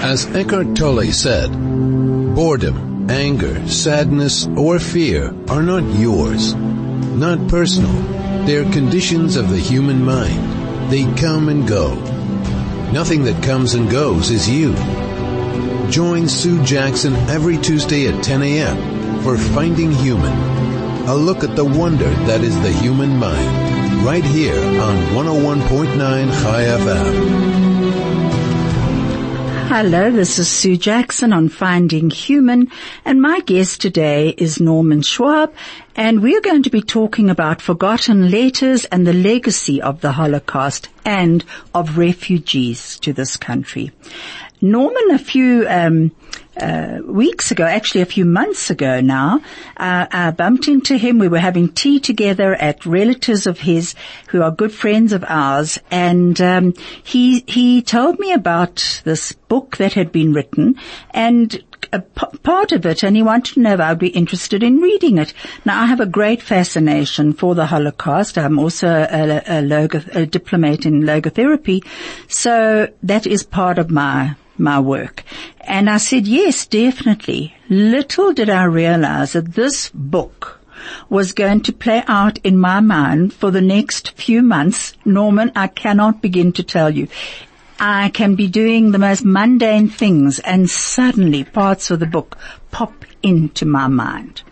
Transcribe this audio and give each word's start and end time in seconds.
As 0.00 0.26
Eckhart 0.26 0.76
Tolle 0.76 1.10
said, 1.12 1.50
boredom, 2.34 3.10
anger, 3.10 3.66
sadness, 3.66 4.46
or 4.56 4.78
fear 4.78 5.34
are 5.48 5.62
not 5.62 5.82
yours, 5.98 6.54
not 6.54 7.48
personal. 7.48 7.92
They're 8.46 8.70
conditions 8.70 9.34
of 9.34 9.50
the 9.50 9.58
human 9.58 10.04
mind. 10.04 10.90
They 10.90 11.02
come 11.20 11.48
and 11.48 11.66
go. 11.66 11.96
Nothing 12.92 13.24
that 13.24 13.42
comes 13.42 13.74
and 13.74 13.90
goes 13.90 14.30
is 14.30 14.48
you. 14.48 14.72
Join 15.90 16.28
Sue 16.28 16.64
Jackson 16.64 17.14
every 17.28 17.58
Tuesday 17.58 18.06
at 18.06 18.22
10 18.22 18.42
a.m. 18.42 19.20
for 19.22 19.36
Finding 19.36 19.90
Human, 19.90 20.32
a 21.08 21.14
look 21.14 21.42
at 21.42 21.56
the 21.56 21.64
wonder 21.64 22.08
that 22.26 22.42
is 22.42 22.54
the 22.62 22.72
human 22.72 23.18
mind, 23.18 24.04
right 24.04 24.24
here 24.24 24.62
on 24.80 24.96
101.9 25.12 26.42
Chai 26.42 26.64
FM. 26.64 27.67
Hello, 29.70 30.10
this 30.10 30.38
is 30.38 30.48
Sue 30.48 30.78
Jackson 30.78 31.30
on 31.30 31.50
Finding 31.50 32.08
Human, 32.08 32.70
and 33.04 33.20
my 33.20 33.40
guest 33.40 33.82
today 33.82 34.30
is 34.30 34.60
Norman 34.60 35.02
Schwab, 35.02 35.52
and 35.94 36.22
we're 36.22 36.40
going 36.40 36.62
to 36.62 36.70
be 36.70 36.80
talking 36.80 37.28
about 37.28 37.60
forgotten 37.60 38.30
letters 38.30 38.86
and 38.86 39.06
the 39.06 39.12
legacy 39.12 39.82
of 39.82 40.00
the 40.00 40.12
Holocaust 40.12 40.88
and 41.04 41.44
of 41.74 41.98
refugees 41.98 42.98
to 43.00 43.12
this 43.12 43.36
country. 43.36 43.92
Norman, 44.62 45.10
a 45.10 45.18
few 45.18 45.68
um, 45.68 46.12
uh, 46.60 47.00
weeks 47.04 47.50
ago, 47.50 47.64
actually 47.64 48.02
a 48.02 48.06
few 48.06 48.24
months 48.24 48.70
ago 48.70 49.00
now, 49.00 49.40
uh, 49.76 50.06
I 50.10 50.30
bumped 50.30 50.68
into 50.68 50.96
him. 50.96 51.18
We 51.18 51.28
were 51.28 51.38
having 51.38 51.68
tea 51.72 52.00
together 52.00 52.54
at 52.54 52.86
relatives 52.86 53.46
of 53.46 53.58
his 53.60 53.94
who 54.28 54.42
are 54.42 54.50
good 54.50 54.72
friends 54.72 55.12
of 55.12 55.24
ours, 55.26 55.78
and 55.90 56.40
um, 56.40 56.74
he 57.02 57.44
he 57.46 57.82
told 57.82 58.18
me 58.18 58.32
about 58.32 59.02
this 59.04 59.32
book 59.32 59.76
that 59.78 59.94
had 59.94 60.12
been 60.12 60.32
written 60.32 60.76
and 61.10 61.62
a 61.92 62.00
p- 62.00 62.38
part 62.42 62.72
of 62.72 62.84
it, 62.86 63.02
and 63.02 63.16
he 63.16 63.22
wanted 63.22 63.54
to 63.54 63.60
know 63.60 63.74
if 63.74 63.80
I'd 63.80 63.98
be 63.98 64.08
interested 64.08 64.62
in 64.62 64.80
reading 64.80 65.18
it. 65.18 65.32
Now, 65.64 65.82
I 65.82 65.86
have 65.86 66.00
a 66.00 66.06
great 66.06 66.42
fascination 66.42 67.32
for 67.32 67.54
the 67.54 67.66
Holocaust. 67.66 68.36
I'm 68.36 68.58
also 68.58 68.88
a, 68.88 69.42
a, 69.46 70.22
a 70.22 70.26
diplomate 70.26 70.86
in 70.86 71.02
logotherapy, 71.02 71.84
so 72.28 72.88
that 73.02 73.26
is 73.26 73.42
part 73.42 73.78
of 73.78 73.90
my 73.90 74.36
my 74.58 74.80
work. 74.80 75.24
And 75.60 75.88
I 75.88 75.98
said, 75.98 76.26
yes, 76.26 76.66
definitely. 76.66 77.54
Little 77.68 78.32
did 78.32 78.50
I 78.50 78.64
realize 78.64 79.32
that 79.32 79.54
this 79.54 79.90
book 79.94 80.60
was 81.08 81.32
going 81.32 81.60
to 81.62 81.72
play 81.72 82.02
out 82.06 82.38
in 82.38 82.56
my 82.56 82.80
mind 82.80 83.34
for 83.34 83.50
the 83.50 83.60
next 83.60 84.10
few 84.12 84.42
months. 84.42 84.94
Norman, 85.04 85.52
I 85.54 85.66
cannot 85.66 86.22
begin 86.22 86.52
to 86.52 86.62
tell 86.62 86.90
you. 86.90 87.08
I 87.80 88.08
can 88.08 88.34
be 88.34 88.48
doing 88.48 88.90
the 88.90 88.98
most 88.98 89.24
mundane 89.24 89.88
things 89.88 90.40
and 90.40 90.68
suddenly 90.68 91.44
parts 91.44 91.90
of 91.90 92.00
the 92.00 92.06
book 92.06 92.36
pop 92.70 93.04
into 93.22 93.66
my 93.66 93.86
mind. 93.86 94.42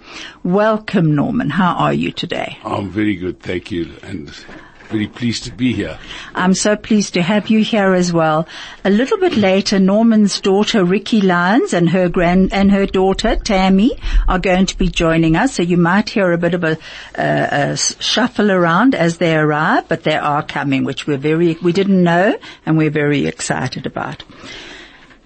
Welcome, 0.45 1.15
Norman. 1.15 1.51
How 1.51 1.75
are 1.75 1.93
you 1.93 2.13
today? 2.13 2.59
I'm 2.65 2.91
very 2.91 3.17
good, 3.17 3.41
thank 3.41 3.71
you. 3.71 3.95
And 4.03 4.33
very 4.87 5.07
pleased 5.07 5.45
to 5.45 5.53
be 5.53 5.73
here. 5.73 5.99
I'm 6.35 6.55
so 6.55 6.77
pleased 6.77 7.15
to 7.15 7.23
have 7.23 7.49
you 7.49 7.63
here 7.63 7.95
as 7.95 8.13
well. 8.13 8.47
A 8.85 8.91
little 8.91 9.19
bit 9.19 9.37
later, 9.37 9.79
Norman's 9.79 10.41
daughter 10.41 10.85
Ricky 10.85 11.21
Lyons 11.21 11.73
and 11.73 11.91
her 11.91 12.09
grand 12.09 12.53
and 12.53 12.71
her 12.71 12.87
daughter 12.87 13.37
Tammy 13.37 13.99
are 14.29 14.39
going 14.39 14.67
to 14.67 14.79
be 14.79 14.89
joining 14.89 15.37
us. 15.37 15.55
So 15.55 15.63
you 15.63 15.77
might 15.77 16.09
hear 16.09 16.33
a 16.33 16.39
bit 16.39 16.55
of 16.55 16.65
a, 16.65 16.79
uh, 17.19 17.73
a 17.73 17.77
shuffle 17.77 18.51
around 18.51 18.95
as 18.95 19.19
they 19.19 19.37
arrive, 19.37 19.89
but 19.89 20.05
they 20.05 20.17
are 20.17 20.43
coming, 20.43 20.85
which 20.85 21.07
we're 21.07 21.19
very 21.19 21.57
we 21.63 21.73
didn't 21.73 22.03
know 22.03 22.39
and 22.65 22.79
we're 22.79 22.91
very 22.91 23.27
excited 23.27 23.87
about. 23.87 24.25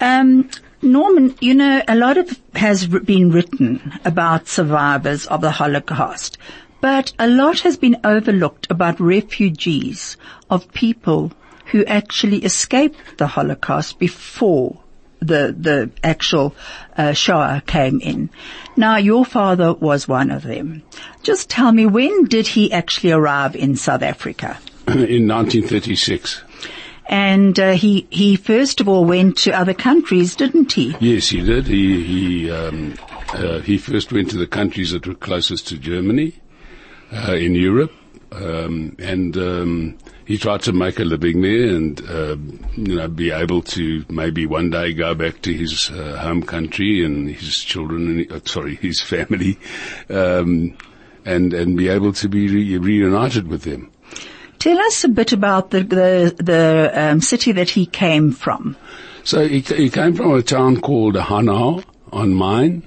Um, 0.01 0.51
Norman, 0.83 1.37
you 1.41 1.55
know, 1.55 1.83
a 1.87 1.95
lot 1.95 2.17
of 2.17 2.41
has 2.55 2.87
been 2.87 3.31
written 3.31 3.93
about 4.05 4.49
survivors 4.49 5.27
of 5.27 5.43
the 5.43 5.51
Holocaust. 5.51 6.39
But 6.81 7.13
a 7.19 7.29
lot 7.29 7.61
has 7.61 7.77
been 7.77 7.99
overlooked 8.05 8.71
about 8.71 9.01
refugees 9.01 10.17
of 10.49 10.73
people 10.73 11.33
who 11.67 11.85
actually 11.85 12.39
escaped 12.39 13.19
the 13.19 13.27
Holocaust 13.27 13.99
before 13.99 14.81
the 15.21 15.55
the 15.57 15.91
actual 16.03 16.55
uh, 16.97 17.13
Shoah 17.13 17.63
came 17.67 18.01
in. 18.01 18.31
Now, 18.77 18.97
your 18.97 19.25
father 19.25 19.75
was 19.75 20.09
one 20.09 20.31
of 20.31 20.43
them. 20.43 20.83
Just 21.23 21.51
tell 21.51 21.71
me, 21.71 21.85
when 21.85 22.25
did 22.25 22.47
he 22.47 22.73
actually 22.73 23.13
arrive 23.13 23.55
in 23.55 23.77
South 23.77 24.03
Africa? 24.03 24.59
in 24.89 25.29
1936. 25.29 26.43
And 27.07 27.59
uh, 27.59 27.73
he 27.73 28.07
he 28.11 28.37
first 28.37 28.81
of 28.81 28.89
all 28.89 29.05
went 29.05 29.37
to 29.39 29.53
other 29.53 29.75
countries, 29.75 30.37
didn't 30.37 30.73
he? 30.73 30.97
Yes, 31.01 31.29
he 31.29 31.43
did. 31.43 31.67
He 31.67 32.03
he 32.05 32.51
um, 32.51 32.95
uh, 33.35 33.61
he 33.61 33.79
first 33.79 34.13
went 34.13 34.31
to 34.31 34.39
the 34.39 34.47
countries 34.47 34.93
that 34.93 35.07
were 35.07 35.15
closest 35.15 35.69
to 35.69 35.77
Germany 35.77 36.40
uh, 37.13 37.33
in 37.33 37.55
Europe, 37.55 37.93
um, 38.33 38.97
and 38.99 39.37
um, 39.37 39.99
he 40.25 40.39
tried 40.39 40.63
to 40.63 40.73
make 40.73 40.99
a 41.01 41.05
living 41.05 41.43
there, 41.43 41.75
and 41.75 42.01
uh, 42.09 42.37
you 42.77 42.97
know, 42.97 43.09
be 43.09 43.31
able 43.31 43.63
to 43.63 44.05
maybe 44.09 44.47
one 44.47 44.71
day 44.71 44.93
go 44.93 45.15
back 45.15 45.43
to 45.43 45.53
his 45.53 45.91
uh, 45.91 46.17
home 46.19 46.43
country 46.43 47.05
and 47.05 47.29
his 47.29 47.59
children, 47.59 48.21
and, 48.21 48.33
uh, 48.33 48.41
sorry, 48.45 48.77
his 48.77 49.01
family, 49.01 49.59
um, 50.09 50.77
and 51.25 51.53
and 51.53 51.77
be 51.77 51.89
able 51.89 52.13
to 52.13 52.29
be 52.29 52.49
re- 52.49 52.79
reunited 52.79 53.49
with 53.49 53.63
them. 53.63 53.91
Tell 54.61 54.79
us 54.79 55.05
a 55.05 55.09
bit 55.09 55.33
about 55.33 55.71
the 55.71 55.83
the, 55.83 56.37
the 56.39 56.93
um, 56.95 57.21
city 57.21 57.53
that 57.53 57.71
he 57.71 57.87
came 57.87 58.31
from. 58.31 58.77
So 59.25 59.47
he, 59.47 59.61
he 59.61 59.91
came 59.91 60.15
from 60.15 60.35
a 60.35 60.43
town 60.43 60.81
called 60.81 61.17
Hanau 61.17 61.83
on 62.13 62.37
Main, 62.37 62.83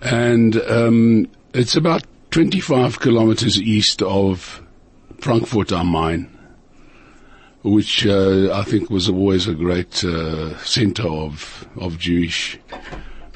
and 0.00 0.56
um, 0.62 1.28
it's 1.52 1.76
about 1.76 2.02
25 2.34 2.98
kilometers 2.98 3.62
east 3.62 4.02
of 4.02 4.60
Frankfurt 5.18 5.70
am 5.70 5.92
Main, 5.92 6.28
which 7.62 8.04
uh, 8.04 8.52
I 8.52 8.64
think 8.64 8.90
was 8.90 9.08
always 9.08 9.46
a 9.46 9.54
great 9.54 10.02
uh, 10.02 10.58
center 10.58 11.06
of 11.06 11.64
of 11.76 11.96
Jewish 11.96 12.58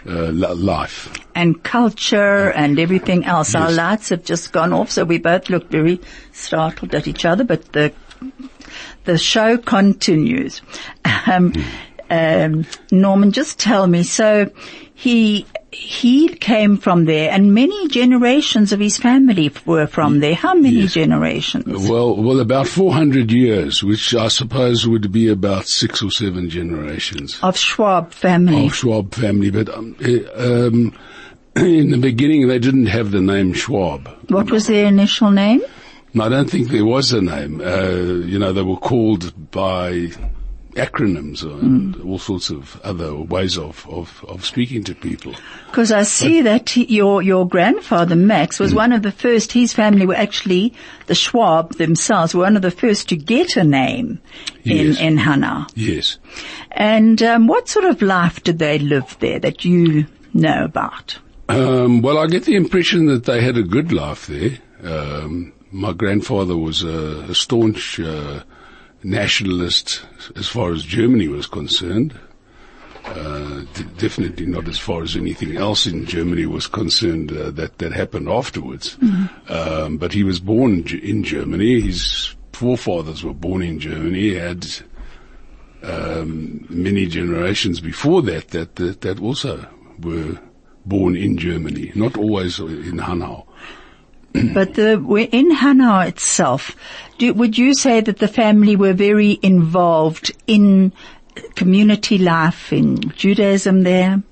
uh, 0.04 0.32
life 0.32 1.14
and 1.36 1.62
culture 1.62 2.50
and 2.50 2.76
everything 2.80 3.24
else. 3.24 3.54
Yes. 3.54 3.62
Our 3.62 3.70
lights 3.70 4.08
have 4.08 4.24
just 4.24 4.50
gone 4.50 4.72
off, 4.72 4.90
so 4.90 5.04
we 5.04 5.18
both 5.18 5.48
look 5.48 5.70
very 5.70 6.00
startled 6.32 6.92
at 6.92 7.06
each 7.06 7.24
other. 7.24 7.44
But 7.44 7.72
the 7.72 7.92
the 9.04 9.16
show 9.16 9.58
continues. 9.58 10.60
Um, 11.30 11.52
mm. 11.52 11.64
um, 12.10 12.66
Norman, 12.90 13.32
just 13.32 13.60
tell 13.60 13.86
me. 13.86 14.02
So 14.02 14.50
he 14.94 15.46
he 15.78 16.28
came 16.28 16.76
from 16.76 17.04
there 17.04 17.30
and 17.30 17.54
many 17.54 17.88
generations 17.88 18.72
of 18.72 18.80
his 18.80 18.96
family 18.98 19.52
were 19.64 19.86
from 19.86 20.20
there. 20.20 20.34
How 20.34 20.54
many 20.54 20.82
yes. 20.82 20.94
generations? 20.94 21.88
Well, 21.88 22.16
well, 22.16 22.40
about 22.40 22.66
400 22.66 23.30
years, 23.30 23.82
which 23.82 24.14
I 24.14 24.28
suppose 24.28 24.86
would 24.86 25.12
be 25.12 25.28
about 25.28 25.66
six 25.66 26.02
or 26.02 26.10
seven 26.10 26.50
generations. 26.50 27.38
Of 27.42 27.56
Schwab 27.56 28.12
family. 28.12 28.66
Of 28.66 28.74
Schwab 28.74 29.14
family, 29.14 29.50
but 29.50 29.68
um, 29.68 29.96
eh, 30.00 30.24
um, 30.34 30.92
in 31.56 31.90
the 31.90 31.98
beginning 31.98 32.48
they 32.48 32.58
didn't 32.58 32.86
have 32.86 33.10
the 33.10 33.20
name 33.20 33.52
Schwab. 33.52 34.08
What 34.28 34.50
was 34.50 34.66
their 34.66 34.86
initial 34.86 35.30
name? 35.30 35.62
I 36.20 36.28
don't 36.28 36.50
think 36.50 36.70
there 36.70 36.84
was 36.84 37.12
a 37.12 37.22
name. 37.22 37.60
Uh, 37.60 38.24
you 38.26 38.38
know, 38.38 38.52
they 38.52 38.62
were 38.62 38.76
called 38.76 39.50
by 39.50 40.08
acronyms 40.74 41.42
and 41.42 41.94
mm. 41.94 42.06
all 42.06 42.18
sorts 42.18 42.50
of 42.50 42.80
other 42.82 43.14
ways 43.14 43.56
of, 43.58 43.86
of, 43.88 44.24
of 44.28 44.44
speaking 44.44 44.84
to 44.84 44.94
people. 44.94 45.34
Because 45.66 45.90
I 45.90 46.02
see 46.02 46.42
but, 46.42 46.50
that 46.50 46.70
he, 46.70 46.84
your, 46.84 47.22
your 47.22 47.48
grandfather 47.48 48.16
Max 48.16 48.60
was 48.60 48.72
mm. 48.72 48.76
one 48.76 48.92
of 48.92 49.02
the 49.02 49.12
first, 49.12 49.52
his 49.52 49.72
family 49.72 50.06
were 50.06 50.14
actually, 50.14 50.74
the 51.06 51.14
Schwab 51.14 51.74
themselves 51.74 52.34
were 52.34 52.42
one 52.42 52.56
of 52.56 52.62
the 52.62 52.70
first 52.70 53.08
to 53.08 53.16
get 53.16 53.56
a 53.56 53.64
name 53.64 54.20
yes. 54.62 54.98
in, 55.00 55.18
in. 55.18 55.66
Yes. 55.74 56.18
And 56.70 57.22
um, 57.22 57.46
what 57.46 57.68
sort 57.68 57.86
of 57.86 58.02
life 58.02 58.42
did 58.44 58.58
they 58.58 58.78
live 58.78 59.16
there 59.20 59.38
that 59.40 59.64
you 59.64 60.06
know 60.34 60.64
about? 60.64 61.18
Um, 61.48 62.02
well, 62.02 62.18
I 62.18 62.26
get 62.26 62.44
the 62.44 62.56
impression 62.56 63.06
that 63.06 63.24
they 63.24 63.42
had 63.42 63.56
a 63.56 63.62
good 63.62 63.90
life 63.90 64.26
there. 64.26 64.58
Um, 64.82 65.52
my 65.72 65.92
grandfather 65.92 66.56
was 66.56 66.82
a, 66.82 67.26
a 67.30 67.34
staunch 67.34 67.98
uh, 67.98 68.42
nationalist 69.02 70.04
as 70.36 70.48
far 70.48 70.72
as 70.72 70.82
Germany 70.82 71.28
was 71.28 71.46
concerned. 71.46 72.18
Uh, 73.04 73.62
d- 73.72 73.84
definitely 73.96 74.44
not 74.44 74.68
as 74.68 74.78
far 74.78 75.02
as 75.02 75.16
anything 75.16 75.56
else 75.56 75.86
in 75.86 76.04
Germany 76.04 76.44
was 76.44 76.66
concerned 76.66 77.32
uh, 77.32 77.50
that 77.50 77.78
that 77.78 77.92
happened 77.92 78.28
afterwards. 78.28 78.96
Mm-hmm. 78.96 79.52
Um, 79.52 79.96
but 79.96 80.12
he 80.12 80.24
was 80.24 80.40
born 80.40 80.86
in 80.88 81.22
Germany. 81.24 81.80
His 81.80 82.34
forefathers 82.52 83.24
were 83.24 83.32
born 83.32 83.62
in 83.62 83.78
Germany. 83.78 84.20
He 84.20 84.34
had 84.34 84.66
um, 85.82 86.66
many 86.68 87.06
generations 87.06 87.80
before 87.80 88.20
that, 88.22 88.48
that 88.48 88.76
that 88.76 89.00
that 89.00 89.20
also 89.20 89.66
were 90.00 90.38
born 90.84 91.16
in 91.16 91.38
Germany, 91.38 91.92
not 91.94 92.16
always 92.16 92.58
in 92.58 92.98
Hanau. 92.98 93.46
but 94.54 94.74
the, 94.74 95.28
in 95.32 95.50
Hanau 95.50 96.00
itself, 96.00 96.76
do, 97.18 97.32
would 97.34 97.56
you 97.56 97.74
say 97.74 98.00
that 98.00 98.18
the 98.18 98.28
family 98.28 98.76
were 98.76 98.92
very 98.92 99.38
involved 99.42 100.32
in 100.46 100.92
community 101.54 102.18
life 102.18 102.72
in 102.72 103.10
Judaism 103.10 103.82
there? 103.82 104.22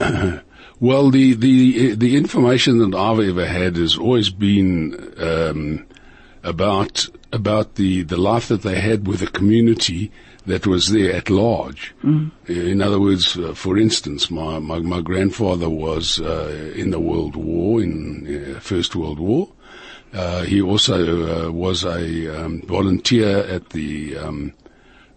Well, 0.80 1.10
the, 1.10 1.34
the, 1.34 1.94
the 1.94 2.16
information 2.16 2.78
that 2.78 2.94
I've 2.98 3.20
ever 3.20 3.46
had 3.46 3.76
has 3.76 3.96
always 3.96 4.28
been, 4.28 5.14
um, 5.18 5.86
about, 6.42 7.08
about 7.32 7.76
the, 7.76 8.02
the 8.02 8.16
life 8.16 8.48
that 8.48 8.62
they 8.62 8.80
had 8.80 9.06
with 9.06 9.20
the 9.20 9.28
community 9.28 10.10
that 10.46 10.66
was 10.66 10.88
there 10.88 11.12
at 11.14 11.30
large. 11.30 11.94
In 12.46 12.82
other 12.82 13.00
words, 13.00 13.36
uh, 13.36 13.54
for 13.54 13.78
instance, 13.78 14.30
my, 14.30 14.58
my, 14.58 14.78
my 14.80 15.00
grandfather 15.00 15.70
was, 15.70 16.20
uh, 16.20 16.72
in 16.76 16.90
the 16.90 17.00
World 17.00 17.36
War, 17.36 17.80
in 17.80 18.54
uh, 18.56 18.60
First 18.60 18.94
World 18.94 19.18
War. 19.18 19.48
Uh, 20.12 20.42
he 20.42 20.60
also 20.60 21.46
uh, 21.46 21.50
was 21.50 21.84
a 21.84 22.44
um, 22.44 22.62
volunteer 22.62 23.38
at 23.38 23.70
the 23.70 24.16
um, 24.16 24.52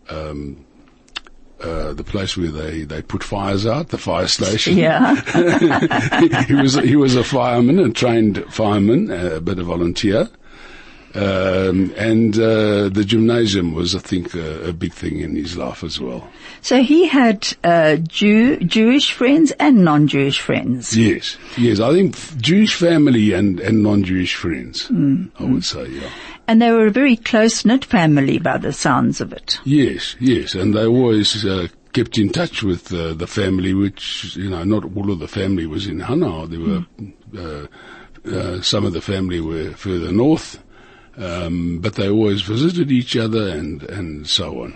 um, 0.09 0.65
uh, 1.61 1.93
the 1.93 2.03
place 2.03 2.37
where 2.37 2.51
they, 2.51 2.83
they 2.83 3.01
put 3.01 3.23
fires 3.23 3.65
out, 3.65 3.89
the 3.89 3.97
fire 3.97 4.27
station. 4.27 4.77
Yeah. 4.77 5.15
he 6.45 6.53
was 6.53 6.75
he 6.75 6.95
was 6.95 7.15
a 7.15 7.23
fireman, 7.23 7.79
a 7.79 7.89
trained 7.89 8.43
fireman, 8.51 9.11
uh, 9.11 9.39
but 9.39 9.59
a 9.59 9.63
volunteer. 9.63 10.29
Um, 11.17 11.93
and 11.97 12.35
uh, 12.37 12.89
the 12.89 13.03
gymnasium 13.03 13.73
was, 13.73 13.95
I 13.95 13.99
think, 13.99 14.35
a, 14.35 14.69
a 14.69 14.73
big 14.73 14.93
thing 14.93 15.19
in 15.19 15.35
his 15.35 15.57
life 15.57 15.83
as 15.83 15.99
well. 15.99 16.27
So 16.61 16.83
he 16.83 17.07
had 17.07 17.47
uh, 17.63 17.95
Jew, 17.95 18.57
Jewish 18.57 19.13
friends 19.13 19.51
and 19.59 19.83
non-Jewish 19.83 20.39
friends. 20.39 20.95
Yes, 20.95 21.37
yes. 21.57 21.79
I 21.79 21.91
think 21.93 22.15
Jewish 22.39 22.75
family 22.75 23.33
and, 23.33 23.59
and 23.59 23.81
non-Jewish 23.81 24.35
friends. 24.35 24.91
I 24.91 25.43
would 25.43 25.65
say, 25.65 25.87
yeah. 25.87 26.09
And 26.47 26.61
they 26.61 26.71
were 26.71 26.87
a 26.87 26.91
very 26.91 27.17
close-knit 27.17 27.83
family 27.83 28.37
by 28.37 28.57
the 28.57 28.71
sounds 28.71 29.19
of 29.19 29.33
it. 29.33 29.59
Yes, 29.63 30.15
yes, 30.19 30.53
and 30.53 30.75
they 30.75 30.85
always 30.85 31.43
uh, 31.45 31.67
kept 31.93 32.17
in 32.17 32.29
touch 32.29 32.61
with 32.61 32.93
uh, 32.93 33.13
the 33.15 33.27
family, 33.27 33.73
which 33.73 34.35
you 34.35 34.49
know, 34.49 34.63
not 34.63 34.85
all 34.95 35.11
of 35.11 35.19
the 35.19 35.27
family 35.27 35.65
was 35.65 35.87
in 35.87 35.99
Hanau. 35.99 36.45
There 36.45 36.59
were 36.59 36.85
uh, 37.35 37.67
uh, 38.25 38.61
some 38.61 38.85
of 38.85 38.93
the 38.93 39.01
family 39.01 39.41
were 39.41 39.71
further 39.71 40.11
north, 40.11 40.63
um, 41.17 41.79
but 41.79 41.95
they 41.95 42.09
always 42.09 42.41
visited 42.41 42.91
each 42.91 43.15
other 43.17 43.47
and 43.49 43.83
and 43.83 44.27
so 44.27 44.63
on. 44.63 44.73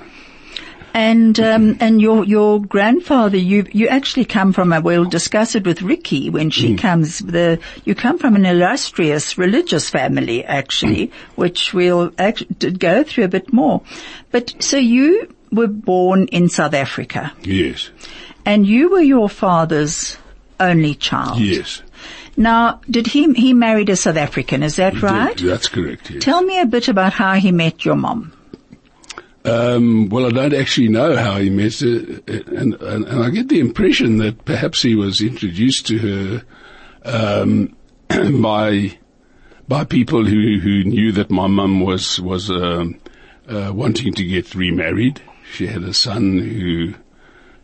And 0.93 1.39
um, 1.39 1.77
and 1.79 2.01
your 2.01 2.25
your 2.25 2.59
grandfather, 2.61 3.37
you 3.37 3.65
you 3.71 3.87
actually 3.87 4.25
come 4.25 4.51
from 4.51 4.73
a. 4.73 4.81
We'll 4.81 5.05
discuss 5.05 5.55
it 5.55 5.65
with 5.65 5.81
Ricky 5.81 6.29
when 6.29 6.49
she 6.49 6.75
comes. 6.75 7.19
The 7.19 7.59
you 7.85 7.95
come 7.95 8.17
from 8.17 8.35
an 8.35 8.45
illustrious 8.45 9.37
religious 9.37 9.89
family, 9.89 10.43
actually, 10.43 11.11
which 11.35 11.73
we'll 11.73 12.11
act, 12.17 12.77
go 12.77 13.03
through 13.03 13.23
a 13.23 13.29
bit 13.29 13.53
more. 13.53 13.81
But 14.31 14.53
so 14.61 14.75
you 14.75 15.33
were 15.49 15.67
born 15.67 16.27
in 16.27 16.49
South 16.49 16.73
Africa, 16.73 17.31
Yes, 17.41 17.89
and 18.45 18.67
you 18.67 18.89
were 18.89 18.99
your 19.01 19.29
father's 19.29 20.17
only 20.59 20.95
child. 20.95 21.39
yes, 21.39 21.83
Now, 22.37 22.81
did 22.89 23.07
he 23.07 23.33
he 23.33 23.53
married 23.53 23.89
a 23.89 23.95
South 23.95 24.17
African? 24.17 24.63
Is 24.63 24.77
that 24.77 25.01
right? 25.01 25.37
that's 25.37 25.67
correct. 25.67 26.09
Yes. 26.09 26.23
Tell 26.23 26.41
me 26.41 26.59
a 26.59 26.65
bit 26.65 26.87
about 26.87 27.13
how 27.13 27.33
he 27.33 27.51
met 27.51 27.85
your 27.85 27.95
mom. 27.95 28.33
Um, 29.43 30.09
well, 30.09 30.27
I 30.27 30.29
don't 30.29 30.53
actually 30.53 30.89
know 30.89 31.15
how 31.15 31.37
he 31.37 31.49
met 31.49 31.79
her, 31.79 32.21
and, 32.27 32.75
and, 32.75 33.05
and 33.05 33.23
I 33.23 33.29
get 33.31 33.49
the 33.49 33.59
impression 33.59 34.17
that 34.17 34.45
perhaps 34.45 34.83
he 34.83 34.93
was 34.93 35.19
introduced 35.19 35.87
to 35.87 35.97
her 35.97 36.43
um, 37.03 37.75
by 38.41 38.97
by 39.67 39.83
people 39.85 40.25
who, 40.25 40.59
who 40.59 40.83
knew 40.83 41.11
that 41.13 41.31
my 41.31 41.47
mum 41.47 41.79
was 41.79 42.19
was 42.19 42.49
um, 42.49 42.99
uh, 43.47 43.71
wanting 43.73 44.13
to 44.13 44.23
get 44.23 44.53
remarried. 44.53 45.21
She 45.53 45.67
had 45.67 45.83
a 45.83 45.93
son 45.93 46.37
who 46.37 46.93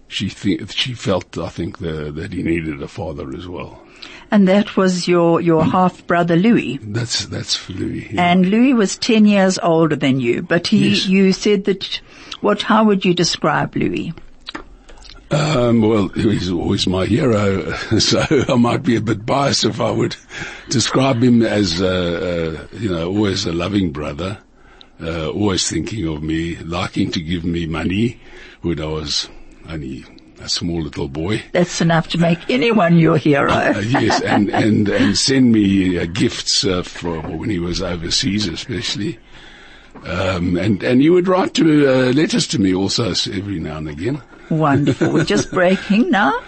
she 0.07 0.29
think 0.29 0.71
she 0.71 0.93
felt 0.93 1.37
I 1.37 1.49
think 1.49 1.79
the, 1.79 2.11
that 2.11 2.33
he 2.33 2.41
needed 2.41 2.81
a 2.81 2.87
father 2.87 3.29
as 3.35 3.47
well. 3.47 3.86
And 4.29 4.47
that 4.47 4.75
was 4.75 5.07
your 5.07 5.39
your 5.39 5.63
half 5.63 6.05
brother 6.05 6.35
Louis. 6.35 6.79
That's 6.81 7.25
that's 7.27 7.55
for 7.55 7.73
Louis. 7.73 8.09
yeah. 8.11 8.31
And 8.31 8.45
Louis 8.49 8.73
was 8.73 8.97
10 8.97 9.25
years 9.25 9.57
older 9.61 9.95
than 9.95 10.19
you, 10.19 10.41
but 10.41 10.67
he, 10.67 10.89
Yes. 10.89 11.07
you 11.07 11.31
said 11.33 11.63
that, 11.65 12.01
what, 12.41 12.61
how 12.61 12.83
would 12.83 13.05
you 13.05 13.13
describe 13.13 13.75
Louis? 13.75 14.13
Um, 15.29 15.81
well, 15.81 16.07
he's 16.09 16.49
always 16.51 16.87
my 16.87 17.05
hero, 17.05 17.71
so 17.99 18.23
I 18.47 18.55
might 18.55 18.83
be 18.83 18.95
a 18.95 19.01
bit 19.01 19.25
biased 19.25 19.65
if 19.65 19.81
I 19.81 19.91
would 19.91 20.15
describe 20.69 21.21
him 21.21 21.41
as, 21.41 21.81
uh, 21.81 21.85
uh, 22.71 22.77
you 22.77 22.89
know, 22.89 23.07
always 23.07 23.45
a 23.45 23.51
loving 23.51 23.91
brother, 23.91 24.37
uh, 25.03 25.29
always 25.29 25.69
thinking 25.69 26.07
of 26.07 26.23
me, 26.23 26.55
liking 26.57 27.11
to 27.11 27.21
give 27.21 27.43
me 27.43 27.65
money 27.65 28.21
when 28.61 28.79
I 28.81 28.85
was 28.85 29.29
only 29.67 30.05
a 30.39 30.49
small 30.49 30.81
little 30.81 31.07
boy. 31.07 31.43
That's 31.51 31.81
enough 31.81 32.07
to 32.09 32.17
make 32.17 32.49
anyone 32.49 32.97
your 32.97 33.17
hero. 33.17 33.51
Uh, 33.51 33.81
yes, 33.85 34.21
and, 34.21 34.49
and, 34.49 34.87
and 34.89 35.17
send 35.17 35.51
me 35.51 35.97
uh, 35.97 36.05
gifts 36.05 36.65
uh, 36.65 36.83
for 36.83 37.19
when 37.21 37.49
he 37.49 37.59
was 37.59 37.81
overseas, 37.81 38.47
especially. 38.47 39.19
Um, 40.03 40.57
and, 40.57 40.83
and 40.83 41.01
he 41.01 41.09
would 41.09 41.27
write 41.27 41.53
to, 41.55 41.87
uh, 41.87 42.11
letters 42.13 42.47
to 42.47 42.59
me 42.59 42.73
also 42.73 43.09
every 43.09 43.59
now 43.59 43.77
and 43.77 43.89
again. 43.89 44.21
Wonderful. 44.49 45.11
We're 45.11 45.23
just 45.25 45.51
breaking 45.53 46.11
now. 46.11 46.39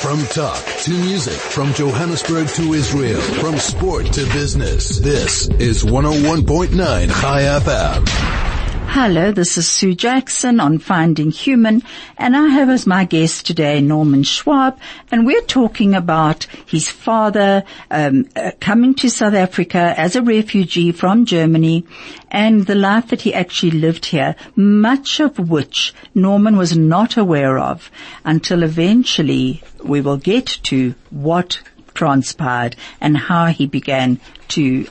From 0.00 0.18
talk 0.28 0.64
to 0.84 0.90
music, 0.92 1.34
from 1.34 1.74
Johannesburg 1.74 2.48
to 2.48 2.72
Israel, 2.72 3.20
from 3.20 3.58
sport 3.58 4.06
to 4.14 4.24
business. 4.32 4.98
This 4.98 5.48
is 5.48 5.84
101.9 5.84 7.20
Chai 7.20 7.42
FM. 7.42 8.49
Hello, 8.92 9.30
this 9.30 9.56
is 9.56 9.70
Sue 9.70 9.94
Jackson 9.94 10.58
on 10.58 10.80
Finding 10.80 11.30
Human, 11.30 11.84
and 12.18 12.36
I 12.36 12.48
have 12.48 12.68
as 12.68 12.88
my 12.88 13.04
guest 13.04 13.46
today 13.46 13.80
Norman 13.80 14.24
Schwab, 14.24 14.80
and 15.12 15.24
we're 15.24 15.42
talking 15.42 15.94
about 15.94 16.48
his 16.66 16.88
father 16.88 17.62
um, 17.92 18.28
uh, 18.34 18.50
coming 18.58 18.96
to 18.96 19.08
South 19.08 19.34
Africa 19.34 19.94
as 19.96 20.16
a 20.16 20.22
refugee 20.22 20.90
from 20.90 21.24
Germany, 21.24 21.86
and 22.32 22.66
the 22.66 22.74
life 22.74 23.06
that 23.10 23.22
he 23.22 23.32
actually 23.32 23.70
lived 23.70 24.06
here, 24.06 24.34
much 24.56 25.20
of 25.20 25.38
which 25.38 25.94
Norman 26.12 26.56
was 26.56 26.76
not 26.76 27.16
aware 27.16 27.60
of 27.60 27.92
until 28.24 28.64
eventually 28.64 29.62
we 29.84 30.00
will 30.00 30.16
get 30.16 30.46
to 30.64 30.96
what 31.10 31.62
transpired 31.94 32.74
and 33.00 33.16
how 33.16 33.46
he 33.46 33.66
began 33.66 34.18
to 34.48 34.88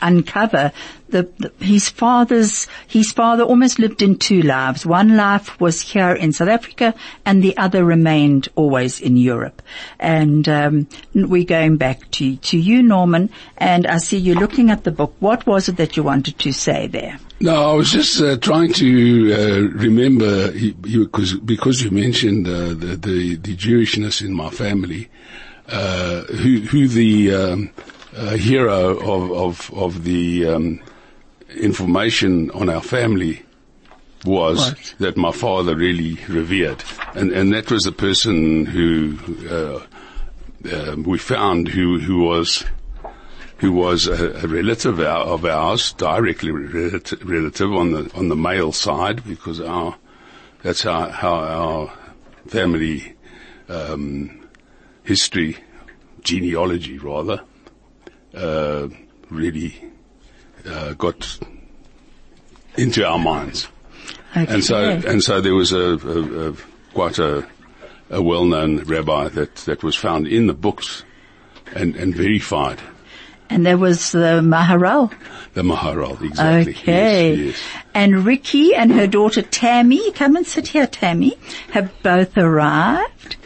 uncover 0.00 0.72
the, 1.08 1.28
the, 1.38 1.52
his 1.64 1.88
father's 1.88 2.66
his 2.88 3.12
father 3.12 3.44
almost 3.44 3.78
lived 3.78 4.02
in 4.02 4.18
two 4.18 4.42
lives. 4.42 4.84
One 4.84 5.16
life 5.16 5.60
was 5.60 5.80
here 5.80 6.12
in 6.12 6.32
South 6.32 6.48
Africa, 6.48 6.94
and 7.24 7.42
the 7.42 7.56
other 7.56 7.84
remained 7.84 8.48
always 8.54 9.00
in 9.00 9.16
Europe. 9.16 9.62
And 9.98 10.48
um, 10.48 10.88
we're 11.14 11.44
going 11.44 11.76
back 11.76 12.10
to 12.12 12.36
to 12.36 12.58
you, 12.58 12.82
Norman. 12.82 13.30
And 13.58 13.86
I 13.86 13.98
see 13.98 14.18
you 14.18 14.34
looking 14.34 14.70
at 14.70 14.84
the 14.84 14.90
book. 14.90 15.14
What 15.20 15.46
was 15.46 15.68
it 15.68 15.76
that 15.76 15.96
you 15.96 16.02
wanted 16.02 16.38
to 16.40 16.52
say 16.52 16.86
there? 16.86 17.18
No, 17.38 17.70
I 17.70 17.74
was 17.74 17.90
just 17.90 18.20
uh, 18.20 18.36
trying 18.38 18.72
to 18.74 19.32
uh, 19.32 19.60
remember 19.78 20.50
because 20.52 21.34
because 21.34 21.82
you 21.82 21.90
mentioned 21.90 22.48
uh, 22.48 22.68
the, 22.68 22.96
the 22.96 23.36
the 23.36 23.56
Jewishness 23.56 24.22
in 24.22 24.34
my 24.34 24.50
family, 24.50 25.08
uh, 25.68 26.22
who 26.22 26.60
who 26.60 26.88
the 26.88 27.34
um, 27.34 27.70
uh, 28.16 28.36
hero 28.36 28.98
of 28.98 29.30
of 29.32 29.70
of 29.74 30.04
the 30.04 30.46
um, 30.46 30.80
information 31.56 32.50
on 32.52 32.68
our 32.68 32.82
family 32.82 33.42
was 34.24 34.70
What? 34.70 34.94
that 34.98 35.16
my 35.16 35.30
father 35.32 35.76
really 35.76 36.18
revered, 36.28 36.82
and 37.14 37.30
and 37.32 37.52
that 37.52 37.70
was 37.70 37.86
a 37.86 37.92
person 37.92 38.66
who 38.66 39.18
uh, 39.48 39.80
uh, 40.72 40.96
we 40.96 41.18
found 41.18 41.68
who 41.68 41.98
who 42.00 42.24
was 42.24 42.64
who 43.58 43.72
was 43.72 44.06
a, 44.06 44.32
a 44.42 44.46
relative 44.46 45.00
of 45.00 45.44
ours, 45.44 45.92
directly 45.94 46.50
relative, 46.50 47.22
relative 47.24 47.72
on 47.72 47.92
the 47.92 48.10
on 48.14 48.28
the 48.28 48.36
male 48.36 48.72
side, 48.72 49.22
because 49.24 49.60
our 49.60 49.96
that's 50.62 50.82
how 50.82 51.08
how 51.10 51.34
our 51.34 51.92
family 52.48 53.14
um, 53.68 54.46
history, 55.04 55.56
genealogy 56.22 56.98
rather, 56.98 57.40
uh, 58.36 58.88
really 59.30 59.74
uh, 60.68 60.92
got 60.92 61.38
into 62.76 63.04
our 63.04 63.18
minds. 63.18 63.68
And 64.34 64.62
so, 64.62 64.76
and 64.76 65.22
so 65.22 65.40
there 65.40 65.54
was 65.54 65.72
a, 65.72 65.78
a, 65.78 66.50
a 66.50 66.56
quite 66.92 67.18
a, 67.18 67.46
a 68.10 68.22
well-known 68.22 68.84
rabbi 68.84 69.28
that, 69.28 69.54
that 69.56 69.82
was 69.82 69.96
found 69.96 70.26
in 70.26 70.46
the 70.46 70.52
books 70.54 71.02
and, 71.74 71.96
and 71.96 72.14
verified. 72.14 72.80
and 73.48 73.64
there 73.64 73.78
was 73.78 74.12
the 74.12 74.40
Maharal. 74.42 75.12
The 75.54 75.62
Maharal, 75.62 76.20
exactly. 76.22 76.72
Okay. 76.74 77.34
Yes, 77.34 77.46
yes. 77.46 77.62
And 77.94 78.26
Ricky 78.26 78.74
and 78.74 78.92
her 78.92 79.06
daughter 79.06 79.40
Tammy, 79.42 80.12
come 80.12 80.36
and 80.36 80.46
sit 80.46 80.68
here, 80.68 80.86
Tammy, 80.86 81.38
have 81.70 81.90
both 82.02 82.36
arrived. 82.36 83.36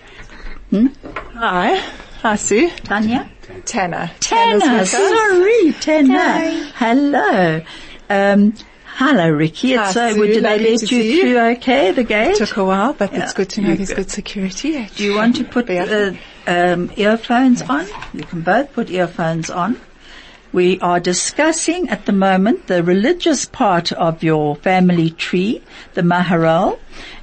Hi. 0.72 1.76
Hi, 2.22 2.36
Sue. 2.36 2.70
Tanya? 2.70 3.30
Tanner. 3.64 4.10
Tanner, 4.20 4.84
sorry, 4.84 5.72
Tanner. 5.80 6.64
Hello. 6.74 7.60
Um, 8.08 8.54
Hello, 8.84 9.30
Ricky. 9.30 9.72
It's, 9.72 9.94
Hi, 9.94 10.10
uh, 10.10 10.12
Sue. 10.12 10.26
did 10.26 10.44
they 10.44 10.58
let 10.58 10.90
you 10.90 10.98
you. 10.98 11.20
through 11.22 11.38
okay, 11.52 11.90
the 11.92 12.04
gate? 12.04 12.36
Took 12.36 12.58
a 12.58 12.64
while, 12.64 12.92
but 12.92 13.12
Yeah. 13.12 13.22
it's 13.22 13.32
good 13.32 13.48
to 13.50 13.62
know 13.62 13.74
there's 13.74 13.94
good. 13.94 14.10
security. 14.10 14.88
Do 14.94 15.02
you 15.04 15.14
want 15.14 15.36
to 15.36 15.44
put 15.44 15.70
uh, 15.70 16.12
um, 16.46 16.90
earphones 16.96 17.62
on? 17.62 17.86
You 18.12 18.24
can 18.24 18.42
both 18.42 18.74
put 18.74 18.90
earphones 18.90 19.48
on. 19.48 19.80
We 20.52 20.78
are 20.80 21.00
discussing 21.00 21.88
at 21.88 22.04
the 22.04 22.12
moment 22.12 22.66
the 22.66 22.82
religious 22.82 23.46
part 23.46 23.90
of 23.92 24.22
your 24.22 24.56
family 24.56 25.10
tree, 25.10 25.62
the 25.94 26.02
Maharal, 26.02 26.78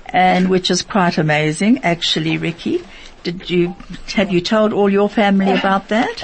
and 0.08 0.50
which 0.50 0.72
is 0.72 0.82
quite 0.82 1.20
amazing, 1.20 1.84
actually, 1.84 2.38
Ricky. 2.40 2.82
Did 3.28 3.50
you 3.50 3.76
have 4.16 4.32
you 4.32 4.40
told 4.40 4.72
all 4.72 4.90
your 4.90 5.10
family 5.10 5.52
about 5.52 5.90
that? 5.90 6.24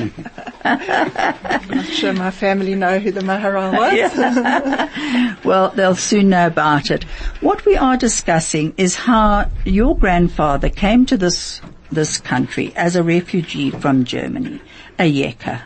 I'm 0.64 1.84
sure 1.84 2.14
my 2.14 2.32
family 2.32 2.76
know 2.76 2.98
who 2.98 3.12
the 3.12 3.20
Maharal 3.20 3.74
was. 3.74 5.36
Well, 5.44 5.72
they'll 5.72 5.98
soon 5.98 6.30
know 6.30 6.48
about 6.48 6.92
it. 6.92 7.04
What 7.42 7.66
we 7.66 7.76
are 7.76 7.98
discussing 7.98 8.74
is 8.78 8.96
how 8.96 9.52
your 9.66 9.98
grandfather 9.98 10.70
came 10.70 11.06
to 11.08 11.18
this 11.18 11.60
this 11.92 12.20
country 12.20 12.72
as 12.78 12.96
a 12.96 13.04
refugee 13.04 13.72
from 13.72 14.06
Germany, 14.06 14.62
a 14.98 15.04
Yeka, 15.04 15.62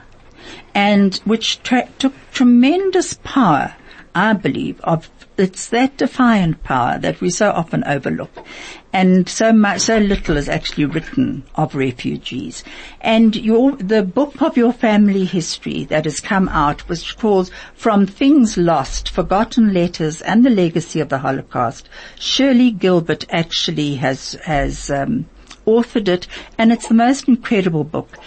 and 0.74 1.18
which 1.18 1.62
tra- 1.62 1.88
took 2.00 2.16
tremendous 2.32 3.14
power, 3.24 3.76
I 4.16 4.34
believe, 4.34 4.82
of 4.82 5.08
it's 5.38 5.68
that 5.68 5.98
defiant 5.98 6.64
power 6.64 6.98
that 7.00 7.22
we 7.22 7.30
so 7.30 7.52
often 7.52 7.84
overlook. 7.84 8.32
And 8.92 9.30
so 9.30 9.54
much, 9.54 9.82
so 9.82 9.98
little 9.98 10.38
is 10.38 10.50
actually 10.50 10.86
written 10.86 11.44
of 11.56 11.76
refugees. 11.76 12.64
And 13.02 13.36
your, 13.36 13.76
the 13.76 14.02
book 14.02 14.42
of 14.42 14.58
your 14.58 14.74
family 14.74 15.26
history 15.26 15.84
that 15.86 16.06
has 16.06 16.20
come 16.20 16.50
out 16.50 16.88
was 16.90 17.12
called 17.12 17.52
From 17.76 18.08
Things 18.08 18.58
Lost, 18.58 19.10
Forgotten 19.10 19.74
Letters 19.74 20.22
and 20.22 20.44
the 20.44 20.50
Legacy 20.50 21.00
of 21.00 21.10
the 21.10 21.20
Holocaust. 21.20 21.88
Shirli 22.18 22.78
Gilbert 22.78 23.26
actually 23.30 23.96
has, 23.96 24.34
has, 24.46 24.90
um, 24.90 25.28
authored 25.68 26.08
it 26.08 26.28
and 26.58 26.72
it's 26.72 26.88
the 26.88 26.94
most 26.94 27.28
incredible 27.28 27.84
book. 27.84 28.18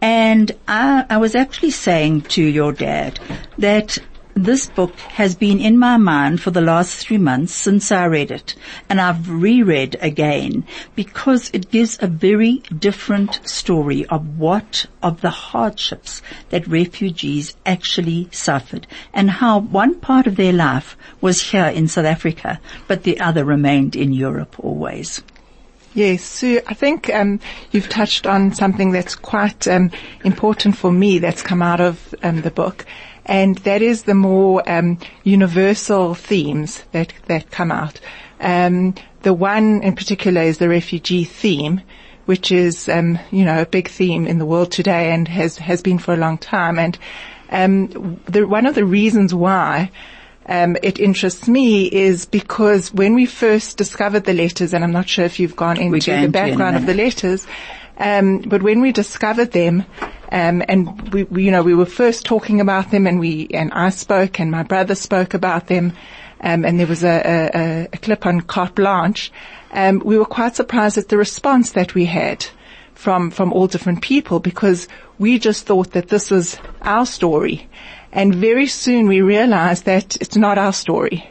And 0.00 0.52
I, 0.66 1.04
I 1.08 1.16
was 1.18 1.34
actually 1.34 1.70
saying 1.70 2.22
to 2.22 2.42
your 2.42 2.72
dad 2.72 3.20
that 3.58 3.98
this 4.36 4.66
book 4.66 4.94
has 4.98 5.34
been 5.34 5.58
in 5.58 5.78
my 5.78 5.96
mind 5.96 6.42
for 6.42 6.50
the 6.50 6.60
last 6.60 6.98
three 6.98 7.16
months 7.16 7.54
since 7.54 7.90
I 7.90 8.04
read 8.04 8.30
it 8.30 8.54
and 8.86 9.00
I've 9.00 9.30
reread 9.30 9.96
again 10.02 10.66
because 10.94 11.50
it 11.54 11.70
gives 11.70 11.96
a 12.02 12.06
very 12.06 12.58
different 12.78 13.40
story 13.48 14.04
of 14.06 14.38
what, 14.38 14.84
of 15.02 15.22
the 15.22 15.30
hardships 15.30 16.20
that 16.50 16.66
refugees 16.68 17.56
actually 17.64 18.28
suffered 18.30 18.86
and 19.14 19.30
how 19.30 19.60
one 19.60 19.98
part 20.00 20.26
of 20.26 20.36
their 20.36 20.52
life 20.52 20.98
was 21.22 21.40
here 21.40 21.68
in 21.68 21.88
South 21.88 22.04
Africa 22.04 22.60
but 22.86 23.04
the 23.04 23.18
other 23.18 23.42
remained 23.42 23.96
in 23.96 24.12
Europe 24.12 24.54
always. 24.58 25.22
Yes, 25.94 26.22
Sue, 26.22 26.60
I 26.66 26.74
think 26.74 27.08
um, 27.08 27.40
you've 27.70 27.88
touched 27.88 28.26
on 28.26 28.52
something 28.52 28.92
that's 28.92 29.14
quite 29.14 29.66
um, 29.66 29.90
important 30.24 30.76
for 30.76 30.92
me 30.92 31.20
that's 31.20 31.40
come 31.40 31.62
out 31.62 31.80
of 31.80 32.14
um, 32.22 32.42
the 32.42 32.50
book, 32.50 32.84
and 33.26 33.58
that 33.58 33.82
is 33.82 34.04
the 34.04 34.14
more 34.14 34.62
um, 34.70 34.98
universal 35.24 36.14
themes 36.14 36.84
that 36.92 37.12
that 37.26 37.50
come 37.50 37.70
out. 37.70 38.00
Um, 38.40 38.94
the 39.22 39.34
one 39.34 39.82
in 39.82 39.94
particular 39.94 40.42
is 40.42 40.58
the 40.58 40.68
refugee 40.68 41.24
theme, 41.24 41.82
which 42.26 42.52
is 42.52 42.88
um, 42.88 43.18
you 43.30 43.44
know 43.44 43.60
a 43.60 43.66
big 43.66 43.88
theme 43.88 44.26
in 44.26 44.38
the 44.38 44.46
world 44.46 44.72
today 44.72 45.12
and 45.12 45.28
has 45.28 45.58
has 45.58 45.82
been 45.82 45.98
for 45.98 46.14
a 46.14 46.16
long 46.16 46.38
time. 46.38 46.78
And 46.78 46.98
um, 47.50 48.20
the, 48.26 48.46
one 48.46 48.66
of 48.66 48.74
the 48.74 48.84
reasons 48.84 49.34
why 49.34 49.90
um, 50.48 50.76
it 50.82 51.00
interests 51.00 51.48
me 51.48 51.86
is 51.86 52.26
because 52.26 52.94
when 52.94 53.14
we 53.14 53.26
first 53.26 53.76
discovered 53.76 54.24
the 54.24 54.34
letters, 54.34 54.72
and 54.72 54.84
I'm 54.84 54.92
not 54.92 55.08
sure 55.08 55.24
if 55.24 55.40
you've 55.40 55.56
gone 55.56 55.76
into 55.76 56.20
the 56.20 56.28
background 56.28 56.76
in 56.76 56.82
of 56.82 56.86
the 56.86 56.94
letters, 56.94 57.46
um, 57.98 58.40
but 58.40 58.62
when 58.62 58.80
we 58.80 58.92
discovered 58.92 59.52
them, 59.52 59.84
um, 60.32 60.62
and 60.68 61.12
we, 61.12 61.24
we, 61.24 61.44
you 61.44 61.50
know, 61.50 61.62
we 61.62 61.74
were 61.74 61.86
first 61.86 62.24
talking 62.24 62.60
about 62.60 62.90
them, 62.90 63.06
and 63.06 63.20
we 63.20 63.48
and 63.52 63.72
I 63.72 63.90
spoke, 63.90 64.40
and 64.40 64.50
my 64.50 64.62
brother 64.62 64.94
spoke 64.94 65.34
about 65.34 65.68
them, 65.68 65.92
um, 66.40 66.64
and 66.64 66.78
there 66.78 66.86
was 66.86 67.04
a, 67.04 67.50
a, 67.54 67.88
a, 67.92 67.98
clip 67.98 68.26
on 68.26 68.40
carte 68.42 68.74
blanche. 68.74 69.32
Um, 69.72 70.02
we 70.04 70.18
were 70.18 70.26
quite 70.26 70.56
surprised 70.56 70.98
at 70.98 71.08
the 71.08 71.16
response 71.16 71.72
that 71.72 71.94
we 71.94 72.04
had 72.04 72.46
from 72.94 73.30
from 73.30 73.52
all 73.52 73.66
different 73.66 74.02
people 74.02 74.40
because 74.40 74.88
we 75.18 75.38
just 75.38 75.66
thought 75.66 75.92
that 75.92 76.08
this 76.08 76.30
was 76.30 76.58
our 76.82 77.06
story. 77.06 77.68
And 78.12 78.34
very 78.34 78.66
soon 78.66 79.06
we 79.06 79.20
realized 79.20 79.84
that 79.84 80.16
it's 80.16 80.36
not 80.36 80.58
our 80.58 80.72
story. 80.72 81.28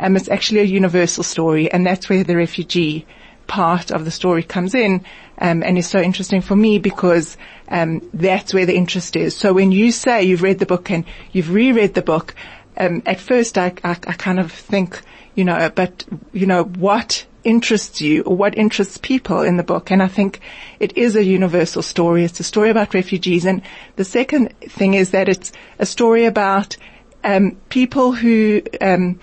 Um, 0.00 0.16
it's 0.16 0.28
actually 0.28 0.60
a 0.60 0.64
universal 0.64 1.22
story 1.22 1.70
and 1.70 1.86
that's 1.86 2.08
where 2.08 2.24
the 2.24 2.36
refugee 2.36 3.06
part 3.52 3.90
of 3.90 4.06
the 4.06 4.10
story 4.10 4.42
comes 4.42 4.74
in 4.74 5.04
um, 5.36 5.62
and 5.62 5.76
is 5.76 5.86
so 5.86 6.00
interesting 6.00 6.40
for 6.40 6.56
me 6.56 6.78
because 6.78 7.36
um, 7.68 8.00
that's 8.14 8.54
where 8.54 8.64
the 8.64 8.74
interest 8.74 9.14
is. 9.14 9.36
So 9.36 9.52
when 9.52 9.72
you 9.72 9.92
say 9.92 10.22
you've 10.22 10.40
read 10.40 10.58
the 10.58 10.64
book 10.64 10.90
and 10.90 11.04
you've 11.32 11.50
reread 11.50 11.92
the 11.92 12.00
book, 12.00 12.34
um, 12.78 13.02
at 13.04 13.20
first 13.20 13.58
I, 13.58 13.74
I, 13.84 13.90
I 13.90 14.14
kind 14.14 14.40
of 14.40 14.50
think, 14.50 15.02
you 15.34 15.44
know, 15.44 15.70
but 15.74 16.02
you 16.32 16.46
know 16.46 16.64
what 16.64 17.26
interests 17.44 18.00
you 18.00 18.22
or 18.22 18.34
what 18.34 18.56
interests 18.56 18.96
people 18.96 19.42
in 19.42 19.58
the 19.58 19.62
book. 19.62 19.90
And 19.90 20.02
I 20.02 20.08
think 20.08 20.40
it 20.80 20.96
is 20.96 21.14
a 21.14 21.22
universal 21.22 21.82
story. 21.82 22.24
It's 22.24 22.40
a 22.40 22.44
story 22.44 22.70
about 22.70 22.94
refugees. 22.94 23.44
And 23.44 23.60
the 23.96 24.04
second 24.06 24.58
thing 24.60 24.94
is 24.94 25.10
that 25.10 25.28
it's 25.28 25.52
a 25.78 25.84
story 25.84 26.24
about 26.24 26.78
um, 27.22 27.58
people 27.68 28.12
who 28.12 28.62
um, 28.80 29.16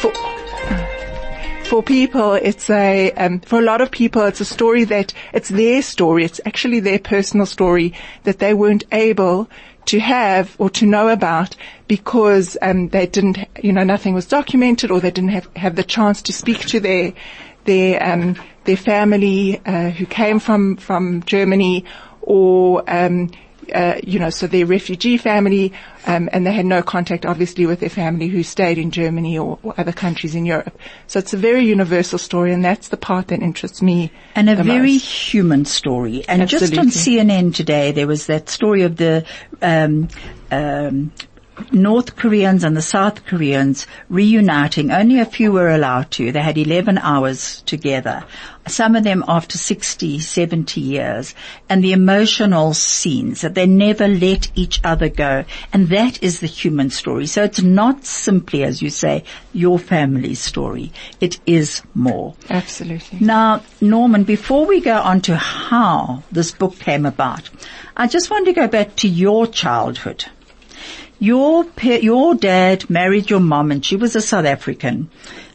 for, 0.00 0.12
for 1.66 1.82
people, 1.82 2.34
it's 2.34 2.70
a 2.70 3.12
um, 3.12 3.40
for 3.40 3.58
a 3.58 3.62
lot 3.62 3.80
of 3.80 3.90
people, 3.90 4.22
it's 4.22 4.40
a 4.40 4.44
story 4.44 4.84
that 4.84 5.12
it's 5.32 5.48
their 5.48 5.82
story. 5.82 6.24
It's 6.24 6.40
actually 6.44 6.80
their 6.80 6.98
personal 6.98 7.46
story 7.46 7.94
that 8.24 8.38
they 8.38 8.54
weren't 8.54 8.84
able 8.92 9.48
to 9.86 10.00
have 10.00 10.54
or 10.58 10.70
to 10.70 10.86
know 10.86 11.08
about 11.08 11.56
because 11.88 12.56
um, 12.62 12.88
they 12.88 13.06
didn't, 13.06 13.38
you 13.62 13.72
know, 13.72 13.84
nothing 13.84 14.14
was 14.14 14.26
documented 14.26 14.90
or 14.90 15.00
they 15.00 15.10
didn't 15.10 15.30
have, 15.30 15.48
have 15.56 15.76
the 15.76 15.84
chance 15.84 16.22
to 16.22 16.32
speak 16.32 16.60
to 16.60 16.80
their 16.80 17.12
their 17.64 18.02
um, 18.02 18.36
their 18.64 18.76
family 18.76 19.60
uh, 19.66 19.90
who 19.90 20.06
came 20.06 20.38
from 20.38 20.76
from 20.76 21.22
Germany 21.24 21.84
or 22.22 22.82
um, 22.88 23.30
uh, 23.72 24.00
you 24.02 24.18
know, 24.18 24.30
so 24.30 24.46
their 24.46 24.66
refugee 24.66 25.16
family, 25.16 25.72
um, 26.06 26.28
and 26.32 26.46
they 26.46 26.52
had 26.52 26.66
no 26.66 26.82
contact, 26.82 27.24
obviously, 27.24 27.66
with 27.66 27.80
their 27.80 27.88
family 27.90 28.28
who 28.28 28.42
stayed 28.42 28.78
in 28.78 28.90
Germany 28.90 29.38
or, 29.38 29.58
or 29.62 29.74
other 29.78 29.92
countries 29.92 30.34
in 30.34 30.44
Europe. 30.44 30.78
So 31.06 31.18
it's 31.18 31.32
a 31.32 31.36
very 31.36 31.64
universal 31.64 32.18
story, 32.18 32.52
and 32.52 32.64
that's 32.64 32.88
the 32.88 32.96
part 32.96 33.28
that 33.28 33.40
interests 33.40 33.82
me. 33.82 34.12
and 34.34 34.50
a 34.50 34.56
very 34.56 34.94
most. 34.94 35.04
human 35.06 35.64
story. 35.64 36.24
And 36.28 36.48
just 36.48 36.76
on 36.76 36.88
CNN 36.88 37.54
today, 37.54 37.92
there 37.92 38.06
was 38.06 38.26
that 38.26 38.48
story 38.48 38.82
of 38.82 38.96
the 38.96 39.24
um, 39.62 40.08
um, 40.50 41.12
North 41.70 42.16
Koreans 42.16 42.64
and 42.64 42.76
the 42.76 42.82
South 42.82 43.24
Koreans 43.26 43.86
reuniting. 44.08 44.90
Only 44.90 45.20
a 45.20 45.24
few 45.24 45.52
were 45.52 45.70
allowed 45.70 46.10
to. 46.12 46.32
They 46.32 46.40
had 46.40 46.58
11 46.58 46.98
hours 46.98 47.62
together. 47.62 48.24
Some 48.66 48.96
of 48.96 49.04
them 49.04 49.24
after 49.28 49.58
60, 49.58 50.18
70 50.18 50.80
years. 50.80 51.34
And 51.68 51.82
the 51.82 51.92
emotional 51.92 52.74
scenes 52.74 53.42
that 53.42 53.54
they 53.54 53.66
never 53.66 54.08
let 54.08 54.50
each 54.54 54.80
other 54.82 55.08
go. 55.08 55.44
And 55.72 55.88
that 55.88 56.22
is 56.22 56.40
the 56.40 56.46
human 56.46 56.90
story. 56.90 57.26
So 57.26 57.44
it's 57.44 57.62
not 57.62 58.04
simply, 58.04 58.64
as 58.64 58.82
you 58.82 58.90
say, 58.90 59.24
your 59.52 59.78
family's 59.78 60.40
story. 60.40 60.92
It 61.20 61.38
is 61.46 61.82
more. 61.94 62.34
Absolutely. 62.50 63.20
Now, 63.20 63.62
Norman, 63.80 64.24
before 64.24 64.66
we 64.66 64.80
go 64.80 64.96
on 64.96 65.20
to 65.22 65.36
how 65.36 66.22
this 66.32 66.52
book 66.52 66.78
came 66.78 67.06
about, 67.06 67.50
I 67.96 68.08
just 68.08 68.30
want 68.30 68.46
to 68.46 68.52
go 68.52 68.66
back 68.66 68.96
to 68.96 69.08
your 69.08 69.46
childhood. 69.46 70.24
Your 71.24 71.64
pa- 71.64 72.02
your 72.02 72.34
dad 72.34 72.90
married 72.90 73.30
your 73.30 73.40
mom, 73.40 73.70
and 73.70 73.82
she 73.82 73.96
was 73.96 74.14
a 74.14 74.20
South 74.20 74.44
African. 74.44 75.08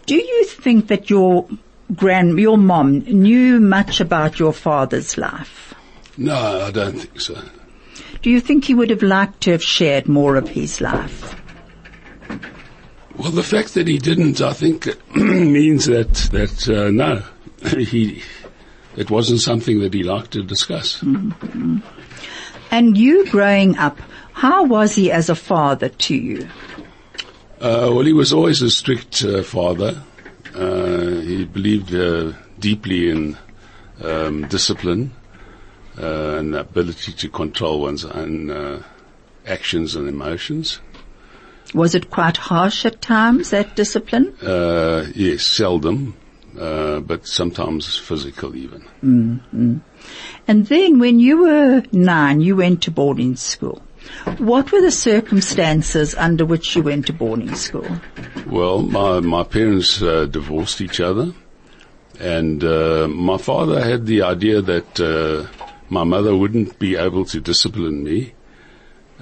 Do 0.08 0.16
you 0.16 0.44
think 0.46 0.88
that 0.88 1.12
your 1.12 1.48
grand 1.96 2.40
your 2.40 2.58
mom 2.58 3.02
knew 3.02 3.60
much 3.60 4.00
about 4.00 4.40
your 4.40 4.52
father's 4.52 5.16
life? 5.16 5.76
No, 6.18 6.34
I 6.34 6.72
don't 6.72 6.98
think 6.98 7.22
so. 7.22 7.40
Do 8.24 8.32
you 8.32 8.40
think 8.40 8.66
he 8.66 8.74
would 8.74 8.90
have 8.90 9.04
liked 9.04 9.42
to 9.42 9.52
have 9.52 9.62
shared 9.62 10.08
more 10.08 10.38
of 10.38 10.50
his 10.50 10.82
life? 10.82 11.36
Well, 13.16 13.32
the 13.32 13.44
fact 13.44 13.76
that 13.76 13.88
he 13.88 14.00
didn't, 14.00 14.42
I 14.42 14.54
think, 14.54 14.88
means 15.16 15.86
that 15.86 16.14
that 16.32 16.68
uh, 16.68 16.90
no, 16.90 17.22
he 17.78 18.24
it 18.98 19.12
wasn't 19.12 19.42
something 19.42 19.82
that 19.82 19.94
he 19.94 20.02
liked 20.02 20.32
to 20.32 20.42
discuss. 20.42 21.04
And 22.72 22.98
you 22.98 23.26
growing 23.28 23.78
up, 23.78 24.00
how 24.34 24.64
was 24.64 24.96
he 24.96 25.12
as 25.12 25.30
a 25.30 25.36
father 25.36 25.90
to 25.90 26.16
you? 26.16 26.48
Uh, 27.60 27.92
well, 27.92 28.06
he 28.06 28.14
was 28.14 28.32
always 28.32 28.62
a 28.62 28.70
strict 28.70 29.24
uh, 29.24 29.44
father. 29.44 30.02
Uh, 30.56 31.20
he 31.22 31.46
believed 31.46 31.94
uh, 31.94 32.34
deeply 32.60 33.10
in 33.10 33.38
um, 34.02 34.48
discipline 34.48 35.12
uh, 35.98 36.38
and 36.38 36.54
the 36.54 36.62
ability 36.62 37.12
to 37.12 37.30
control 37.30 37.82
one's 37.82 38.06
own 38.06 38.50
uh, 38.50 38.82
actions 39.46 39.96
and 39.96 40.08
emotions. 40.08 40.80
Was 41.74 41.94
it 41.94 42.10
quite 42.10 42.38
harsh 42.38 42.86
at 42.86 43.02
times, 43.02 43.52
that 43.52 43.76
discipline? 43.76 44.36
Uh, 44.42 45.06
yes, 45.14 45.46
seldom, 45.46 46.16
uh, 46.58 47.00
but 47.02 47.28
sometimes 47.28 47.96
physical 47.98 48.56
even. 48.56 48.88
And 50.50 50.66
then 50.66 50.98
when 50.98 51.20
you 51.20 51.44
were 51.44 51.84
nine, 51.92 52.42
you 52.42 52.56
went 52.56 52.82
to 52.82 52.92
boarding 52.92 53.36
school. 53.36 53.84
What 54.40 54.72
were 54.72 54.82
the 54.82 54.90
circumstances 54.90 56.16
under 56.16 56.44
which 56.44 56.76
you 56.76 56.82
went 56.82 57.06
to 57.06 57.14
boarding 57.14 57.54
school? 57.54 57.88
Well, 58.48 58.82
my 58.82 59.20
my 59.20 59.44
parents 59.44 60.02
uh, 60.02 60.26
divorced 60.26 60.82
each 60.82 61.00
other, 61.00 61.34
and 62.20 62.64
uh, 62.64 63.08
my 63.08 63.38
father 63.38 63.80
had 63.80 64.08
the 64.08 64.24
idea 64.24 64.60
that 64.64 65.00
uh, 65.00 65.46
my 65.88 66.04
mother 66.04 66.36
wouldn't 66.36 66.80
be 66.80 66.96
able 66.96 67.26
to 67.26 67.40
discipline 67.40 68.04
me 68.04 68.34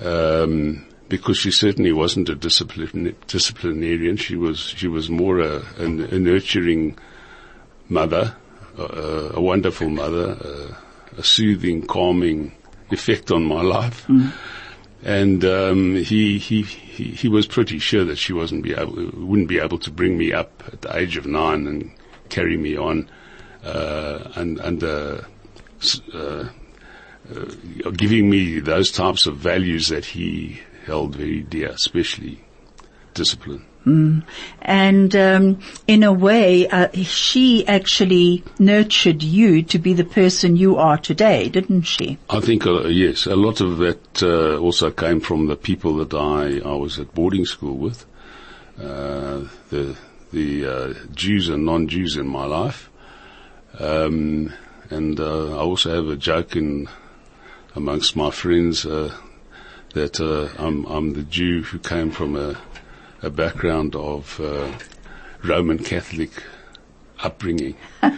um, 0.01 0.85
because 1.09 1.37
she 1.37 1.51
certainly 1.51 1.91
wasn't 1.91 2.29
a 2.29 2.35
disciplinarian. 2.35 4.15
She 4.15 4.37
was 4.37 4.59
she 4.59 4.87
was 4.87 5.09
more 5.09 5.39
a, 5.41 5.61
a, 5.75 6.19
nurturing 6.19 6.97
mother, 7.89 8.33
a, 8.77 9.31
a 9.33 9.41
wonderful 9.41 9.89
mother, 9.89 10.77
a, 11.17 11.23
soothing, 11.23 11.85
calming 11.85 12.51
effect 12.91 13.31
on 13.31 13.45
my 13.45 13.61
life. 13.61 14.07
And 15.03 15.45
um, 15.45 15.95
he, 15.95 16.37
he 16.39 16.63
he 16.63 17.11
he 17.11 17.27
was 17.27 17.45
pretty 17.45 17.79
sure 17.79 18.03
that 18.05 18.17
she 18.17 18.33
wasn't 18.33 18.63
be 18.63 18.73
able 18.73 18.93
wouldn't 19.13 19.47
be 19.47 19.59
able 19.59 19.77
to 19.79 19.91
bring 19.91 20.17
me 20.17 20.33
up 20.33 20.63
at 20.67 20.81
the 20.81 20.97
age 20.97 21.17
of 21.17 21.25
nine 21.25 21.67
and 21.67 21.91
carry 22.29 22.57
me 22.57 22.75
on 22.75 23.09
uh, 23.63 24.31
and 24.35 24.59
under 24.59 25.25
uh, 26.13 26.49
uh, 27.35 27.89
giving 27.91 28.29
me 28.29 28.59
those 28.59 28.91
types 28.91 29.27
of 29.27 29.37
values 29.37 29.89
that 29.89 30.05
he 30.05 30.61
held 30.85 31.15
very 31.15 31.41
dear, 31.41 31.69
especially 31.69 32.43
discipline. 33.13 33.65
And 34.61 35.15
um, 35.15 35.59
in 35.87 36.03
a 36.03 36.11
way, 36.11 36.67
uh, 36.67 36.89
she 36.93 37.65
actually 37.67 38.43
nurtured 38.59 39.23
you 39.23 39.63
to 39.63 39.79
be 39.79 39.93
the 39.93 40.03
person 40.03 40.57
you 40.57 40.75
are 40.75 40.97
today, 40.97 41.47
didn't 41.49 41.83
she? 41.83 42.17
I 42.29 42.41
think 42.41 42.65
uh, 42.67 42.87
yes, 42.87 43.25
a 43.25 43.35
lot 43.35 43.61
of 43.61 43.77
that 43.77 44.23
uh, 44.23 44.57
also 44.57 44.91
came 44.91 45.21
from 45.21 45.47
the 45.47 45.55
people 45.55 45.95
that 45.97 46.13
I 46.13 46.59
I 46.67 46.75
was 46.75 46.99
at 46.99 47.13
boarding 47.13 47.45
school 47.45 47.77
with, 47.77 48.05
uh, 48.77 49.45
the 49.69 49.95
the 50.33 50.65
uh, 50.65 50.93
Jews 51.15 51.47
and 51.47 51.65
non-Jews 51.65 52.17
in 52.17 52.27
my 52.27 52.45
life, 52.45 52.89
um, 53.79 54.51
and 54.89 55.19
uh, 55.19 55.55
I 55.55 55.59
also 55.59 55.95
have 55.95 56.09
a 56.09 56.17
joke 56.17 56.57
in 56.57 56.89
amongst 57.75 58.15
my 58.17 58.31
friends 58.31 58.83
that 58.83 60.19
I'm 60.59 60.85
I'm 60.85 61.13
the 61.13 61.23
Jew 61.23 61.63
who 61.63 61.79
came 61.79 62.11
from 62.11 62.35
a 62.35 62.59
a 63.21 63.29
background 63.29 63.95
of 63.95 64.39
uh, 64.39 64.71
Roman 65.43 65.79
Catholic 65.79 66.31
upbringing. 67.19 67.75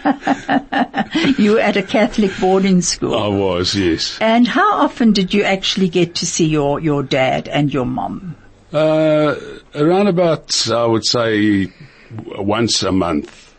You 1.38 1.54
were 1.54 1.60
at 1.60 1.76
a 1.76 1.82
Catholic 1.82 2.32
boarding 2.40 2.82
school. 2.82 3.18
I 3.18 3.28
was 3.28 3.74
yes. 3.74 4.18
And 4.22 4.48
how 4.48 4.74
often 4.74 5.12
did 5.12 5.34
you 5.34 5.44
actually 5.44 5.90
get 5.90 6.16
to 6.16 6.26
see 6.26 6.46
your, 6.46 6.80
your 6.80 7.02
dad 7.02 7.48
and 7.48 7.74
your 7.74 7.86
mom? 7.86 8.36
Uh, 8.72 9.36
around 9.74 10.08
about, 10.08 10.70
I 10.70 10.86
would 10.86 11.06
say, 11.06 11.72
once 12.28 12.84
a 12.84 12.92
month. 12.92 13.56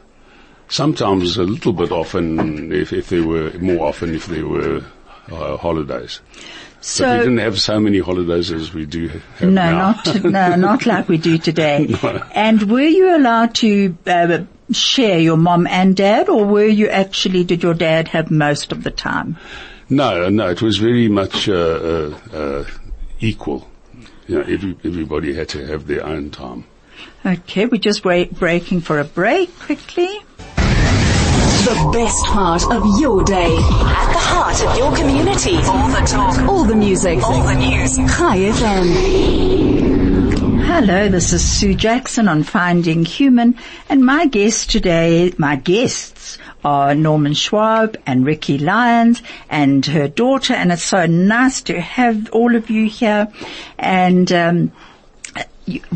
Sometimes 0.69 1.37
a 1.37 1.43
little 1.43 1.73
bit 1.73 1.91
often, 1.91 2.73
if, 2.73 2.93
if 2.93 3.09
there 3.09 3.27
were 3.27 3.51
more 3.59 3.89
often, 3.89 4.15
if 4.15 4.27
there 4.27 4.47
were 4.47 4.85
uh, 5.33 5.57
holidays. 5.57 6.21
But 6.99 7.19
we 7.19 7.19
didn't 7.25 7.39
have 7.39 7.61
so 7.61 7.79
many 7.79 7.99
holidays 7.99 8.51
as 8.51 8.73
we 8.73 8.87
do 8.87 9.09
have 9.09 9.23
no, 9.43 9.49
now. 9.49 9.93
not, 9.93 10.25
no, 10.25 10.55
not 10.57 10.87
like 10.87 11.09
we 11.09 11.19
do 11.19 11.37
today. 11.39 11.95
And 12.35 12.71
were 12.71 12.81
you 12.81 13.17
allowed 13.17 13.55
to 13.57 13.97
uh, 14.07 14.45
share 14.73 15.19
your 15.19 15.37
mom 15.37 15.67
and 15.67 15.95
dad 15.95 16.29
or 16.29 16.45
were 16.45 16.67
you 16.67 16.89
actually, 16.89 17.45
did 17.45 17.63
your 17.63 17.75
dad 17.75 18.09
have 18.09 18.31
most 18.31 18.73
of 18.73 18.83
the 18.83 18.91
time? 18.91 19.37
No, 19.91 20.29
no, 20.29 20.49
it 20.49 20.63
was 20.63 20.79
very 20.79 21.09
much 21.09 21.49
uh, 21.49 21.53
uh, 21.53 22.19
uh, 22.33 22.65
equal. 23.19 23.69
You 24.27 24.37
know, 24.37 24.43
every, 24.43 24.77
everybody 24.85 25.35
had 25.35 25.49
to 25.51 25.67
have 25.67 25.87
their 25.87 26.07
own 26.07 26.31
time. 26.31 26.65
Okay, 27.27 27.67
we're 27.67 27.79
just 27.79 28.05
wait, 28.05 28.39
breaking 28.39 28.81
for 28.81 29.01
a 29.01 29.05
break 29.05 29.57
quickly. 29.59 30.21
The 31.71 31.91
best 31.93 32.25
part 32.27 32.65
of 32.73 32.83
your 32.99 33.23
day. 33.23 33.55
At 33.55 34.13
the 34.13 34.19
heart 34.19 34.61
of 34.65 34.77
your 34.77 34.93
community. 34.97 35.55
All 35.55 35.89
the 35.89 36.05
talk. 36.05 36.37
All 36.49 36.65
the 36.65 36.75
music. 36.75 37.23
All 37.23 37.45
the 37.45 37.55
news. 37.55 37.97
Chai 37.97 38.39
FM. 38.39 39.61
Hello, 40.67 41.09
this 41.09 41.33
is 41.33 41.49
Sue 41.49 41.77
Jackson 41.77 42.27
on 42.27 42.43
Finding 42.43 43.05
Human, 43.05 43.57
and 43.89 44.05
my 44.05 44.27
guest 44.27 44.71
today, 44.71 45.33
my 45.39 45.55
guests 45.55 46.39
are 46.65 46.93
Norman 46.97 47.35
Schwab 47.35 47.97
and 48.05 48.27
Ricky 48.27 48.59
Lyons 48.59 49.23
and 49.49 49.87
her 49.87 50.09
daughter, 50.09 50.55
and 50.55 50.73
it's 50.73 50.83
so 50.83 51.07
nice 51.07 51.61
to 51.63 51.81
have 51.81 52.31
all 52.33 52.57
of 52.57 52.69
you 52.69 52.89
here. 52.89 53.33
And 53.79 54.33
um, 54.33 54.73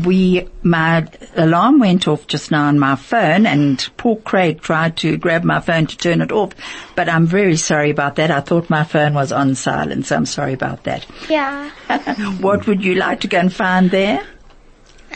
we, 0.03 0.47
my 0.63 1.07
alarm 1.35 1.79
went 1.79 2.07
off 2.07 2.27
just 2.27 2.51
now 2.51 2.67
on 2.67 2.79
my 2.79 2.95
phone 2.95 3.45
and 3.45 3.87
poor 3.97 4.15
Craig 4.17 4.61
tried 4.61 4.97
to 4.97 5.17
grab 5.17 5.43
my 5.43 5.59
phone 5.59 5.87
to 5.87 5.97
turn 5.97 6.21
it 6.21 6.31
off, 6.31 6.51
but 6.95 7.09
I'm 7.09 7.25
very 7.25 7.57
sorry 7.57 7.89
about 7.89 8.15
that. 8.15 8.31
I 8.31 8.41
thought 8.41 8.69
my 8.69 8.83
phone 8.83 9.13
was 9.13 9.31
on 9.31 9.55
silent, 9.55 10.05
so 10.05 10.15
I'm 10.15 10.25
sorry 10.25 10.53
about 10.53 10.83
that. 10.83 11.05
Yeah. 11.29 11.71
What 12.39 12.67
would 12.67 12.83
you 12.83 12.95
like 12.95 13.21
to 13.21 13.27
go 13.27 13.39
and 13.39 13.53
find 13.53 13.91
there? 13.91 14.25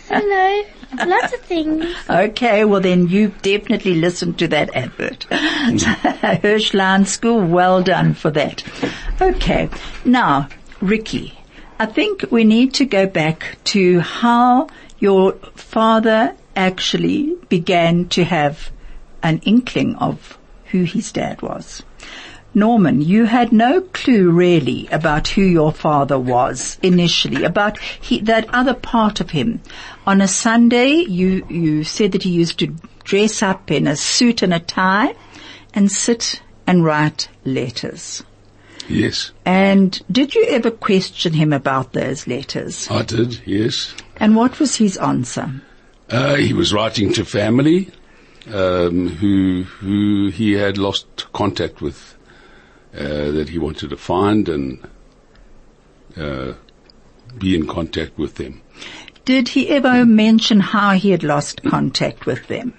Hello. 0.08 0.64
Lots 1.06 1.34
of 1.34 1.42
things. 1.42 1.86
Okay, 2.10 2.66
well 2.66 2.82
then 2.82 3.08
you 3.08 3.30
definitely 3.42 3.96
listened 3.96 4.40
to 4.40 4.48
that 4.50 4.76
advert. 4.76 5.28
Hirschland 5.30 7.08
School, 7.08 7.42
well 7.46 7.84
done 7.84 8.14
for 8.16 8.32
that. 8.32 8.64
Okay, 9.22 9.70
now, 10.06 10.50
Ricky, 10.82 11.39
I 11.82 11.86
think 11.86 12.26
we 12.30 12.44
need 12.44 12.74
to 12.74 12.86
go 12.86 13.08
back 13.08 13.58
to 13.66 14.02
how 14.02 14.68
your 15.00 15.32
father 15.56 16.36
actually 16.54 17.36
began 17.48 18.10
to 18.10 18.26
have 18.26 18.70
an 19.24 19.40
inkling 19.46 19.96
of 19.96 20.38
who 20.72 20.84
his 20.84 21.14
dad 21.14 21.42
was. 21.42 21.82
Norman, 22.54 23.02
you 23.02 23.24
had 23.24 23.54
no 23.54 23.80
clue 23.80 24.30
really 24.30 24.88
about 24.92 25.30
who 25.30 25.42
your 25.42 25.72
father 25.72 26.20
was 26.20 26.78
initially, 26.84 27.46
about 27.46 27.80
he, 27.80 28.20
that 28.22 28.54
other 28.54 28.74
part 28.74 29.22
of 29.22 29.30
him. 29.30 29.62
On 30.06 30.20
a 30.20 30.28
Sunday, 30.28 31.06
you, 31.08 31.46
you 31.48 31.86
said 31.86 32.12
that 32.12 32.24
he 32.24 32.32
used 32.32 32.60
to 32.60 32.76
dress 33.06 33.42
up 33.42 33.72
in 33.72 33.88
a 33.88 33.96
suit 33.96 34.42
and 34.42 34.54
a 34.54 34.60
tie 34.60 35.16
and 35.74 35.90
sit 35.90 36.42
and 36.68 36.84
write 36.84 37.30
letters. 37.46 38.22
Yes, 38.90 39.32
And 39.46 40.02
did 40.12 40.34
you 40.34 40.46
ever 40.50 40.72
question 40.72 41.34
him 41.34 41.54
about 41.54 41.94
those 41.94 42.26
letters? 42.26 42.90
I 42.90 43.04
did, 43.04 43.46
yes. 43.46 43.94
And 44.18 44.36
what 44.36 44.60
was 44.60 44.76
his 44.76 44.98
answer? 44.98 45.62
Uh, 46.10 46.36
he 46.36 46.54
was 46.54 46.74
writing 46.74 47.14
to 47.14 47.24
family 47.24 47.92
um, 48.52 49.10
who 49.10 49.64
who 49.64 50.30
he 50.30 50.54
had 50.54 50.78
lost 50.78 51.32
contact 51.34 51.82
with, 51.82 52.18
uh, 52.94 53.32
that 53.32 53.50
he 53.50 53.58
wanted 53.60 53.92
to 53.92 53.98
find 53.98 54.50
and 54.50 54.88
uh, 56.18 56.54
be 57.38 57.56
in 57.56 57.68
contact 57.68 58.18
with 58.18 58.36
them. 58.36 58.62
Did 59.26 59.50
he 59.50 59.70
ever 59.70 60.06
mention 60.06 60.60
how 60.60 60.94
he 60.94 61.12
had 61.12 61.24
lost 61.24 61.62
contact 61.64 62.26
with 62.26 62.48
them? 62.48 62.74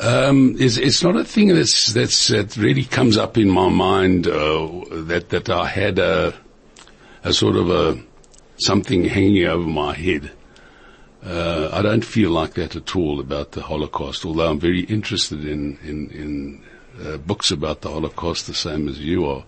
Um, 0.00 0.54
it's, 0.60 0.76
it's 0.76 1.02
not 1.02 1.16
a 1.16 1.24
thing 1.24 1.48
that's 1.48 1.92
that's 1.92 2.28
that 2.28 2.56
really 2.56 2.84
comes 2.84 3.16
up 3.16 3.36
in 3.36 3.50
my 3.50 3.68
mind 3.68 4.28
uh, 4.28 4.84
that 4.90 5.30
that 5.30 5.50
I 5.50 5.66
had 5.66 5.98
a 5.98 6.34
a 7.24 7.32
sort 7.32 7.56
of 7.56 7.68
a 7.68 8.00
something 8.58 9.04
hanging 9.04 9.46
over 9.46 9.66
my 9.66 9.94
head. 9.94 10.30
Uh, 11.24 11.70
I 11.72 11.82
don't 11.82 12.04
feel 12.04 12.30
like 12.30 12.54
that 12.54 12.76
at 12.76 12.94
all 12.94 13.18
about 13.18 13.52
the 13.52 13.62
Holocaust, 13.62 14.24
although 14.24 14.48
I'm 14.48 14.60
very 14.60 14.82
interested 14.82 15.44
in 15.44 15.78
in, 15.82 16.10
in 16.10 16.64
uh, 17.04 17.16
books 17.16 17.50
about 17.50 17.80
the 17.80 17.90
Holocaust, 17.90 18.46
the 18.46 18.54
same 18.54 18.88
as 18.88 19.00
you 19.00 19.26
are, 19.26 19.44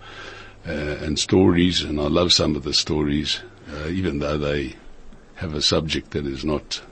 uh, 0.67 0.97
and 1.01 1.17
stories, 1.17 1.83
and 1.83 2.01
I 2.01 2.09
love 2.09 2.33
some 2.33 2.57
of 2.57 2.65
the 2.65 2.75
stories, 2.75 3.41
uh, 3.73 3.89
even 3.89 4.19
though 4.19 4.37
they 4.37 4.75
have 5.37 5.55
a 5.55 5.63
subject 5.63 6.11
that 6.11 6.27
is 6.27 6.45
not 6.45 6.83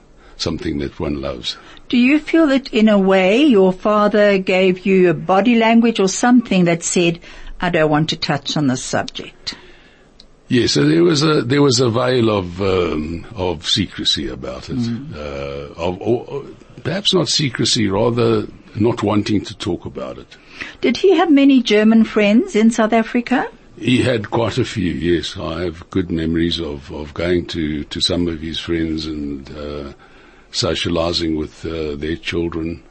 something 0.41 0.79
that 0.79 0.99
one 0.99 1.21
loves. 1.21 1.57
Do 1.89 1.97
you 1.97 2.19
feel 2.19 2.47
that 2.47 2.73
in 2.73 2.89
a 2.89 2.99
way 2.99 3.43
your 3.43 3.73
father 3.73 4.37
gave 4.37 4.85
you 4.85 5.09
a 5.09 5.13
body 5.13 5.55
language 5.55 5.99
or 5.99 6.07
something 6.07 6.65
that 6.65 6.83
said, 6.83 7.19
I 7.59 7.69
don't 7.69 7.89
want 7.89 8.09
to 8.09 8.17
touch 8.17 8.55
on 8.57 8.67
this 8.67 8.83
subject? 8.83 9.55
Yes, 10.47 10.71
so 10.71 10.83
there 10.83 11.03
was 11.03 11.21
a 11.21 11.43
there 11.43 11.61
was 11.61 11.79
a 11.79 11.91
veil 11.91 12.29
of 12.31 12.59
um, 12.59 13.23
of 13.35 13.67
secrecy 13.67 14.27
about 14.27 14.67
it, 14.69 14.79
uh, 15.15 15.73
of 15.75 16.01
or, 16.01 16.43
perhaps 16.83 17.13
not 17.13 17.29
secrecy, 17.29 17.87
rather 17.87 18.47
not 18.75 19.03
wanting 19.03 19.41
to 19.45 19.55
talk 19.55 19.85
about 19.85 20.17
it. 20.17 20.37
Did 20.81 20.97
he 20.97 21.15
have 21.15 21.31
many 21.31 21.61
German 21.61 22.03
friends 22.03 22.55
in 22.55 22.71
South 22.71 22.93
Africa? 22.93 23.47
He 23.77 24.01
had 24.01 24.29
quite 24.29 24.57
a 24.57 24.65
few, 24.65 24.91
yes. 24.91 25.37
I 25.37 25.61
have 25.61 25.89
good 25.89 26.11
memories 26.11 26.59
of, 26.59 26.91
of 26.91 27.13
going 27.13 27.45
to, 27.47 27.85
to 27.85 28.01
some 28.01 28.27
of 28.27 28.41
his 28.41 28.59
friends 28.59 29.05
and 29.05 29.49
uh, 29.57 29.93
socializing 30.51 31.35
with 31.37 31.65
uh, 31.65 31.95
their 31.95 32.15
children 32.15 32.83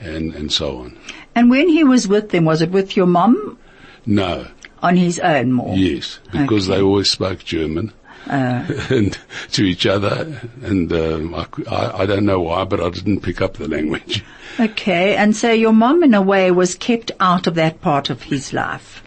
and, 0.00 0.34
and 0.34 0.52
so 0.52 0.78
on. 0.78 0.98
And 1.34 1.50
when 1.50 1.68
he 1.68 1.84
was 1.84 2.08
with 2.08 2.30
them, 2.30 2.44
was 2.44 2.62
it 2.62 2.70
with 2.70 2.96
your 2.96 3.06
mom 3.06 3.58
No, 4.06 4.46
on 4.82 4.96
his 4.96 5.18
own 5.20 5.52
more? 5.52 5.76
yes, 5.76 6.18
because 6.32 6.68
Okay. 6.68 6.78
they 6.78 6.82
always 6.82 7.10
spoke 7.10 7.40
German. 7.44 7.92
and 8.28 9.16
to 9.52 9.64
each 9.64 9.86
other, 9.86 10.38
and 10.62 10.92
um, 10.92 11.34
I, 11.34 11.46
I, 11.70 12.02
I 12.02 12.06
don't 12.06 12.26
know 12.26 12.40
why, 12.40 12.64
but 12.64 12.78
I 12.78 12.90
didn't 12.90 13.20
pick 13.20 13.40
up 13.40 13.54
the 13.54 13.68
language. 13.68 14.24
Okay, 14.60 15.14
and 15.14 15.36
so 15.36 15.52
your 15.52 15.72
mom 15.72 16.02
in 16.02 16.14
a 16.14 16.20
way 16.20 16.50
was 16.50 16.74
kept 16.74 17.12
out 17.20 17.46
of 17.46 17.54
that 17.54 17.80
part 17.80 18.10
of 18.10 18.22
his 18.22 18.52
life. 18.52 19.04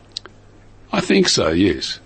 I 0.94 1.02
think 1.02 1.28
so, 1.28 1.50
yes. 1.50 2.00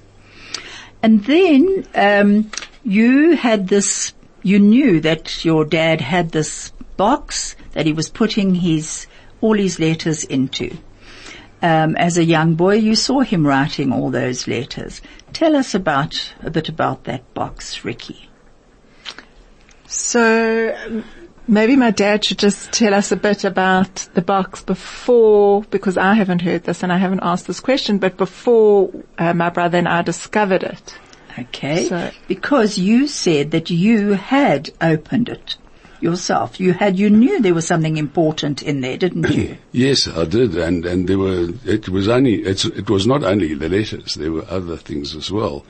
And 1.04 1.24
then 1.26 1.86
um, 1.94 2.50
you 2.84 3.36
had 3.36 3.68
this. 3.68 4.14
You 4.46 4.60
knew 4.60 5.00
that 5.00 5.44
your 5.44 5.66
dad 5.66 6.02
had 6.02 6.30
this 6.30 6.72
box 6.98 7.56
that 7.72 7.88
he 7.88 7.94
was 7.94 8.10
putting 8.10 8.54
his 8.54 9.08
all 9.42 9.58
his 9.58 9.80
letters 9.80 10.24
into. 10.24 10.78
Um, 11.64 11.96
as 11.96 12.20
a 12.20 12.24
young 12.24 12.54
boy, 12.54 12.76
you 12.76 12.94
saw 12.94 13.22
him 13.22 13.48
writing 13.48 13.92
all 13.92 14.12
those 14.12 14.48
letters. 14.48 15.02
Tell 15.34 15.56
us 15.56 15.74
about 15.74 16.32
a 16.44 16.52
bit 16.52 16.70
about 16.70 17.06
that 17.06 17.34
box, 17.34 17.84
Ricky. 17.84 18.30
So 19.88 21.04
maybe 21.48 21.76
my 21.76 21.90
dad 21.90 22.24
should 22.24 22.38
just 22.38 22.72
tell 22.72 22.94
us 22.94 23.12
a 23.12 23.18
bit 23.18 23.46
about 23.46 24.08
the 24.14 24.22
box 24.22 24.62
before, 24.62 25.64
because 25.72 25.98
I 25.98 26.14
haven't 26.14 26.44
heard 26.44 26.66
this 26.66 26.84
and 26.84 26.94
I 26.94 26.98
haven't 26.98 27.24
asked 27.24 27.48
this 27.48 27.60
question, 27.60 27.98
but 27.98 28.16
before 28.16 28.92
uh, 29.18 29.34
my 29.34 29.50
brother 29.50 29.80
and 29.80 29.88
I 29.88 30.04
discovered 30.04 30.62
it. 30.62 31.00
Okay, 31.38 31.88
So- 31.88 32.12
because 32.28 32.78
you 32.78 33.08
said 33.08 33.52
that 33.52 33.70
you 33.70 34.14
had 34.14 34.70
opened 34.82 35.30
it 35.30 35.58
yourself. 36.02 36.60
You 36.60 36.74
had, 36.74 36.98
you 37.00 37.10
knew 37.10 37.42
there 37.42 37.54
was 37.54 37.66
something 37.66 37.98
important 37.98 38.62
in 38.62 38.82
there, 38.82 38.98
didn't 38.98 39.30
you? 39.30 39.58
Yes, 39.72 40.08
I 40.08 40.26
did, 40.26 40.56
and 40.56 40.86
and 40.86 41.08
there 41.08 41.18
were. 41.18 41.50
It 41.66 41.90
was 41.90 42.08
only. 42.08 42.36
It's, 42.44 42.64
it 42.66 42.90
was 42.90 43.06
not 43.08 43.24
only 43.24 43.54
the 43.54 43.70
letters. 43.70 44.16
There 44.16 44.32
were 44.32 44.46
other 44.50 44.78
things 44.78 45.16
as 45.16 45.32
well, 45.32 45.66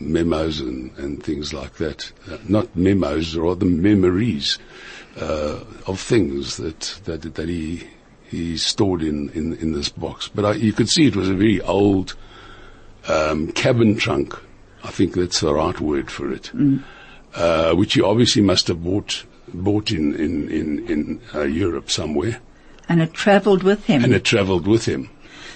memos 0.00 0.60
and 0.60 0.90
and 0.98 1.22
things 1.22 1.52
like 1.54 1.74
that. 1.74 2.12
Uh, 2.30 2.38
not 2.48 2.74
memos, 2.76 3.36
or 3.36 3.44
rather 3.44 3.64
memories 3.66 4.58
uh, 5.18 5.60
of 5.86 6.00
things 6.00 6.56
that 6.58 7.00
that 7.04 7.34
that 7.34 7.48
he 7.48 7.84
he 8.28 8.56
stored 8.58 9.02
in 9.02 9.30
in 9.30 9.54
in 9.54 9.72
this 9.72 9.88
box. 9.88 10.28
But 10.28 10.44
I, 10.44 10.52
you 10.54 10.72
could 10.72 10.88
see 10.88 11.06
it 11.06 11.16
was 11.16 11.28
a 11.28 11.34
very 11.34 11.60
old 11.62 12.14
um, 13.08 13.52
cabin 13.52 13.96
trunk. 13.96 14.34
I 14.84 14.90
think 14.90 15.14
that's 15.14 15.40
the 15.40 15.54
right 15.54 15.80
word 15.80 16.10
for 16.10 16.30
it. 16.32 16.52
Uh, 17.34 17.72
which 17.74 17.94
he 17.94 18.02
obviously 18.02 18.42
must 18.42 18.68
have 18.68 18.84
bought 18.84 19.24
bought 19.52 19.90
in 19.90 20.14
in 20.14 20.48
in, 20.50 20.88
in 20.88 21.20
uh, 21.34 21.42
Europe 21.42 21.90
somewhere 21.90 22.38
And 22.88 23.00
it 23.02 23.12
travelled 23.12 23.62
with 23.62 23.86
him. 23.86 24.04
and 24.04 24.12
it 24.14 24.24
travelled 24.24 24.66
with 24.68 24.84
him. 24.86 25.10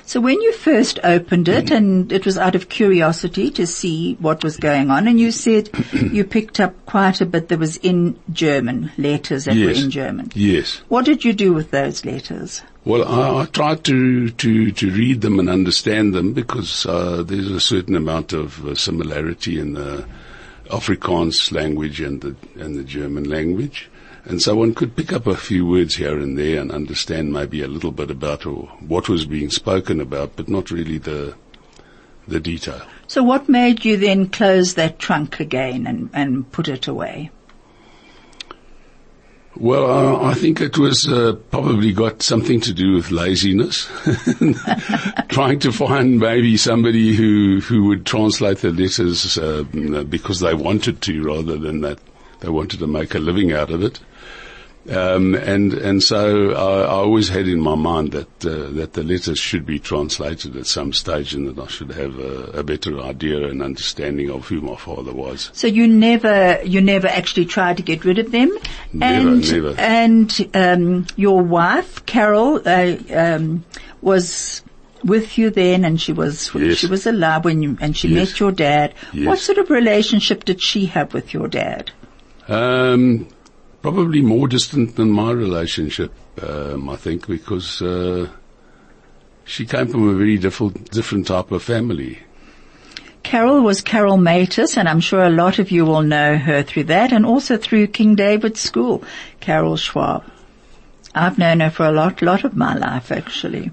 So 0.07 0.21
when 0.23 0.41
you 0.41 0.53
first 0.55 0.99
opened 1.05 1.49
it, 1.49 1.71
and 1.71 2.11
it 2.11 2.25
was 2.25 2.39
out 2.39 2.55
of 2.55 2.71
curiosity 2.71 3.51
to 3.51 3.67
see 3.67 4.15
what 4.19 4.43
was 4.43 4.57
going 4.57 4.91
on, 4.91 5.07
and 5.07 5.21
you 5.21 5.31
said 5.31 5.69
you 5.93 6.25
picked 6.25 6.59
up 6.61 6.73
quite 6.87 7.21
a 7.21 7.27
bit 7.27 7.49
that 7.49 7.59
was 7.59 7.77
in 7.77 8.19
German, 8.33 8.91
letters 8.97 9.45
that 9.45 9.55
were 9.55 9.71
in 9.71 9.91
German. 9.91 10.33
Yes. 10.35 10.81
What 10.89 11.05
did 11.05 11.27
you 11.27 11.35
do 11.35 11.53
with 11.53 11.71
those 11.73 12.07
letters? 12.07 12.63
Well, 12.89 13.07
I, 13.07 13.43
I 13.43 13.45
tried 13.45 13.85
to, 13.85 14.31
to, 14.31 14.71
to 14.73 14.91
read 14.91 15.21
them 15.21 15.39
and 15.39 15.51
understand 15.51 16.15
them 16.15 16.33
because 16.33 16.87
uh, 16.87 17.23
there's 17.23 17.51
a 17.51 17.61
certain 17.61 17.95
amount 17.95 18.33
of 18.33 18.65
uh, 18.65 18.75
similarity 18.75 19.61
in 19.61 19.75
the 19.75 20.07
Afrikaans 20.71 21.53
language 21.53 22.01
and 22.01 22.23
the, 22.23 22.35
and 22.55 22.79
the 22.79 22.85
German 22.85 23.25
language. 23.25 23.91
And 24.25 24.41
so 24.41 24.57
one 24.57 24.73
could 24.73 24.97
pick 24.97 25.13
up 25.13 25.27
a 25.27 25.37
few 25.37 25.67
words 25.67 25.97
here 25.97 26.19
and 26.19 26.39
there 26.39 26.63
and 26.63 26.73
understand 26.73 27.31
maybe 27.31 27.61
a 27.61 27.69
little 27.69 27.93
bit 27.93 28.11
about 28.11 28.45
what 28.45 29.11
was 29.11 29.27
being 29.27 29.51
spoken 29.51 30.01
about, 30.01 30.35
but 30.37 30.49
not 30.49 30.71
really 30.71 30.97
the, 30.97 31.35
the 32.27 32.41
detail. 32.41 32.81
So 33.07 33.23
what 33.23 33.51
made 33.51 33.85
you 33.85 33.99
then 33.99 34.31
close 34.31 34.77
that 34.77 34.99
trunk 34.99 35.41
again 35.41 35.87
and, 35.87 36.09
and 36.15 36.51
put 36.53 36.69
it 36.69 36.89
away? 36.89 37.33
Well, 39.61 39.91
I, 39.91 40.31
I 40.31 40.35
think 40.35 40.61
it 40.61 40.79
was 40.79 41.09
uh, 41.09 41.33
probably 41.51 41.93
got 41.93 42.23
something 42.23 42.61
to 42.61 42.73
do 42.73 42.95
with 42.95 43.11
laziness, 43.11 43.91
trying 45.29 45.59
to 45.61 45.73
find 45.73 46.21
maybe 46.21 46.57
somebody 46.57 47.15
who 47.15 47.61
who 47.61 47.89
would 47.89 48.07
translate 48.07 48.59
the 48.59 48.71
letters 48.71 49.37
uh, 49.37 49.65
because 50.09 50.39
they 50.39 50.55
wanted 50.55 51.03
to, 51.03 51.25
rather 51.25 51.59
than 51.59 51.81
that 51.81 51.99
they 52.39 52.49
wanted 52.49 52.79
to 52.79 52.87
make 52.87 53.17
a 53.17 53.19
living 53.19 53.53
out 53.53 53.71
of 53.71 53.83
it. 53.83 53.99
Um, 54.89 55.35
and 55.35 55.75
and 55.75 56.03
so 56.03 56.53
I, 56.53 56.83
I 56.83 56.87
always 56.87 57.29
had 57.29 57.47
in 57.47 57.61
my 57.61 57.75
mind 57.75 58.13
that 58.13 58.47
uh, 58.47 58.71
that 58.71 58.95
the 58.95 59.03
letters 59.03 59.39
should 59.39 59.67
be 59.67 59.79
translated 59.79 60.57
at 60.57 60.67
some 60.67 60.95
stage, 60.95 61.35
and 61.35 61.47
that 61.49 61.63
I 61.63 61.67
should 61.67 61.91
have 61.91 62.19
a, 62.19 62.61
a 62.61 62.63
better 62.63 62.99
idea 63.01 63.49
and 63.49 63.63
understanding 63.63 64.31
of 64.31 64.47
who 64.47 64.63
my 64.63 64.77
father 64.77 65.13
was. 65.13 65.51
So 65.53 65.67
you 65.67 65.87
never, 65.87 66.63
you 66.65 66.81
never 66.81 67.07
actually 67.07 67.45
tried 67.47 67.77
to 67.79 67.83
get 67.83 68.07
rid 68.07 68.19
of 68.19 68.31
them? 68.31 68.57
Never, 68.93 69.29
and, 69.29 69.53
never. 69.53 69.75
And, 69.79 70.51
um, 70.55 71.07
your 71.17 71.43
wife, 71.43 72.07
Carol, 72.07 72.63
uh, 72.65 72.97
um, 73.15 73.65
was 74.01 74.63
with 75.05 75.39
you 75.39 75.51
then 75.51 75.85
and 75.85 76.01
she 76.01 76.13
was, 76.13 76.51
Yes. 76.55 76.79
she 76.79 76.87
was 76.87 77.07
alive 77.07 77.45
when 77.45 77.63
you, 77.63 77.77
and 77.81 77.97
she 77.97 78.09
Yes. 78.09 78.31
met 78.31 78.41
your 78.41 78.53
dad. 78.53 78.95
Yes. 79.13 79.27
What 79.27 79.39
sort 79.39 79.59
of 79.59 79.71
relationship 79.71 80.45
did 80.45 80.63
she 80.63 80.87
have 80.87 81.13
with 81.13 81.35
your 81.35 81.47
dad? 81.47 81.91
Um, 82.49 83.29
probably 83.83 84.23
more 84.23 84.49
distant 84.49 84.97
than 84.97 85.11
my 85.11 85.31
relationship, 85.31 86.13
um, 86.43 86.89
I 86.89 86.97
think, 86.97 87.27
because 87.27 87.81
uh, 87.83 88.29
she 89.45 89.67
came 89.67 89.89
from 89.89 90.09
a 90.09 90.15
very 90.15 90.39
different, 90.39 90.91
different 90.91 91.27
type 91.27 91.51
of 91.51 91.63
family. 91.63 92.21
Carol 93.23 93.61
was 93.61 93.81
Carol 93.81 94.17
Matus, 94.17 94.77
and 94.77 94.89
I'm 94.89 95.01
sure 95.01 95.23
a 95.23 95.31
lot 95.31 95.59
of 95.59 95.71
you 95.71 95.85
will 95.85 96.03
know 96.03 96.37
her 96.37 96.63
through 96.63 96.85
that, 96.85 97.13
and 97.13 97.27
also 97.27 97.57
through 97.57 97.89
King 97.89 98.15
David's 98.15 98.61
School, 98.61 99.05
Carol 99.41 99.77
Schwab. 99.77 100.25
I've 101.15 101.39
known 101.39 101.61
her 101.61 101.71
for 101.71 101.85
a 101.85 101.93
lot, 101.93 102.23
lot 102.23 102.45
of 102.45 102.57
my 102.57 102.75
life, 102.75 103.11
actually. 103.11 103.71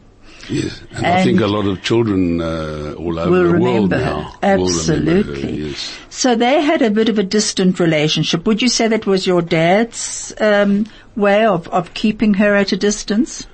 Yes, 0.49 0.81
and, 0.91 1.05
I 1.05 1.23
think 1.23 1.41
a 1.41 1.47
lot 1.47 1.65
of 1.65 1.81
children 1.81 2.41
uh, 2.41 2.93
all 2.97 3.19
over 3.19 3.53
the 3.53 3.59
world 3.59 3.91
her. 3.91 3.99
now 3.99 4.15
will 4.17 4.23
remember 4.23 4.31
her, 4.31 4.31
Absolutely. 4.43 5.69
yes. 5.69 5.97
So 6.09 6.35
they 6.35 6.61
had 6.61 6.81
a 6.81 6.91
bit 6.91 7.09
of 7.09 7.17
a 7.17 7.23
distant 7.23 7.79
relationship. 7.79 8.45
Would 8.45 8.61
you 8.61 8.69
say 8.69 8.87
that 8.87 9.05
was 9.05 9.25
your 9.25 9.41
dad's 9.41 10.33
um, 10.39 10.85
way 11.15 11.45
of, 11.45 11.67
of 11.69 11.93
keeping 11.93 12.35
her 12.35 12.55
at 12.55 12.71
a 12.71 12.77
distance? 12.77 13.47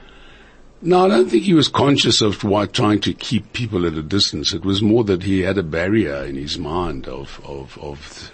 No, 0.84 1.06
I 1.06 1.10
don't 1.10 1.30
think 1.30 1.44
he 1.44 1.54
was 1.54 1.68
conscious 1.68 2.22
of 2.22 2.44
why 2.44 2.66
trying 2.66 3.02
to 3.02 3.14
keep 3.14 3.54
people 3.54 3.86
at 3.86 3.94
a 3.94 4.02
distance. 4.02 4.52
It 4.52 4.66
was 4.66 4.82
more 4.82 5.04
that 5.04 5.22
he 5.22 5.42
had 5.42 5.60
a 5.60 5.64
barrier 5.64 6.26
in 6.26 6.36
his 6.36 6.58
mind 6.58 7.08
of, 7.08 7.40
of, 7.46 7.78
of, 7.80 8.32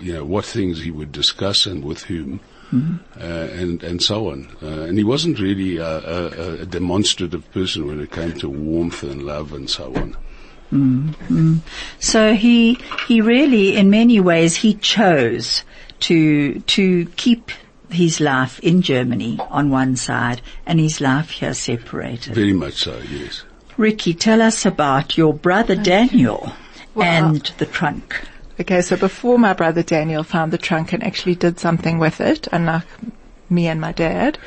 you 0.00 0.12
know, 0.12 0.24
what 0.24 0.44
things 0.44 0.80
he 0.80 0.92
would 0.92 1.10
discuss 1.10 1.66
and 1.66 1.84
with 1.84 2.02
whom, 2.04 2.38
uh, 2.72 3.20
and, 3.20 3.82
and 3.82 4.02
so 4.02 4.30
on. 4.30 4.48
Uh, 4.62 4.82
and 4.82 4.98
he 4.98 5.04
wasn't 5.04 5.38
really 5.38 5.78
a, 5.78 5.86
a, 5.86 6.62
a 6.62 6.66
demonstrative 6.66 7.50
person 7.52 7.86
when 7.86 8.00
it 8.00 8.12
came 8.12 8.32
to 8.32 8.48
warmth 8.48 9.02
and 9.02 9.22
love 9.22 9.52
and 9.52 9.70
so 9.70 9.94
on. 9.94 10.16
So 11.98 12.34
he 12.34 12.78
he 13.06 13.20
really, 13.22 13.76
in 13.76 13.88
many 13.88 14.20
ways, 14.20 14.56
he 14.56 14.74
chose 14.74 15.64
to 16.00 16.60
to 16.60 17.06
keep 17.16 17.50
his 17.90 18.20
life 18.20 18.60
in 18.60 18.82
Germany 18.82 19.38
on 19.50 19.70
one 19.70 19.96
side 19.96 20.42
and 20.66 20.78
his 20.78 21.00
life 21.00 21.30
here 21.30 21.54
separated. 21.54 22.34
Very 22.34 22.52
much 22.52 22.74
so, 22.74 23.00
yes. 23.10 23.44
Ricky, 23.78 24.12
tell 24.12 24.42
us 24.42 24.66
about 24.66 25.16
your 25.16 25.32
brother 25.32 25.74
Daniel 25.74 26.52
and 26.96 27.40
the 27.58 27.66
trunk. 27.66 28.20
Okay, 28.60 28.82
so 28.82 28.96
before 28.96 29.38
my 29.38 29.52
brother 29.52 29.82
Daniel 29.82 30.24
found 30.24 30.52
the 30.52 30.58
trunk 30.58 30.92
and 30.92 31.02
actually 31.04 31.36
did 31.36 31.58
something 31.58 31.98
with 31.98 32.20
it, 32.20 32.48
unlike 32.50 32.84
me 33.48 33.68
and 33.68 33.80
my 33.80 33.92
dad, 33.92 34.38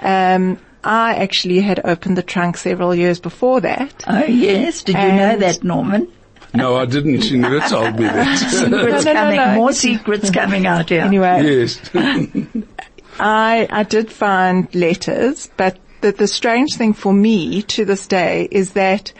um, 0.00 0.58
I 0.84 1.16
actually 1.16 1.60
had 1.60 1.80
opened 1.84 2.16
the 2.16 2.22
trunk 2.22 2.56
several 2.56 2.94
years 2.94 3.20
before 3.20 3.60
that. 3.60 4.04
Oh 4.06 4.24
yes, 4.24 4.82
did 4.82 4.96
you 4.96 5.12
know 5.12 5.36
that, 5.36 5.62
Norman? 5.64 6.10
No, 6.54 6.76
I 6.76 6.86
didn't. 6.86 7.30
You 7.30 7.38
never 7.38 7.60
told 7.60 7.98
me 7.98 8.04
that. 8.04 8.38
Secrets 8.50 8.70
No, 8.70 8.82
no, 8.82 8.88
no, 8.88 9.12
coming, 9.12 9.36
no. 9.36 9.54
more 9.54 9.72
secrets 9.72 10.30
coming 10.30 10.66
out 10.66 10.88
here. 10.88 11.02
Anyway, 11.02 11.42
yes. 11.44 11.80
I, 13.20 13.68
I 13.70 13.82
did 13.82 14.10
find 14.10 14.72
letters, 14.74 15.50
but 15.56 15.78
the, 16.00 16.12
the 16.12 16.26
strange 16.26 16.74
thing 16.74 16.94
for 16.94 17.12
me 17.12 17.62
to 17.62 17.84
this 17.84 18.06
day 18.06 18.48
is 18.50 18.72
that 18.72 19.12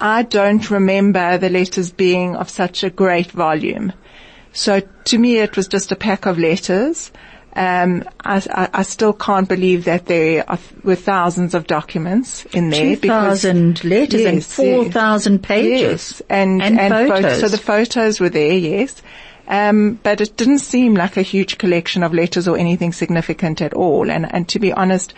I 0.00 0.22
don't 0.22 0.70
remember 0.70 1.36
the 1.38 1.50
letters 1.50 1.90
being 1.90 2.36
of 2.36 2.48
such 2.48 2.82
a 2.82 2.90
great 2.90 3.30
volume. 3.32 3.92
So 4.52 4.80
to 4.80 5.18
me 5.18 5.38
it 5.38 5.56
was 5.56 5.68
just 5.68 5.92
a 5.92 5.96
pack 5.96 6.26
of 6.26 6.38
letters. 6.38 7.12
Um, 7.54 8.04
I, 8.20 8.36
I, 8.50 8.68
I 8.72 8.82
still 8.82 9.12
can't 9.12 9.48
believe 9.48 9.84
that 9.86 10.06
there 10.06 10.48
are, 10.48 10.58
were 10.84 10.94
thousands 10.94 11.52
of 11.52 11.66
documents 11.66 12.44
in 12.46 12.70
there. 12.70 12.94
2,000 12.96 13.82
letters 13.84 14.24
and 14.24 14.36
Yes, 14.36 14.56
yes. 14.58 14.84
4,000 14.84 15.42
pages. 15.42 15.80
Yes, 15.80 16.22
and 16.30 16.62
and, 16.62 16.78
pho- 16.94 17.08
photos. 17.08 17.40
so 17.40 17.48
the 17.48 17.58
photos 17.58 18.20
were 18.20 18.28
there, 18.28 18.52
yes. 18.52 19.02
Um, 19.48 19.98
but 20.04 20.20
it 20.20 20.36
didn't 20.36 20.60
seem 20.60 20.94
like 20.94 21.16
a 21.16 21.22
huge 21.22 21.58
collection 21.58 22.04
of 22.04 22.14
letters 22.14 22.46
or 22.46 22.56
anything 22.56 22.92
significant 22.92 23.60
at 23.60 23.74
all. 23.74 24.08
And, 24.08 24.32
and 24.32 24.48
to 24.50 24.60
be 24.60 24.72
honest, 24.72 25.12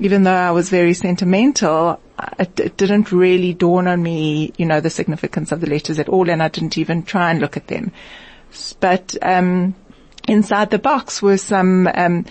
even 0.00 0.24
though 0.24 0.34
I 0.34 0.50
was 0.50 0.70
very 0.70 0.94
sentimental, 0.94 2.00
it, 2.38 2.58
it 2.58 2.76
didn't 2.76 3.12
really 3.12 3.54
dawn 3.54 3.86
on 3.86 4.02
me, 4.02 4.52
you 4.56 4.66
know, 4.66 4.80
the 4.80 4.90
significance 4.90 5.52
of 5.52 5.60
the 5.60 5.68
letters 5.68 5.98
at 5.98 6.08
all. 6.08 6.28
And 6.28 6.42
I 6.42 6.48
didn't 6.48 6.78
even 6.78 7.02
try 7.02 7.30
and 7.30 7.40
look 7.40 7.56
at 7.56 7.68
them. 7.68 7.92
But, 8.80 9.16
um, 9.22 9.74
inside 10.26 10.70
the 10.70 10.78
box 10.78 11.22
were 11.22 11.36
some, 11.36 11.86
um, 11.94 12.24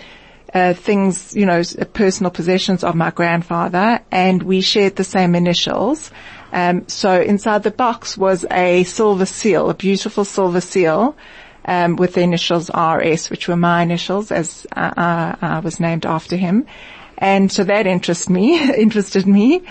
uh, 0.52 0.74
things, 0.74 1.34
you 1.36 1.46
know, 1.46 1.62
personal 1.92 2.30
possessions 2.30 2.82
of 2.82 2.96
my 2.96 3.10
grandfather, 3.10 4.00
and 4.10 4.42
we 4.42 4.60
shared 4.60 4.96
the 4.96 5.04
same 5.04 5.36
initials. 5.36 6.10
Um, 6.52 6.88
so 6.88 7.20
inside 7.20 7.62
the 7.62 7.70
box 7.70 8.18
was 8.18 8.44
a 8.50 8.82
silver 8.82 9.26
seal, 9.26 9.70
a 9.70 9.74
beautiful 9.74 10.24
silver 10.24 10.60
seal, 10.60 11.16
um, 11.64 11.94
with 11.94 12.14
the 12.14 12.22
initials 12.22 12.68
RS, 12.74 13.30
which 13.30 13.46
were 13.46 13.56
my 13.56 13.82
initials, 13.82 14.32
as 14.32 14.66
I, 14.72 15.36
I, 15.40 15.56
I 15.56 15.58
was 15.60 15.78
named 15.78 16.04
after 16.04 16.36
him. 16.36 16.66
And 17.20 17.52
so 17.52 17.64
that 17.64 17.86
interested 17.86 18.32
me, 18.32 18.58
interested 18.76 19.26
me. 19.26 19.62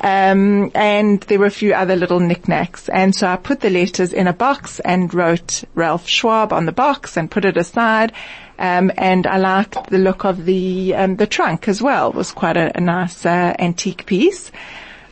Um, 0.00 0.70
and 0.74 1.20
there 1.22 1.38
were 1.38 1.46
a 1.46 1.50
few 1.50 1.72
other 1.72 1.96
little 1.96 2.20
knickknacks. 2.20 2.88
And 2.88 3.14
so 3.14 3.26
I 3.26 3.36
put 3.36 3.60
the 3.60 3.70
letters 3.70 4.12
in 4.12 4.28
a 4.28 4.32
box 4.32 4.78
and 4.80 5.12
wrote 5.12 5.64
Ralph 5.74 6.06
Schwab 6.06 6.52
on 6.52 6.66
the 6.66 6.72
box 6.72 7.16
and 7.16 7.30
put 7.30 7.44
it 7.44 7.56
aside. 7.56 8.12
Um, 8.58 8.92
and 8.96 9.26
I 9.26 9.38
liked 9.38 9.88
the 9.90 9.98
look 9.98 10.24
of 10.24 10.44
the 10.44 10.94
um, 10.94 11.16
the 11.16 11.26
trunk 11.26 11.68
as 11.68 11.82
well. 11.82 12.10
It 12.10 12.14
was 12.14 12.30
quite 12.30 12.56
a, 12.56 12.76
a 12.76 12.80
nice 12.80 13.26
uh, 13.26 13.54
antique 13.58 14.06
piece 14.06 14.52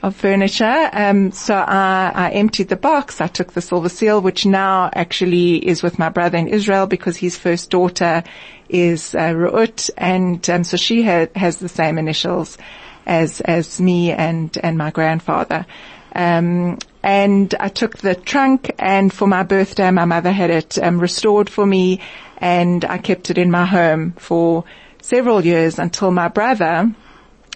of 0.03 0.17
furniture. 0.17 0.91
Um, 0.93 1.33
so 1.33 1.55
I, 1.55 2.13
I 2.15 2.31
emptied 2.31 2.69
the 2.69 2.77
box. 2.77 3.21
I 3.21 3.29
took 3.29 3.53
the 3.53 3.61
silver 3.61 3.89
seal, 3.89 4.21
which 4.21 4.45
now 4.45 4.91
actually 4.93 5.57
is 5.57 5.83
with 5.83 5.99
my 5.99 6.09
brother 6.09 6.39
in 6.39 6.49
Israel 6.49 6.87
because 6.87 7.17
his 7.17 7.39
first 7.39 7.71
daughter 7.71 8.25
is 8.73 9.15
uh, 9.15 9.33
Ruut, 9.35 9.91
and 9.97 10.49
um, 10.51 10.65
so 10.65 10.77
she 10.77 11.03
ha- 11.03 11.29
has 11.37 11.59
the 11.59 11.69
same 11.69 11.99
initials 11.99 12.59
as 13.07 13.41
as 13.43 13.81
me 13.81 14.13
and 14.13 14.57
and 14.63 14.79
my 14.79 14.91
grandfather. 14.91 15.67
Um, 16.15 16.79
and 17.03 17.55
I 17.59 17.69
took 17.69 17.99
the 17.99 18.15
trunk, 18.15 18.71
and 18.79 19.13
for 19.13 19.27
my 19.27 19.43
birthday, 19.43 19.91
my 19.91 20.05
mother 20.05 20.31
had 20.31 20.51
it 20.51 20.79
um, 20.79 21.01
restored 21.01 21.51
for 21.51 21.67
me, 21.67 22.01
and 22.39 22.85
I 22.85 22.99
kept 22.99 23.31
it 23.31 23.39
in 23.39 23.51
my 23.51 23.65
home 23.65 24.13
for 24.13 24.65
several 25.01 25.45
years 25.45 25.79
until 25.79 26.11
my 26.11 26.29
brother 26.29 26.95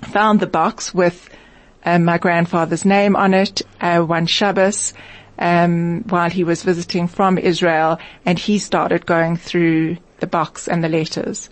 found 0.03 0.41
the 0.41 0.47
box 0.47 0.93
with 0.93 1.29
um, 1.85 2.05
my 2.05 2.19
grandfather's 2.19 2.85
name 2.85 3.15
on 3.15 3.33
it 3.35 3.63
uh, 3.81 4.01
one 4.01 4.27
Shabbos 4.27 4.93
um, 5.39 6.03
while 6.09 6.31
he 6.31 6.45
was 6.45 6.63
visiting 6.63 7.09
from 7.09 7.39
Israel, 7.39 7.99
and 8.25 8.39
he 8.39 8.59
started 8.59 9.07
going 9.07 9.37
through 9.37 9.99
the 10.19 10.27
box 10.27 10.69
and 10.69 10.83
the 10.83 10.89
letters. 10.89 11.51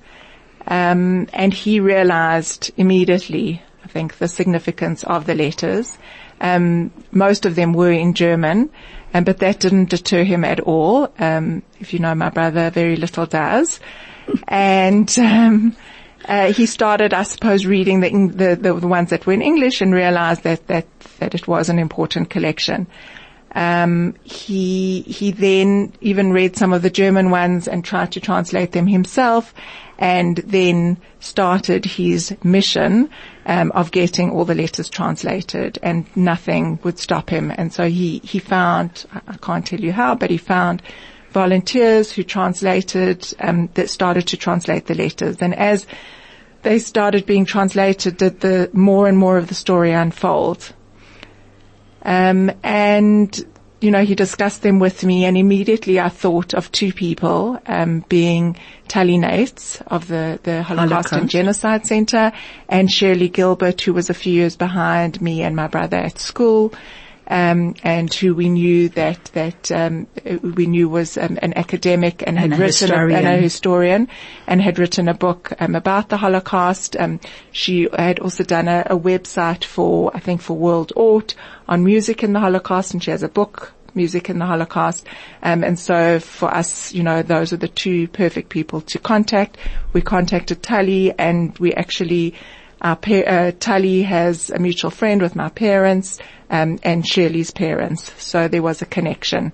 Um, 0.67 1.29
and 1.33 1.53
he 1.53 1.81
realized 1.81 2.73
immediately, 2.77 3.63
I 3.85 3.89
think, 3.89 4.19
the 4.19 4.29
significance 4.29 5.05
of 5.05 5.27
the 5.27 5.35
letters. 5.35 5.99
Um, 6.41 6.91
most 7.11 7.47
of 7.47 7.55
them 7.55 7.73
were 7.73 7.93
in 7.93 8.15
German, 8.15 8.71
um, 9.13 9.25
but 9.25 9.39
that 9.39 9.61
didn't 9.61 9.91
deter 9.91 10.25
him 10.25 10.45
at 10.45 10.61
all. 10.61 11.13
Um, 11.19 11.63
if 11.81 11.93
you 11.93 11.99
know 11.99 12.15
my 12.15 12.31
brother, 12.31 12.71
very 12.71 12.97
little 12.97 13.27
does. 13.27 13.79
And 14.49 15.17
um, 15.19 15.77
uh, 16.27 16.53
he 16.53 16.67
started, 16.67 17.13
I 17.13 17.23
suppose, 17.23 17.67
reading 17.67 18.01
the, 18.01 18.11
the, 18.11 18.57
the 18.57 18.75
the 18.81 18.89
ones 18.89 19.11
that 19.11 19.27
were 19.27 19.35
in 19.35 19.43
English 19.43 19.81
and 19.81 19.93
realized 19.93 20.43
that 20.45 20.67
that 20.69 20.87
that 21.19 21.35
it 21.35 21.47
was 21.47 21.69
an 21.69 21.79
important 21.79 22.31
collection. 22.31 22.87
Um, 23.55 24.15
he 24.25 25.03
he 25.03 25.31
then 25.31 25.93
even 26.01 26.33
read 26.33 26.57
some 26.57 26.73
of 26.73 26.83
the 26.83 26.91
German 26.91 27.31
ones 27.31 27.69
and 27.69 27.85
tried 27.85 28.13
to 28.13 28.21
translate 28.21 28.73
them 28.73 28.87
himself, 28.87 29.55
and 29.99 30.39
then 30.39 30.99
started 31.21 31.85
his 31.85 32.37
mission 32.43 33.11
um, 33.47 33.71
of 33.73 33.93
getting 33.93 34.31
all 34.31 34.45
the 34.45 34.57
letters 34.57 34.91
translated, 34.91 35.79
and 35.83 36.05
nothing 36.17 36.81
would 36.83 36.99
stop 36.99 37.31
him. 37.31 37.53
And 37.57 37.73
so 37.73 37.89
he 37.89 38.19
he 38.25 38.41
found 38.41 39.07
I- 39.27 39.37
can't 39.37 39.67
tell 39.67 39.81
you 39.81 39.93
how, 39.93 40.17
but 40.17 40.31
he 40.31 40.39
found 40.39 40.83
volunteers 41.31 42.13
who 42.13 42.23
translated 42.25 43.33
um, 43.41 43.69
that 43.75 43.89
started 43.91 44.27
to 44.29 44.37
translate 44.37 44.87
the 44.87 44.95
letters, 44.95 45.37
and 45.41 45.55
as 45.55 45.87
they 46.63 46.79
started 46.79 47.27
being 47.27 47.45
translated, 47.45 48.17
did 48.17 48.41
the 48.41 48.71
more 48.73 49.07
and 49.07 49.19
more 49.19 49.37
of 49.39 49.47
the 49.47 49.55
story 49.55 49.93
unfold. 49.93 50.73
Um, 52.05 52.51
and, 52.63 53.47
you 53.81 53.91
know, 53.91 54.05
he 54.05 54.15
discussed 54.15 54.63
them 54.63 54.79
with 54.79 55.05
me 55.05 55.25
and 55.25 55.37
immediately 55.37 55.99
I 55.99 56.09
thought 56.09 56.55
of 56.55 56.71
two 56.71 56.93
people, 56.93 57.59
um, 57.67 58.05
being 58.09 58.57
Tali 58.89 59.19
Nates 59.19 59.81
of 59.87 60.07
the, 60.09 60.39
the 60.43 60.63
Holocaust, 60.63 61.13
and 61.13 61.31
Genocide 61.31 61.87
Center 61.87 62.33
and 62.69 62.89
Shirli 62.89 63.33
Gilbert, 63.33 63.81
who 63.81 63.95
was 63.95 64.11
a 64.11 64.15
few 64.15 64.33
years 64.33 64.57
behind 64.57 65.21
me 65.21 65.43
and 65.43 65.57
my 65.57 65.67
brother 65.67 65.97
at 65.97 66.19
school. 66.19 66.73
Um, 67.27 67.75
and 67.83 68.13
who 68.13 68.35
we 68.35 68.51
knew 68.51 68.91
that 68.91 69.25
that 69.33 69.73
um, 69.73 70.07
we 70.43 70.67
knew 70.67 70.91
was 70.91 71.17
um, 71.17 71.39
an 71.41 71.55
academic 71.57 72.23
and, 72.27 72.39
And 72.39 72.53
had 72.53 72.61
a 72.61 72.63
written 72.63 72.93
a, 72.93 72.97
and 72.97 73.27
a 73.27 73.37
historian. 73.41 73.43
historian 73.43 74.09
and 74.47 74.61
had 74.61 74.79
written 74.79 75.09
a 75.09 75.15
book 75.15 75.53
um, 75.59 75.75
about 75.75 76.11
the 76.11 76.19
Holocaust. 76.19 76.97
Um, 76.97 77.21
she 77.51 77.89
had 77.97 78.19
also 78.19 78.45
done 78.45 78.69
a, 78.69 78.85
a 78.91 78.99
website 78.99 79.65
for, 79.65 80.15
I 80.15 80.21
think, 80.21 80.43
for 80.43 80.55
World 80.55 80.93
ORT 80.97 81.35
on 81.67 81.83
music 81.83 82.23
in 82.23 82.35
the 82.35 82.41
Holocaust, 82.41 82.93
and 82.93 83.03
she 83.03 83.11
has 83.11 83.23
a 83.23 83.29
book, 83.29 83.73
Music 83.95 84.29
in 84.29 84.39
the 84.39 84.45
Holocaust. 84.47 85.07
Um, 85.43 85.63
and 85.65 85.79
so 85.79 86.19
for 86.19 86.53
us, 86.53 86.93
you 86.93 87.03
know, 87.05 87.23
those 87.23 87.53
are 87.53 87.57
the 87.57 87.69
two 87.69 88.09
perfect 88.09 88.49
people 88.49 88.81
to 88.83 88.99
contact. 88.99 89.57
We 89.93 90.03
contacted 90.03 90.63
Tali, 90.63 91.19
and 91.19 91.57
we 91.59 91.73
actually. 91.73 92.35
Our 92.85 92.97
pa- 92.97 93.27
uh, 93.27 93.53
Tali 93.59 94.03
has 94.03 94.51
a 94.51 94.59
mutual 94.59 94.91
friend 94.91 95.23
with 95.23 95.35
my 95.35 95.49
parents 95.49 96.19
um, 96.51 96.79
and 96.83 97.03
Shirli's 97.03 97.51
parents, 97.51 98.13
so 98.23 98.47
there 98.47 98.63
was 98.63 98.83
a 98.83 98.87
connection. 98.87 99.53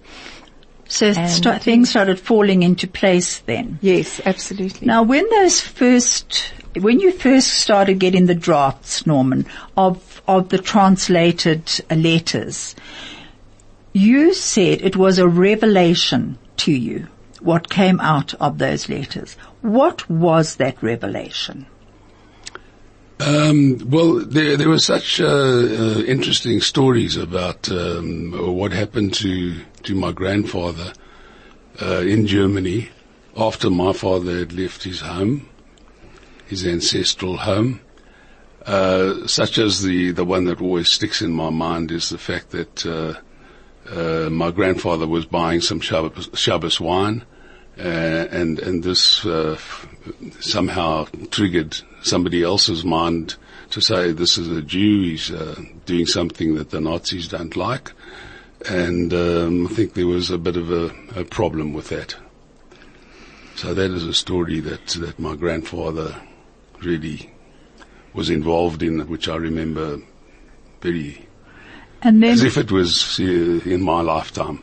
So 0.89 1.13
things 1.13 1.89
started 1.89 2.19
falling 2.19 2.65
into 2.65 2.89
place 2.89 3.39
then. 3.39 3.79
Yes, 3.81 4.21
absolutely. 4.27 4.89
Now, 4.89 5.05
when 5.05 5.31
those 5.31 5.61
first, 5.61 6.53
when 6.75 6.99
you 6.99 7.13
first 7.13 7.47
started 7.47 8.01
getting 8.01 8.27
the 8.27 8.35
drafts, 8.35 9.07
Norman, 9.07 9.47
of 9.77 10.21
of 10.27 10.49
the 10.49 10.59
translated 10.59 11.63
uh, 11.89 11.95
letters, 11.95 12.75
you 13.93 14.35
said 14.35 14.83
it 14.83 14.97
was 14.97 15.19
a 15.19 15.29
revelation 15.29 16.37
to 16.57 16.73
you 16.73 17.07
what 17.41 17.71
came 17.71 18.01
out 18.01 18.35
of 18.35 18.59
those 18.59 18.89
letters. 18.89 19.37
What 19.63 20.09
was 20.11 20.57
that 20.57 20.83
revelation? 20.83 21.67
Um, 23.21 23.79
well, 23.91 24.15
there, 24.15 24.57
there 24.57 24.71
were 24.71 24.79
such 24.79 25.21
uh, 25.21 25.27
uh, 25.27 26.03
interesting 26.07 26.63
stories 26.63 27.19
about 27.19 27.71
um, 27.71 28.33
what 28.57 28.73
happened 28.73 29.13
to, 29.15 29.61
to 29.83 29.95
my 29.95 30.11
grandfather 30.11 30.95
uh, 31.83 31.99
in 31.99 32.27
Germany 32.27 32.89
after 33.37 33.69
my 33.69 33.93
father 33.93 34.39
had 34.39 34.55
left 34.55 34.85
his 34.85 35.01
home, 35.01 35.47
his 36.47 36.67
ancestral 36.67 37.37
home. 37.37 37.83
Uh, 38.65 39.27
such 39.27 39.59
as 39.59 39.83
the, 39.83 40.13
the 40.13 40.25
one 40.25 40.45
that 40.45 40.63
always 40.63 40.91
sticks 40.91 41.21
in 41.21 41.33
my 41.33 41.51
mind 41.51 41.91
is 41.91 42.09
the 42.09 42.19
fact 42.19 42.51
that 42.51 42.87
uh, 42.87 43.15
uh, 43.91 44.31
my 44.31 44.51
grandfather 44.51 45.07
was 45.07 45.27
buying 45.27 45.61
some 45.61 45.81
Shabbos, 45.81 46.31
Shabbos 46.33 46.81
wine, 46.81 47.25
and 47.77 48.59
and 48.59 48.83
this 48.83 49.27
somehow 50.41 51.07
triggered 51.31 51.81
somebody 52.03 52.43
else's 52.43 52.85
mind 52.85 53.37
to 53.71 53.81
say 53.81 54.13
this 54.13 54.39
is 54.39 54.49
a 54.49 54.63
Jew. 54.63 55.03
He's 55.03 55.31
uh, 55.31 55.61
doing 55.87 56.07
something 56.07 56.55
that 56.57 56.71
the 56.71 56.81
Nazis 56.81 57.29
don't 57.29 57.57
like, 57.57 57.93
and 58.69 59.13
um, 59.15 59.67
I 59.67 59.71
think 59.71 59.95
there 59.95 60.07
was 60.07 60.31
a 60.31 60.39
bit 60.39 60.57
of 60.57 60.71
a, 60.71 60.93
a 61.17 61.25
problem 61.25 61.73
with 61.73 61.89
that. 61.89 62.17
So 63.55 63.75
that 63.75 63.91
is 63.91 64.05
a 64.05 64.15
story 64.15 64.61
that 64.61 64.87
that 64.89 65.19
my 65.19 65.37
grandfather 65.37 66.15
really 66.83 67.31
was 68.15 68.31
involved 68.31 68.83
in, 68.83 69.01
which 69.09 69.29
I 69.29 69.37
remember 69.37 69.99
very 70.81 71.27
And 72.03 72.23
then, 72.23 72.33
as 72.33 72.43
if 72.43 72.57
it 72.57 72.73
was 72.73 73.21
uh, 73.21 73.23
in 73.23 73.83
my 73.83 74.01
lifetime. 74.01 74.63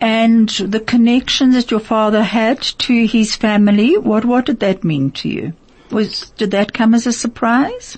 and 0.00 0.48
the 0.48 0.80
connection 0.80 1.50
that 1.52 1.70
your 1.70 1.80
father 1.80 2.22
had 2.22 2.62
to 2.62 3.06
his 3.06 3.36
family, 3.36 3.98
what, 3.98 4.24
what 4.24 4.46
did 4.46 4.60
that 4.60 4.82
mean 4.82 5.10
to 5.12 5.28
you? 5.28 5.52
Was, 5.90 6.30
did 6.30 6.50
that 6.52 6.72
come 6.72 6.94
as 6.94 7.06
a 7.06 7.12
surprise? 7.12 7.96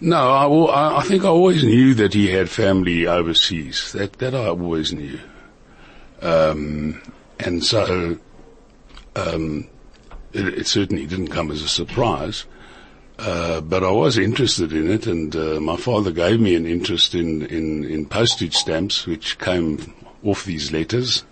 No, 0.00 0.66
I, 0.66 0.98
I 0.98 1.02
think 1.02 1.24
I 1.24 1.28
always 1.28 1.62
knew 1.62 1.94
that 1.94 2.12
he 2.12 2.28
had 2.28 2.50
family 2.50 3.06
overseas. 3.06 3.92
That 3.92 4.14
that 4.14 4.34
I 4.34 4.48
always 4.48 4.92
knew. 4.92 5.18
Um, 6.20 7.00
and 7.38 7.64
so, 7.64 8.18
um, 9.16 9.68
it, 10.32 10.46
it 10.48 10.66
certainly 10.66 11.06
didn't 11.06 11.28
come 11.28 11.50
as 11.50 11.62
a 11.62 11.68
surprise. 11.68 12.44
Uh, 13.18 13.60
but 13.60 13.84
I 13.84 13.90
was 13.90 14.18
interested 14.18 14.72
in 14.72 14.90
it, 14.90 15.06
and 15.06 15.34
uh, 15.36 15.60
my 15.60 15.76
father 15.76 16.10
gave 16.10 16.40
me 16.40 16.56
an 16.56 16.66
interest 16.66 17.14
in, 17.14 17.42
in, 17.46 17.84
in 17.84 18.06
postage 18.06 18.54
stamps, 18.54 19.06
which 19.06 19.38
came 19.38 19.94
off 20.24 20.44
these 20.44 20.72
letters. 20.72 21.24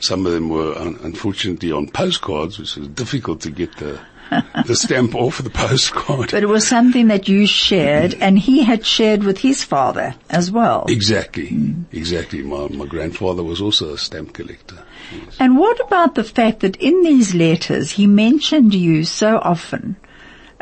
Some 0.00 0.24
of 0.24 0.32
them 0.32 0.48
were 0.48 0.74
un- 0.78 0.98
unfortunately 1.02 1.72
on 1.72 1.88
postcards, 1.88 2.58
which 2.58 2.76
was 2.76 2.88
difficult 2.88 3.42
to 3.42 3.50
get 3.50 3.76
the 3.76 4.00
the 4.66 4.76
stamp 4.76 5.14
off 5.14 5.42
the 5.42 5.50
postcard. 5.50 6.30
But 6.30 6.42
it 6.42 6.48
was 6.48 6.66
something 6.66 7.08
that 7.08 7.28
you 7.28 7.46
shared, 7.46 8.14
and 8.14 8.38
he 8.38 8.62
had 8.62 8.84
shared 8.84 9.22
with 9.22 9.38
his 9.38 9.62
father 9.62 10.14
as 10.30 10.50
well. 10.50 10.84
Exactly, 10.88 11.74
exactly. 11.92 12.42
My 12.42 12.68
my 12.68 12.86
grandfather 12.86 13.42
was 13.42 13.60
also 13.60 13.94
a 13.94 13.98
stamp 13.98 14.32
collector. 14.32 14.78
Yes. 15.12 15.36
And 15.38 15.58
what 15.58 15.80
about 15.80 16.14
the 16.14 16.24
fact 16.24 16.60
that 16.60 16.76
in 16.76 17.02
these 17.02 17.34
letters 17.34 17.92
he 17.92 18.06
mentioned 18.06 18.74
you 18.74 19.04
so 19.04 19.38
often 19.38 19.96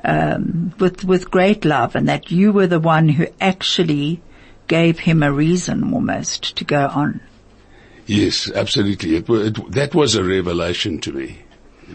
um, 0.05 0.75
with 0.79 1.05
with 1.05 1.31
great 1.31 1.65
love, 1.65 1.95
and 1.95 2.09
that 2.09 2.31
you 2.31 2.53
were 2.53 2.67
the 2.67 2.81
one 2.81 3.09
who 3.09 3.27
actually 3.41 4.21
gave 4.67 5.01
him 5.01 5.23
a 5.23 5.33
reason 5.33 5.93
almost 5.93 6.57
to 6.57 6.65
go 6.65 6.87
on. 6.87 7.21
Yes, 8.07 8.51
absolutely. 8.53 9.17
It, 9.17 9.29
it, 9.29 9.73
that 9.73 9.95
was 9.95 10.17
a 10.17 10.25
revelation 10.25 11.01
to 11.03 11.13
me 11.13 11.39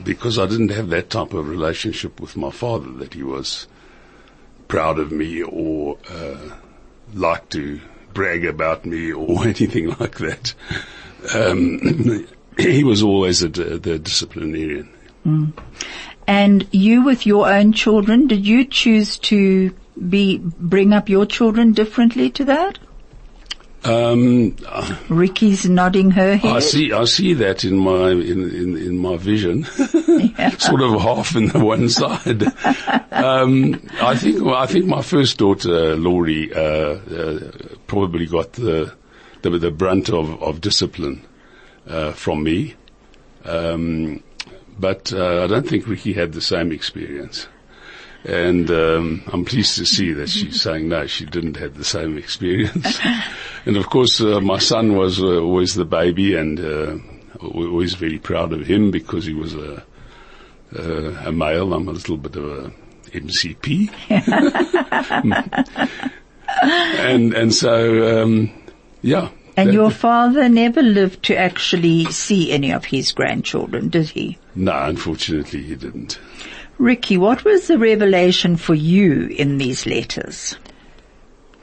because 0.03 0.39
I 0.39 0.45
didn't 0.45 0.69
have 0.69 0.89
that 0.89 1.09
type 1.09 1.33
of 1.33 1.47
relationship 1.47 2.19
with 2.19 2.37
my 2.37 2.51
father 2.51 2.91
that 2.93 3.13
he 3.13 3.23
was 3.23 3.67
proud 4.67 4.99
of 4.99 5.11
me 5.11 5.43
or 5.43 5.97
uh, 6.09 6.55
liked 7.13 7.51
to 7.51 7.79
brag 8.13 8.45
about 8.45 8.85
me 8.85 9.11
or 9.11 9.43
anything 9.43 9.89
like 9.99 10.17
that. 10.17 10.53
Um, 11.33 12.27
he 12.57 12.83
was 12.83 13.03
always 13.03 13.43
a, 13.43 13.49
the 13.49 13.99
disciplinarian. 13.99 14.91
And 16.25 16.67
you 16.71 17.03
with 17.03 17.25
your 17.25 17.49
own 17.49 17.73
children, 17.73 18.27
did 18.27 18.45
you 18.45 18.65
choose 18.65 19.17
to 19.19 19.73
be, 20.09 20.37
bring 20.39 20.93
up 20.93 21.09
your 21.09 21.25
children 21.25 21.73
differently 21.73 22.29
to 22.31 22.45
that? 22.45 22.79
Um, 23.83 24.55
Ricky's 25.07 25.69
nodding 25.69 26.11
her 26.11 26.35
head. 26.35 26.55
I 26.55 26.59
see, 26.59 26.91
I 26.91 27.05
see 27.05 27.33
that 27.35 27.63
in 27.63 27.77
my, 27.77 28.09
in, 28.09 28.49
in, 28.49 28.77
in 28.77 28.97
my 28.97 29.17
vision. 29.17 29.63
sort 30.57 30.81
of 30.81 31.01
half 31.01 31.35
in 31.35 31.47
the 31.49 31.59
one 31.63 31.89
side. 31.89 32.43
um, 33.11 33.81
I 34.01 34.15
think, 34.15 34.45
I 34.45 34.65
think 34.65 34.85
my 34.85 35.01
first 35.01 35.37
daughter, 35.37 35.95
Laurie, 35.95 36.51
uh, 36.53 36.59
uh, 36.59 37.51
probably 37.87 38.25
got 38.25 38.53
the, 38.53 38.93
the, 39.43 39.51
the 39.51 39.71
brunt 39.71 40.09
of, 40.09 40.41
of 40.41 40.59
discipline, 40.61 41.25
uh, 41.87 42.11
from 42.11 42.43
me. 42.43 42.75
Um, 43.45 44.23
but, 44.79 45.13
uh, 45.13 45.43
I 45.43 45.47
don't 45.47 45.67
think 45.67 45.87
Ricky 45.87 46.13
had 46.13 46.33
the 46.33 46.41
same 46.41 46.71
experience. 46.71 47.47
And 48.27 48.69
um, 48.71 49.23
I'm 49.31 49.45
pleased 49.45 49.77
to 49.77 49.85
see 49.85 50.11
that 50.11 50.27
she's 50.27 50.61
saying 50.61 50.89
no, 50.89 51.07
she 51.07 51.25
didn't 51.25 51.55
have 51.57 51.77
the 51.77 51.85
same 51.85 52.17
experience. 52.17 52.99
and 53.65 53.77
of 53.77 53.89
course, 53.89 54.19
uh, 54.19 54.41
my 54.41 54.57
son 54.59 54.97
was 54.97 55.23
uh, 55.23 55.39
always 55.39 55.75
the 55.75 55.85
baby, 55.85 56.35
and 56.35 56.59
uh, 56.59 56.97
we're 57.41 57.69
always 57.69 57.93
very 57.93 58.19
proud 58.19 58.51
of 58.51 58.67
him 58.67 58.91
because 58.91 59.25
he 59.25 59.33
was 59.33 59.55
a 59.55 59.81
uh, 60.77 61.23
a 61.25 61.31
male. 61.31 61.73
I'm 61.73 61.87
a 61.87 61.93
little 61.93 62.17
bit 62.17 62.35
of 62.35 62.43
a 62.43 62.71
MCP, 63.11 63.89
and 66.63 67.33
and 67.33 67.53
so 67.53 68.23
um, 68.23 68.51
yeah. 69.01 69.29
and 69.55 69.69
that- 69.69 69.73
your 69.73 69.89
father 69.89 70.49
never 70.49 70.81
lived 70.81 71.23
to 71.23 71.37
actually 71.37 72.03
see 72.11 72.51
any 72.51 72.71
of 72.73 72.83
his 72.83 73.13
grandchildren, 73.13 73.87
did 73.87 74.09
he? 74.09 74.37
no, 74.53 74.73
unfortunately, 74.73 75.63
he 75.63 75.75
didn't. 75.75 76.19
Ricky, 76.77 77.17
what 77.17 77.43
was 77.43 77.67
the 77.67 77.77
revelation 77.77 78.55
for 78.55 78.75
you 78.75 79.27
in 79.27 79.57
these 79.57 79.85
letters? 79.85 80.57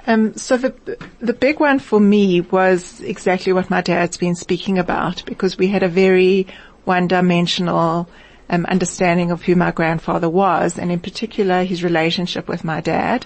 Um, 0.07 0.37
so 0.37 0.57
the 0.57 0.75
the 1.21 1.33
big 1.33 1.61
one 1.61 1.79
for 1.79 1.99
me 1.99 2.43
was 2.43 3.01
exactly 3.01 3.53
what 3.53 3.71
my 3.71 3.81
dad's 3.81 4.19
been 4.19 4.35
speaking 4.35 4.79
about 4.79 5.25
because 5.25 5.57
we 5.57 5.69
had 5.69 5.83
a 5.83 5.89
very 5.89 6.47
one-dimensional 6.85 8.09
um, 8.51 8.67
understanding 8.67 9.31
of 9.31 9.43
who 9.43 9.55
my 9.55 9.71
grandfather 9.71 10.29
was, 10.29 10.79
and 10.79 10.93
in 10.93 11.01
particular 11.01 11.65
his 11.65 11.83
relationship 11.83 12.49
with 12.49 12.65
my 12.65 12.81
dad. 12.83 13.25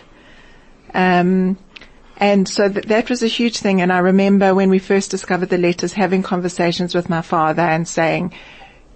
Um, 0.94 1.59
and 2.16 2.48
so 2.48 2.68
th- 2.68 2.87
that 2.87 3.11
was 3.11 3.22
a 3.22 3.29
huge 3.29 3.59
thing. 3.59 3.81
And 3.81 3.92
I 3.92 3.98
remember 3.98 4.55
when 4.55 4.70
we 4.70 4.79
first 4.79 5.11
discovered 5.11 5.48
the 5.48 5.59
letters, 5.59 5.92
having 5.92 6.22
conversations 6.22 6.94
with 6.94 7.09
my 7.09 7.22
father 7.22 7.62
and 7.62 7.87
saying, 7.87 8.33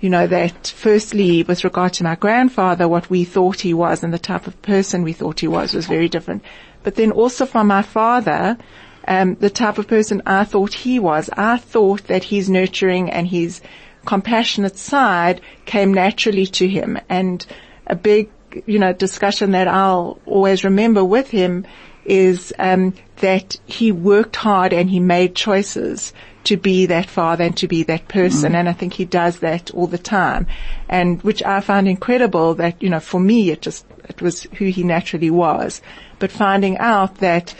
you 0.03 0.11
know, 0.11 0.27
that 0.27 0.67
firstly, 0.67 1.45
with 1.45 1.63
regard 1.63 1.93
to 1.95 2.03
my 2.03 2.17
grandfather, 2.17 2.89
what 2.89 3.09
we 3.09 3.23
thought 3.23 3.61
he 3.61 3.73
was 3.73 4.03
and 4.03 4.13
the 4.13 4.19
type 4.19 4.49
of 4.49 4.61
person 4.61 5.05
we 5.05 5.13
thought 5.13 5.39
he 5.39 5.47
was 5.47 5.73
was 5.73 5.87
very 5.87 6.09
different. 6.09 6.43
But 6.83 6.97
then 6.97 7.13
also 7.13 7.47
from 7.47 7.69
my 7.69 7.83
father, 7.83 8.59
um, 9.07 9.37
the 9.37 9.49
type 9.49 9.79
of 9.79 9.87
person 9.87 10.21
I 10.27 10.43
thought 10.43 10.75
he 10.75 10.99
was, 10.99 11.31
I 11.37 11.57
thought 11.57 12.09
that 12.09 12.25
his 12.25 12.51
nurturing 12.51 13.13
and 13.13 13.29
his 13.29 13.61
compassionate 14.05 14.77
side 14.77 15.41
came 15.67 15.95
naturally 15.95 16.47
to 16.47 16.67
him. 16.67 16.99
And 17.09 17.47
a 17.87 17.95
big, 17.95 18.29
you 18.67 18.81
know, 18.81 18.93
discussion 18.93 19.53
that 19.53 19.69
I'll 19.69 20.19
always 20.27 20.65
remember 20.65 21.05
with 21.05 21.31
him 21.31 21.65
is 22.05 22.53
um, 22.59 22.95
that 23.19 23.57
he 23.67 23.93
worked 23.93 24.35
hard 24.35 24.73
and 24.73 24.91
he 24.91 24.99
made 24.99 25.37
choices 25.37 26.13
to 26.45 26.57
be 26.57 26.87
that 26.87 27.09
father 27.09 27.45
and 27.45 27.57
to 27.59 27.69
be 27.69 27.83
that 27.85 28.09
person. 28.09 28.55
And 28.55 28.69
I 28.69 28.73
think 28.73 28.95
he 28.95 29.05
does 29.05 29.39
that 29.41 29.71
all 29.73 29.87
the 29.87 29.99
time. 29.99 30.47
And 30.89 31.23
which 31.23 31.43
I 31.43 31.61
found 31.61 31.89
incredible 31.89 32.55
that, 32.55 32.83
you 32.83 32.91
know, 32.91 33.01
for 33.01 33.21
me, 33.21 33.51
it 33.51 33.63
just, 33.63 33.87
it 34.09 34.21
was 34.21 34.43
who 34.59 34.67
he 34.67 34.83
naturally 34.83 35.31
was. 35.31 35.81
But 36.19 36.33
finding 36.33 36.79
out 36.79 37.17
that 37.17 37.55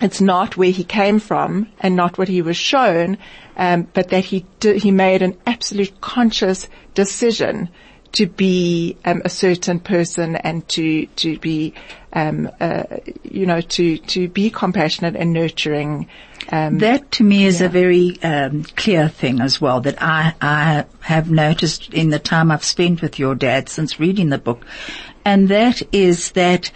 it's 0.00 0.20
not 0.20 0.56
where 0.56 0.70
he 0.70 0.84
came 0.84 1.20
from 1.20 1.68
and 1.80 1.94
not 1.94 2.18
what 2.18 2.28
he 2.28 2.42
was 2.42 2.56
shown, 2.56 3.18
um, 3.56 3.86
but 3.92 4.08
that 4.08 4.24
he 4.24 4.46
did, 4.58 4.82
he 4.82 4.90
made 4.90 5.22
an 5.22 5.38
absolute 5.46 6.00
conscious 6.00 6.68
decision 6.94 7.68
to 8.12 8.26
be 8.26 8.96
um, 9.04 9.22
a 9.24 9.28
certain 9.28 9.80
person 9.80 10.36
and 10.36 10.66
to 10.68 11.06
to 11.06 11.38
be 11.38 11.74
um, 12.12 12.50
uh, 12.60 12.84
you 13.22 13.46
know 13.46 13.60
to 13.60 13.98
to 13.98 14.28
be 14.28 14.50
compassionate 14.50 15.16
and 15.16 15.32
nurturing. 15.32 16.08
Um, 16.50 16.78
That 16.78 17.10
to 17.12 17.24
me 17.24 17.46
is 17.46 17.60
a 17.60 17.68
very 17.68 18.20
um, 18.22 18.64
clear 18.64 19.08
thing 19.08 19.40
as 19.40 19.60
well 19.60 19.80
that 19.82 20.02
I, 20.02 20.34
I 20.40 20.84
have 21.00 21.30
noticed 21.30 21.94
in 21.94 22.10
the 22.10 22.18
time 22.18 22.50
I've 22.50 22.64
spent 22.64 23.00
with 23.00 23.18
your 23.18 23.34
dad 23.34 23.68
since 23.68 24.00
reading 24.00 24.30
the 24.30 24.38
book. 24.38 24.64
And 25.24 25.48
that 25.48 25.82
is 25.92 26.32
that 26.32 26.72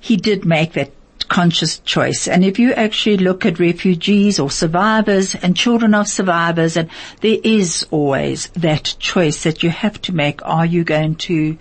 he 0.00 0.16
did 0.16 0.44
make 0.44 0.72
that 0.72 0.90
conscious 1.28 1.78
choice. 1.80 2.28
And 2.28 2.44
if 2.44 2.58
you 2.58 2.72
actually 2.72 3.18
look 3.18 3.44
at 3.46 3.58
refugees 3.58 4.38
or 4.38 4.50
survivors 4.50 5.34
and 5.34 5.56
children 5.56 5.94
of 5.94 6.08
survivors, 6.08 6.76
and 6.76 6.88
there 7.20 7.38
is 7.42 7.86
always 7.90 8.48
that 8.54 8.96
choice 8.98 9.42
that 9.44 9.62
you 9.62 9.70
have 9.70 10.00
to 10.02 10.12
make. 10.12 10.44
Are 10.46 10.66
you 10.66 10.84
going 10.84 11.16
to, 11.16 11.58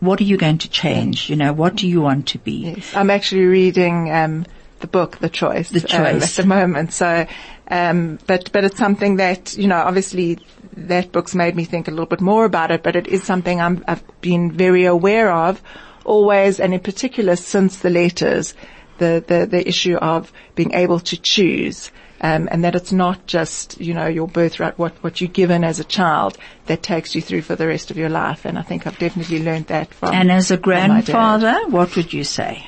what 0.00 0.20
are 0.20 0.24
you 0.24 0.36
going 0.36 0.58
to 0.58 0.70
change? 0.70 1.28
You 1.30 1.36
know, 1.36 1.52
what 1.52 1.76
do 1.76 1.88
you 1.88 2.00
want 2.00 2.28
to 2.28 2.38
be? 2.38 2.74
Yes. 2.76 2.94
I'm 2.94 3.10
actually 3.10 3.46
reading 3.46 4.10
um, 4.10 4.46
the 4.80 4.86
book, 4.86 5.18
The 5.18 5.28
Choice, 5.28 5.70
The 5.70 5.80
um, 5.80 5.86
Choice. 5.86 6.38
at 6.38 6.42
the 6.42 6.48
moment. 6.48 6.92
So, 6.92 7.26
um, 7.68 8.18
but 8.26 8.50
but 8.52 8.64
it's 8.64 8.78
something 8.78 9.16
that 9.16 9.56
you 9.56 9.68
know, 9.68 9.76
obviously, 9.76 10.38
that 10.76 11.12
book's 11.12 11.34
made 11.34 11.54
me 11.54 11.64
think 11.64 11.86
a 11.86 11.90
little 11.90 12.06
bit 12.06 12.20
more 12.20 12.44
about 12.44 12.70
it. 12.70 12.82
But 12.82 12.96
it 12.96 13.06
is 13.06 13.22
something 13.22 13.60
I'm, 13.60 13.84
I've 13.86 14.02
been 14.20 14.50
very 14.50 14.86
aware 14.86 15.30
of, 15.30 15.62
always, 16.04 16.58
and 16.60 16.74
in 16.74 16.80
particular 16.80 17.36
since 17.36 17.78
the 17.78 17.90
letters, 17.90 18.54
the 19.00 19.24
the 19.26 19.46
the 19.46 19.68
issue 19.68 19.96
of 19.96 20.32
being 20.54 20.72
able 20.74 21.00
to 21.00 21.16
choose. 21.16 21.90
Um, 22.22 22.50
and 22.52 22.64
that 22.64 22.74
it's 22.74 22.92
not 22.92 23.26
just, 23.26 23.80
you 23.80 23.94
know, 23.94 24.06
your 24.06 24.28
birthright, 24.28 24.78
what, 24.78 24.92
what 25.02 25.22
you're 25.22 25.36
given 25.42 25.64
as 25.64 25.80
a 25.80 25.84
child 25.84 26.36
that 26.66 26.82
takes 26.82 27.14
you 27.14 27.22
through 27.22 27.40
for 27.40 27.56
the 27.56 27.66
rest 27.66 27.90
of 27.90 27.96
your 27.96 28.10
life. 28.10 28.44
And 28.44 28.58
I 28.58 28.62
think 28.62 28.86
I've 28.86 28.98
definitely 28.98 29.42
learned 29.42 29.68
that 29.68 29.94
from 29.94 30.12
And 30.12 30.30
as 30.30 30.50
a 30.50 30.58
from 30.58 30.68
my 30.68 31.00
grandfather, 31.00 31.56
what 31.70 31.96
would 31.96 32.12
you 32.12 32.24
say? 32.24 32.66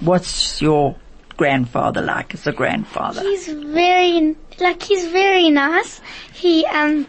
What's 0.00 0.62
your 0.62 0.96
grandfather 1.36 2.00
like 2.00 2.32
as 2.32 2.46
a 2.46 2.52
grandfather? 2.52 3.20
He's 3.20 3.46
very, 3.46 4.34
like, 4.58 4.82
he's 4.82 5.04
very 5.08 5.50
nice. 5.50 6.00
He, 6.32 6.64
um, 6.64 7.06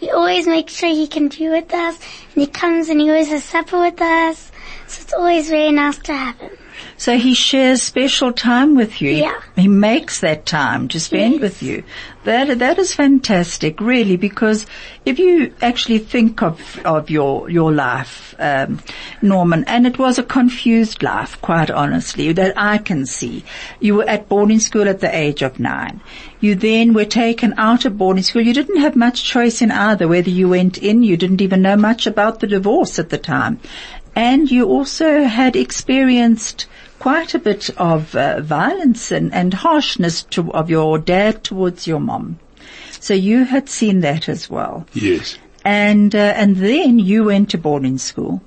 he 0.00 0.10
always 0.10 0.48
makes 0.48 0.74
sure 0.74 0.88
he 0.88 1.06
can 1.06 1.28
do 1.28 1.52
with 1.52 1.72
us. 1.72 2.00
And 2.34 2.42
he 2.42 2.48
comes 2.48 2.88
and 2.88 2.98
he 3.00 3.08
always 3.10 3.28
has 3.28 3.44
supper 3.44 3.78
with 3.78 4.02
us. 4.02 4.50
So 4.88 5.02
it's 5.02 5.14
always 5.14 5.48
very 5.48 5.70
nice 5.70 5.98
to 5.98 6.14
have 6.14 6.36
him. 6.40 6.50
So 6.96 7.18
he 7.18 7.34
shares 7.34 7.82
special 7.82 8.32
time 8.32 8.74
with 8.76 9.02
you. 9.02 9.10
Yeah. 9.10 9.40
He 9.56 9.68
makes 9.68 10.20
that 10.20 10.46
time 10.46 10.88
to 10.88 11.00
spend 11.00 11.34
Yes. 11.34 11.40
with 11.40 11.62
you. 11.62 11.84
That, 12.24 12.58
that 12.58 12.78
is 12.78 12.94
fantastic, 12.94 13.80
really, 13.80 14.16
because 14.16 14.64
if 15.04 15.18
you 15.18 15.52
actually 15.60 15.98
think 15.98 16.42
of, 16.42 16.80
of 16.84 17.10
your, 17.10 17.50
your 17.50 17.70
life, 17.72 18.34
um, 18.38 18.80
Norman, 19.20 19.64
and 19.64 19.86
it 19.86 19.98
was 19.98 20.18
a 20.18 20.22
confused 20.22 21.02
life, 21.02 21.40
quite 21.42 21.70
honestly, 21.70 22.32
that 22.32 22.54
I 22.56 22.78
can 22.78 23.04
see. 23.04 23.44
You 23.78 23.96
were 23.96 24.08
at 24.08 24.28
boarding 24.28 24.60
school 24.60 24.88
at 24.88 25.00
the 25.00 25.14
age 25.14 25.42
of 25.42 25.60
nine. 25.60 26.00
You 26.40 26.54
then 26.54 26.94
were 26.94 27.04
taken 27.04 27.54
out 27.58 27.84
of 27.84 27.98
boarding 27.98 28.22
school. 28.22 28.42
You 28.42 28.54
didn't 28.54 28.80
have 28.80 28.96
much 28.96 29.24
choice 29.24 29.60
in 29.60 29.70
either, 29.70 30.08
whether 30.08 30.30
you 30.30 30.48
went 30.48 30.78
in, 30.78 31.02
you 31.02 31.16
didn't 31.18 31.42
even 31.42 31.60
know 31.62 31.76
much 31.76 32.06
about 32.06 32.40
the 32.40 32.46
divorce 32.46 32.98
at 32.98 33.10
the 33.10 33.18
time. 33.18 33.60
And 34.16 34.50
you 34.50 34.66
also 34.66 35.24
had 35.24 35.56
experienced 35.56 36.66
quite 37.04 37.34
a 37.34 37.38
bit 37.38 37.68
of 37.76 38.16
uh, 38.16 38.40
violence 38.40 39.12
and, 39.12 39.30
and 39.34 39.52
harshness 39.52 40.22
to, 40.22 40.50
of 40.54 40.70
your 40.70 40.96
dad 40.96 41.44
towards 41.44 41.86
your 41.86 42.00
mom. 42.00 42.38
So 42.98 43.12
you 43.12 43.44
had 43.44 43.68
seen 43.68 44.00
that 44.00 44.26
as 44.26 44.48
well. 44.48 44.86
Yes. 44.94 45.36
And, 45.66 46.14
uh, 46.14 46.32
and 46.34 46.56
then 46.56 46.98
you 46.98 47.24
went 47.24 47.50
to 47.50 47.58
boarding 47.58 47.98
school. 47.98 48.40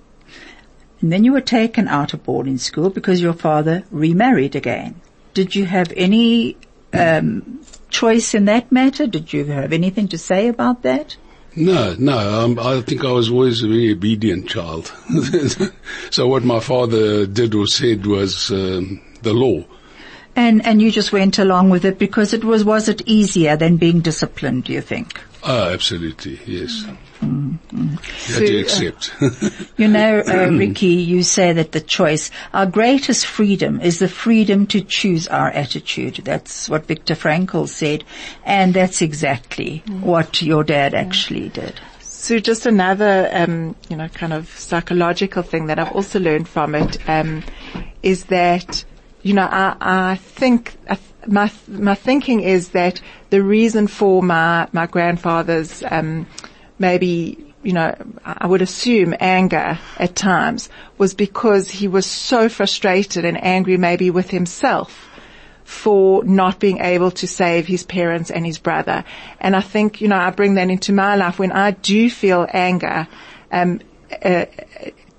And 1.02 1.12
then 1.12 1.24
you 1.24 1.34
were 1.34 1.52
taken 1.60 1.88
out 1.88 2.16
of 2.16 2.24
boarding 2.24 2.58
school 2.58 2.90
because 2.90 3.22
your 3.22 3.34
father 3.34 3.84
remarried 3.92 4.56
again. 4.56 5.02
Did 5.36 5.54
you 5.54 5.66
have 5.66 5.94
any, 5.96 6.58
um, 6.94 7.60
choice 7.92 8.34
in 8.34 8.46
that 8.46 8.72
matter? 8.72 9.06
Did 9.06 9.34
you 9.34 9.46
have 9.46 9.72
anything 9.72 10.08
to 10.08 10.18
say 10.18 10.48
about 10.48 10.82
that? 10.82 11.16
No, 11.58 11.96
no. 11.98 12.44
Um, 12.44 12.60
I 12.60 12.82
think 12.82 13.04
I 13.04 13.12
was 13.12 13.32
always 13.32 13.64
a 13.64 13.68
very 13.68 13.92
obedient 13.92 14.48
child. 14.48 14.94
so 16.12 16.28
what 16.28 16.44
my 16.44 16.60
father 16.60 17.26
did 17.26 17.56
or 17.56 17.66
said 17.66 18.06
was 18.06 18.52
um, 18.52 19.02
the 19.24 19.34
law. 19.34 19.64
And, 20.36 20.64
and 20.64 20.84
you 20.84 20.92
just 20.92 21.12
went 21.12 21.40
along 21.40 21.72
with 21.72 21.84
it 21.84 21.98
because 21.98 22.32
it 22.32 22.44
was, 22.44 22.64
was 22.64 22.88
it 22.88 23.02
easier 23.08 23.58
than 23.58 23.78
being 23.78 24.02
disciplined, 24.02 24.66
do 24.66 24.74
you 24.74 24.82
think? 24.82 25.20
Oh, 25.44 25.74
absolutely. 25.74 26.40
Yes. 26.46 26.84
Mm-hmm. 27.22 27.47
You 27.72 27.90
had 27.90 28.48
to 28.48 28.64
So, 28.64 28.84
uh, 28.84 28.90
accept. 28.90 29.14
You 29.78 29.88
know, 29.88 30.24
uh, 30.26 30.50
Ricky, 30.52 30.88
you 30.88 31.22
say 31.22 31.54
that 31.54 31.72
the 31.72 31.82
choice, 31.82 32.32
our 32.52 32.66
greatest 32.66 33.28
freedom 33.28 33.80
is 33.80 34.00
the 34.00 34.08
freedom 34.08 34.66
to 34.68 34.82
choose 34.82 35.28
our 35.28 35.50
attitude. 35.50 36.22
That's 36.24 36.68
what 36.68 36.86
Viktor 36.88 37.14
Frankl 37.14 37.68
said. 37.68 38.04
And 38.44 38.74
that's 38.74 39.02
exactly 39.04 39.84
what 39.88 40.42
your 40.42 40.64
dad 40.64 40.96
actually 40.96 41.50
did. 41.50 41.80
So 42.02 42.40
just 42.40 42.66
another, 42.66 43.30
um, 43.32 43.76
you 43.88 43.96
know, 43.96 44.08
kind 44.10 44.34
of 44.34 44.50
psychological 44.50 45.44
thing 45.44 45.68
that 45.68 45.78
I've 45.80 45.96
also 45.96 46.20
learned 46.20 46.50
from 46.50 46.74
it 46.74 46.98
um, 47.08 47.44
is 48.02 48.26
that, 48.26 48.84
you 49.22 49.34
know, 49.34 49.48
I, 49.50 49.78
I 49.80 50.16
think 50.16 50.76
I 50.90 50.96
th- 50.96 51.08
my 51.28 51.52
my 51.68 51.96
thinking 51.96 52.42
is 52.42 52.70
that 52.70 53.02
the 53.30 53.44
reason 53.44 53.88
for 53.88 54.24
my 54.24 54.68
my 54.72 54.88
grandfather's 54.88 55.84
um, 55.90 56.26
maybe 56.80 57.47
you 57.64 57.74
know 57.74 57.96
I 58.24 58.48
would 58.48 58.62
assume 58.62 59.16
anger 59.20 59.80
at 59.98 60.16
times 60.16 60.70
was 60.98 61.14
because 61.14 61.70
he 61.70 61.88
was 61.88 62.06
so 62.06 62.50
frustrated 62.50 63.26
and 63.26 63.42
angry 63.44 63.78
maybe 63.78 64.10
with 64.10 64.30
himself 64.30 65.08
for 65.68 66.24
not 66.24 66.62
being 66.62 66.80
able 66.80 67.12
to 67.12 67.28
save 67.28 67.68
his 67.68 67.84
parents 67.84 68.32
and 68.32 68.46
his 68.46 68.58
brother. 68.58 69.04
And 69.38 69.54
I 69.54 69.60
think, 69.60 70.00
you 70.00 70.08
know, 70.08 70.16
I 70.16 70.30
bring 70.30 70.54
that 70.54 70.70
into 70.70 70.94
my 70.94 71.18
life 71.18 71.40
when 71.40 71.52
I 71.52 71.72
do 71.72 72.10
feel 72.10 72.48
anger, 72.54 73.06
um, 73.52 73.82
uh, 74.24 74.46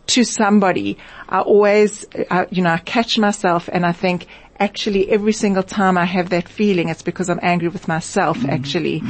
to 0.07 0.25
somebody, 0.25 0.97
I 1.29 1.41
always, 1.41 2.07
uh, 2.31 2.47
you 2.49 2.63
know, 2.63 2.71
I 2.71 2.79
catch 2.79 3.19
myself 3.19 3.69
and 3.71 3.85
I 3.85 3.93
think, 3.93 4.27
actually 4.61 5.11
every 5.11 5.33
single 5.33 5.63
time 5.63 5.97
I 5.97 6.05
have 6.05 6.31
that 6.31 6.49
feeling, 6.49 6.89
it's 6.89 7.03
because 7.03 7.29
I'm 7.29 7.41
angry 7.43 7.69
with 7.69 7.89
myself, 7.89 8.45
actually. 8.45 9.03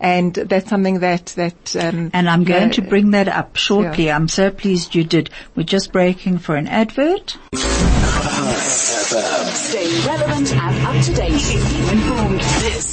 And 0.00 0.34
that's 0.34 0.68
something 0.68 1.00
that, 1.00 1.26
that, 1.36 1.76
um, 1.76 2.10
And 2.12 2.28
I'm 2.28 2.44
going 2.44 2.68
know, 2.68 2.72
to 2.74 2.82
bring 2.82 3.10
that 3.12 3.28
up 3.28 3.56
shortly. 3.56 4.10
I'm 4.10 4.28
so 4.28 4.50
pleased 4.50 4.94
you 4.94 5.04
did. 5.04 5.30
We're 5.54 5.62
just 5.64 5.92
breaking 5.92 6.38
for 6.38 6.56
an 6.56 6.66
advert. 6.68 7.36
Stay 9.52 10.06
relevant 10.06 10.52
and 10.54 10.86
up 10.86 11.04
to 11.04 11.14
date. 11.14 11.50
Informed. 11.92 12.42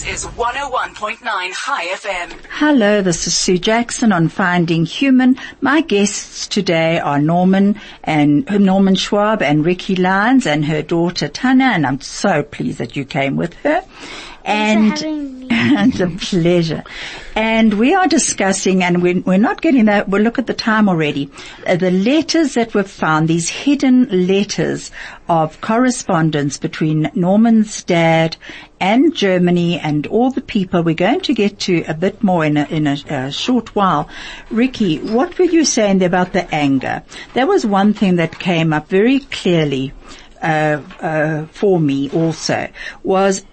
This 0.03 0.25
is 0.25 0.31
101.9 0.31 1.21
Chai 1.53 1.85
FM. 1.87 2.37
Hello, 2.49 3.01
this 3.01 3.25
is 3.25 3.37
Sue 3.37 3.57
Jackson 3.57 4.11
on 4.11 4.27
Finding 4.27 4.83
Human. 4.85 5.37
My 5.61 5.79
guests 5.79 6.45
today 6.45 6.99
are 6.99 7.19
Norman 7.19 7.79
and 8.03 8.45
Norman 8.49 8.95
Schwab 8.95 9.41
and 9.41 9.65
Ricky 9.65 9.95
Lyons 9.95 10.45
and 10.45 10.65
her 10.65 10.81
daughter 10.81 11.29
Tana, 11.29 11.65
and 11.65 11.87
I'm 11.87 12.01
so 12.01 12.43
pleased 12.43 12.79
that 12.79 12.97
you 12.97 13.05
came 13.05 13.37
with 13.37 13.53
her. 13.59 13.81
And 14.43 14.89
Thanks 14.89 15.01
for 15.01 15.07
having 15.07 15.39
me. 15.39 15.42
it's 15.87 15.99
a 15.99 16.07
pleasure. 16.07 16.83
And 17.35 17.75
we 17.75 17.95
are 17.95 18.07
discussing, 18.07 18.83
and 18.83 19.01
we're, 19.01 19.21
we're 19.21 19.37
not 19.37 19.61
getting 19.61 19.85
that, 19.85 20.09
we'll 20.09 20.21
look 20.21 20.37
at 20.37 20.47
the 20.47 20.53
time 20.53 20.89
already, 20.89 21.31
uh, 21.65 21.75
the 21.75 21.91
letters 21.91 22.55
that 22.55 22.73
were 22.73 22.83
found, 22.83 23.27
these 23.27 23.49
hidden 23.49 24.27
letters 24.27 24.91
of 25.29 25.59
correspondence 25.61 26.57
between 26.57 27.09
Norman's 27.15 27.83
dad 27.83 28.35
and 28.79 29.15
Germany 29.15 29.79
and 29.79 30.05
all 30.07 30.31
the 30.31 30.41
people. 30.41 30.83
We're 30.83 30.95
going 30.95 31.21
to 31.21 31.33
get 31.33 31.59
to 31.61 31.83
a 31.87 31.93
bit 31.93 32.21
more 32.21 32.43
in 32.43 32.57
a, 32.57 32.65
in 32.65 32.87
a, 32.87 32.97
a 33.09 33.31
short 33.31 33.73
while. 33.75 34.09
Ricky, 34.51 34.99
what 34.99 35.39
were 35.39 35.45
you 35.45 35.63
saying 35.65 36.03
about 36.03 36.33
the 36.33 36.53
anger? 36.53 37.03
There 37.33 37.47
was 37.47 37.65
one 37.65 37.93
thing 37.93 38.17
that 38.17 38.37
came 38.37 38.73
up 38.73 38.89
very 38.89 39.19
clearly 39.19 39.93
uh, 40.41 40.81
uh, 40.99 41.45
for 41.47 41.79
me 41.79 42.09
also 42.09 42.69
was 43.01 43.45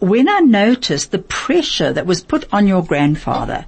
when 0.00 0.28
I 0.28 0.40
noticed 0.40 1.10
the 1.10 1.18
pressure 1.18 1.92
that 1.92 2.06
was 2.06 2.22
put 2.22 2.46
on 2.52 2.66
your 2.66 2.82
grandfather 2.82 3.66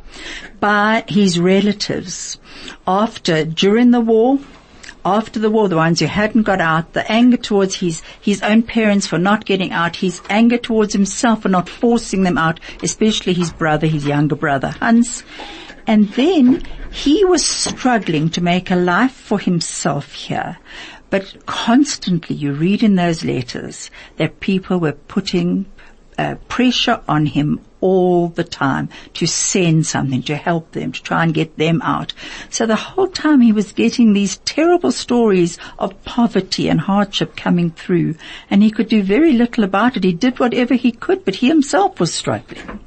by 0.60 1.04
his 1.06 1.38
relatives 1.38 2.38
after, 2.86 3.44
during 3.44 3.90
the 3.90 4.00
war, 4.00 4.38
after 5.04 5.38
the 5.38 5.50
war, 5.50 5.68
the 5.68 5.76
ones 5.76 6.00
who 6.00 6.06
hadn't 6.06 6.44
got 6.44 6.60
out, 6.60 6.94
the 6.94 7.10
anger 7.10 7.36
towards 7.36 7.76
his, 7.76 8.02
his 8.20 8.42
own 8.42 8.62
parents 8.62 9.06
for 9.06 9.18
not 9.18 9.44
getting 9.44 9.72
out, 9.72 9.96
his 9.96 10.22
anger 10.30 10.58
towards 10.58 10.94
himself 10.94 11.42
for 11.42 11.48
not 11.48 11.68
forcing 11.68 12.22
them 12.22 12.38
out, 12.38 12.60
especially 12.82 13.34
his 13.34 13.52
brother, 13.52 13.86
his 13.86 14.06
younger 14.06 14.36
brother, 14.36 14.70
Hans. 14.80 15.24
And 15.86 16.08
then 16.10 16.62
he 16.92 17.24
was 17.24 17.44
struggling 17.44 18.30
to 18.30 18.40
make 18.40 18.70
a 18.70 18.76
life 18.76 19.12
for 19.12 19.38
himself 19.38 20.12
here. 20.12 20.58
But 21.10 21.44
constantly 21.44 22.36
you 22.36 22.52
read 22.52 22.82
in 22.82 22.94
those 22.94 23.22
letters 23.22 23.90
that 24.16 24.40
people 24.40 24.78
were 24.78 24.92
putting 24.92 25.66
uh, 26.18 26.36
pressure 26.48 27.00
on 27.08 27.26
him 27.26 27.60
all 27.80 28.28
the 28.28 28.44
time 28.44 28.88
to 29.14 29.26
send 29.26 29.84
something, 29.86 30.22
to 30.22 30.36
help 30.36 30.70
them, 30.72 30.92
to 30.92 31.02
try 31.02 31.24
and 31.24 31.34
get 31.34 31.56
them 31.58 31.82
out. 31.82 32.12
So 32.48 32.64
the 32.64 32.76
whole 32.76 33.08
time 33.08 33.40
he 33.40 33.52
was 33.52 33.72
getting 33.72 34.12
these 34.12 34.36
terrible 34.38 34.92
stories 34.92 35.58
of 35.78 36.00
poverty 36.04 36.68
and 36.68 36.80
hardship 36.80 37.34
coming 37.36 37.70
through 37.70 38.14
and 38.50 38.62
he 38.62 38.70
could 38.70 38.88
do 38.88 39.02
very 39.02 39.32
little 39.32 39.64
about 39.64 39.96
it. 39.96 40.04
He 40.04 40.12
did 40.12 40.38
whatever 40.38 40.74
he 40.74 40.92
could, 40.92 41.24
but 41.24 41.36
he 41.36 41.48
himself 41.48 41.98
was 41.98 42.14
struggling. 42.14 42.80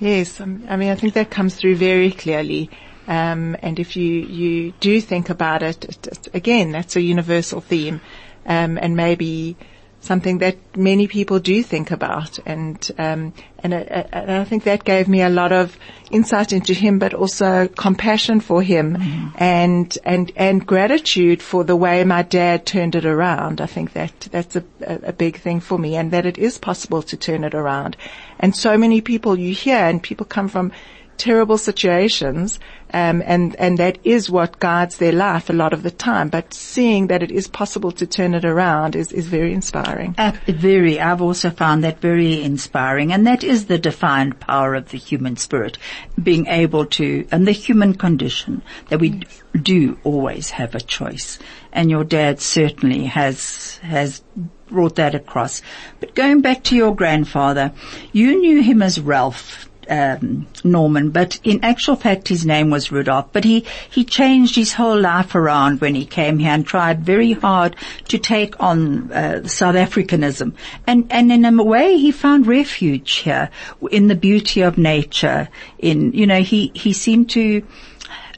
Yes, 0.00 0.40
um, 0.40 0.64
I 0.68 0.76
mean, 0.76 0.90
I 0.90 0.96
think 0.96 1.14
that 1.14 1.30
comes 1.30 1.54
through 1.54 1.76
very 1.76 2.10
clearly. 2.10 2.68
Um, 3.06 3.56
and 3.62 3.78
if 3.78 3.96
you, 3.96 4.04
you 4.20 4.72
do 4.80 5.00
think 5.00 5.30
about 5.30 5.62
it, 5.62 5.84
it, 5.84 6.06
it- 6.06 6.28
again, 6.34 6.72
that's 6.72 6.96
a 6.96 7.00
universal 7.00 7.60
theme, 7.60 8.00
um, 8.46 8.76
and 8.78 8.96
maybe 8.96 9.56
something 10.04 10.38
that 10.38 10.56
many 10.76 11.08
people 11.08 11.38
do 11.38 11.62
think 11.62 11.90
about. 11.90 12.38
And 12.46 12.78
um, 12.98 13.32
and, 13.58 13.74
I, 13.74 13.78
I- 13.78 14.18
and 14.18 14.30
I 14.30 14.44
think 14.44 14.64
that 14.64 14.84
gave 14.84 15.08
me 15.08 15.22
a 15.22 15.28
lot 15.28 15.52
of 15.52 15.76
insight 16.10 16.52
into 16.52 16.74
him, 16.74 16.98
but 16.98 17.14
also 17.14 17.68
compassion 17.68 18.40
for 18.40 18.62
him, 18.62 18.96
mm-hmm. 18.96 19.28
and 19.36 19.98
and 20.04 20.32
and 20.36 20.66
gratitude 20.66 21.42
for 21.42 21.64
the 21.64 21.76
way 21.76 22.04
my 22.04 22.22
dad 22.22 22.66
turned 22.66 22.94
it 22.94 23.06
around. 23.06 23.60
I 23.60 23.66
think 23.66 23.92
that 23.94 24.28
that's 24.30 24.56
a, 24.56 24.64
a, 24.86 24.94
a 25.08 25.12
big 25.12 25.38
thing 25.38 25.60
for 25.60 25.78
me, 25.78 25.96
and 25.96 26.10
that 26.12 26.26
it 26.26 26.38
is 26.38 26.58
possible 26.58 27.02
to 27.02 27.16
turn 27.16 27.44
it 27.44 27.54
around. 27.54 27.96
And 28.38 28.54
so 28.54 28.76
many 28.76 29.00
people 29.00 29.38
you 29.38 29.54
hear, 29.54 29.78
and 29.78 30.02
people 30.02 30.26
come 30.26 30.48
from 30.48 30.72
terrible 31.18 31.58
situations, 31.58 32.60
um, 32.92 33.22
and 33.24 33.56
and 33.56 33.78
that 33.78 33.98
is 34.04 34.30
what 34.30 34.58
guides 34.58 34.98
their 34.98 35.12
life 35.12 35.50
a 35.50 35.52
lot 35.52 35.72
of 35.72 35.82
the 35.82 35.90
time. 35.90 36.28
But 36.28 36.54
seeing 36.54 37.08
that 37.08 37.22
it 37.22 37.30
is 37.30 37.48
possible 37.48 37.92
to 37.92 38.06
turn 38.06 38.34
it 38.34 38.44
around 38.44 38.96
is 38.96 39.12
is 39.12 39.26
very 39.26 39.52
inspiring. 39.52 40.14
Uh, 40.18 40.32
very, 40.46 41.00
I've 41.00 41.22
also 41.22 41.50
found 41.50 41.84
that 41.84 42.00
very 42.00 42.42
inspiring 42.42 43.12
and 43.14 43.26
that 43.26 43.44
is 43.44 43.66
the 43.66 43.78
defined 43.78 44.40
power 44.40 44.74
of 44.74 44.90
the 44.90 44.98
human 44.98 45.36
spirit, 45.36 45.78
being 46.20 46.46
able 46.46 46.86
to, 46.86 47.26
and 47.30 47.46
the 47.46 47.52
human 47.52 47.94
condition, 47.94 48.62
that 48.88 49.00
we 49.00 49.10
d- 49.10 49.26
do 49.60 49.98
always 50.04 50.50
have 50.50 50.74
a 50.74 50.80
choice. 50.80 51.38
And 51.72 51.90
your 51.90 52.04
dad 52.04 52.40
certainly 52.40 53.04
has, 53.04 53.76
has 53.78 54.22
brought 54.66 54.96
that 54.96 55.14
across. 55.14 55.62
But 56.00 56.14
going 56.14 56.40
back 56.40 56.64
to 56.64 56.76
your 56.76 56.94
grandfather, 56.94 57.72
you 58.12 58.40
knew 58.40 58.62
him 58.62 58.82
as 58.82 59.00
Ralph. 59.00 59.70
Um, 59.88 60.46
Norman, 60.62 61.10
but 61.10 61.38
in 61.44 61.64
actual 61.64 61.96
fact 61.96 62.28
his 62.28 62.44
name 62.44 62.70
was 62.70 62.92
Rudolph. 62.92 63.32
But 63.32 63.44
he, 63.44 63.64
he 63.90 64.04
changed 64.04 64.56
his 64.56 64.72
whole 64.72 64.98
life 65.00 65.34
around 65.34 65.80
when 65.80 65.94
he 65.94 66.06
came 66.06 66.38
here 66.38 66.52
and 66.52 66.66
tried 66.66 67.00
very 67.00 67.32
hard 67.32 67.76
to 68.08 68.18
take 68.18 68.60
on 68.60 69.12
uh, 69.12 69.46
South 69.46 69.74
Africanism. 69.74 70.54
And, 70.86 71.06
and 71.10 71.30
in 71.32 71.44
a 71.44 71.62
way 71.62 71.98
he 71.98 72.12
found 72.12 72.46
refuge 72.46 73.12
here 73.16 73.50
in 73.90 74.08
the 74.08 74.14
beauty 74.14 74.62
of 74.62 74.78
nature. 74.78 75.48
In, 75.78 76.12
you 76.12 76.26
know, 76.26 76.42
he, 76.42 76.72
he 76.74 76.92
seemed 76.92 77.30
to 77.30 77.62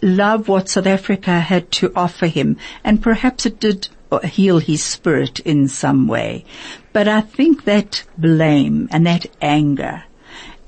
love 0.03 0.49
what 0.49 0.69
South 0.69 0.87
Africa 0.87 1.41
had 1.41 1.71
to 1.73 1.93
offer 1.97 2.27
him 2.27 2.57
and 2.85 3.03
perhaps 3.03 3.47
it 3.47 3.61
did 3.61 3.89
heal 4.25 4.59
his 4.59 4.83
spirit 4.83 5.41
in 5.41 5.69
some 5.69 6.07
way. 6.07 6.45
But 6.93 7.09
I 7.09 7.21
think 7.21 7.65
that 7.65 8.05
blame 8.17 8.89
and 8.91 9.07
that 9.07 9.27
anger 9.41 10.05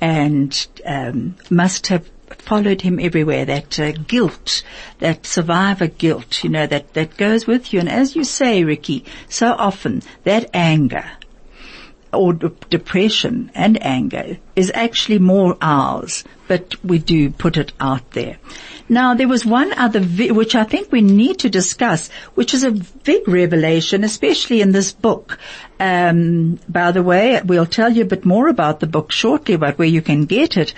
and 0.01 0.67
um, 0.85 1.37
must 1.51 1.89
have 1.89 2.09
followed 2.39 2.83
him 2.83 2.99
everywhere. 3.01 3.45
That 3.45 3.79
uh, 3.79 3.93
guilt, 3.93 4.63
that 4.99 5.27
survivor 5.27 5.87
guilt, 5.87 6.45
you 6.45 6.51
know, 6.51 6.67
that 6.67 6.95
that 6.95 7.17
goes 7.17 7.47
with 7.47 7.73
you. 7.73 7.81
And 7.81 7.89
as 7.89 8.17
you 8.17 8.25
say, 8.25 8.65
Ricky, 8.65 9.05
so 9.29 9.53
often 9.53 10.03
that 10.25 10.51
anger 10.55 11.05
or 12.13 12.33
depression 12.33 13.51
and 13.55 13.83
anger 13.85 14.39
is 14.57 14.73
actually 14.75 15.19
more 15.19 15.57
ours, 15.61 16.25
but 16.47 16.83
we 16.85 16.99
do 16.99 17.31
put 17.31 17.57
it 17.57 17.73
out 17.81 18.13
there. 18.13 18.39
Now 18.89 19.15
there 19.15 19.29
was 19.29 19.45
one 19.45 19.73
other, 19.75 20.01
vi- 20.01 20.31
which 20.31 20.55
I 20.55 20.65
think 20.65 20.91
we 20.91 21.03
need 21.03 21.41
to 21.41 21.51
discuss, 21.51 22.09
which 22.35 22.55
is 22.55 22.65
a 22.65 22.71
big 22.71 23.29
revelation, 23.29 24.05
especially 24.05 24.63
in 24.63 24.73
this 24.73 24.93
book. 24.93 25.39
Um, 25.81 26.59
by 26.69 26.91
the 26.91 27.03
way, 27.03 27.41
we'll 27.45 27.67
tell 27.67 27.91
you 27.93 28.03
a 28.03 28.07
bit 28.07 28.25
more 28.25 28.49
about 28.49 28.81
the 28.81 28.87
book 28.87 29.13
shortly, 29.13 29.55
about 29.55 29.79
where 29.79 29.89
you 29.89 30.03
can 30.03 30.25
get 30.25 30.57
it. 30.57 30.75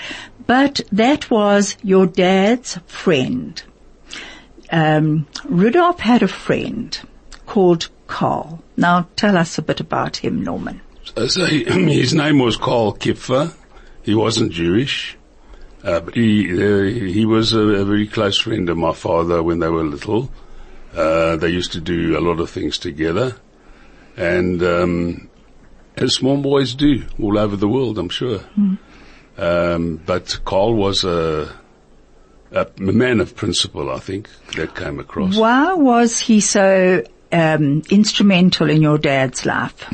But 0.47 0.81
that 0.93 1.31
was 1.31 1.77
your 1.83 2.07
dad's 2.07 2.79
friend. 2.87 3.63
Um, 4.71 5.27
Rudolph 5.45 6.01
had 6.01 6.23
a 6.23 6.29
friend 6.29 6.99
called 7.47 7.89
Carl. 8.07 8.63
Now 8.77 9.09
tell 9.17 9.37
us 9.37 9.59
a 9.59 9.63
bit 9.63 9.81
about 9.81 10.19
him, 10.19 10.43
Norman. 10.43 10.81
Uh, 11.17 11.29
so 11.29 11.45
his 11.47 12.15
name 12.15 12.39
was 12.39 12.57
Karl 12.57 12.93
Kipfer. 12.93 13.55
He 14.03 14.15
wasn't 14.15 14.53
Jewish. 14.53 15.17
Uh, 15.83 16.01
but 16.01 16.15
he, 16.15 16.47
uh, 16.53 16.83
he 16.83 17.25
was 17.25 17.55
a, 17.55 17.61
a, 17.61 17.85
very 17.85 18.07
close 18.07 18.39
friend 18.39 18.69
of 18.69 18.77
my 18.77 18.93
father 18.93 19.43
when 19.43 19.61
they 19.61 19.69
were 19.69 19.83
little. 19.83 20.31
Uh, 20.95 21.37
they 21.37 21.49
used 21.49 21.73
to 21.73 21.81
do 21.81 22.19
a 22.19 22.21
lot 22.21 22.39
of 22.39 22.51
things 22.51 22.77
together. 22.77 23.37
And, 24.21 24.63
um, 24.63 25.31
as 25.97 26.15
small 26.15 26.37
boys 26.37 26.75
do 26.75 27.05
all 27.21 27.39
over 27.39 27.57
the 27.57 27.69
world, 27.69 27.99
I'm 27.99 28.11
sure. 28.11 28.41
Mm. 28.59 28.79
Um, 29.39 29.97
but 30.05 30.41
Carl 30.45 30.75
was 30.75 31.05
a, 31.05 31.51
a 32.53 32.67
man 32.79 33.21
of 33.21 33.35
principle, 33.35 33.91
I 33.91 33.99
think, 33.99 34.29
that 34.57 34.75
came 34.75 35.01
across. 35.01 35.37
Why 35.37 35.73
was 35.73 36.19
he 36.19 36.41
so 36.41 37.03
um, 37.33 37.83
instrumental 37.89 38.69
in 38.69 38.83
your 38.83 38.99
dad's 38.99 39.47
life? 39.47 39.91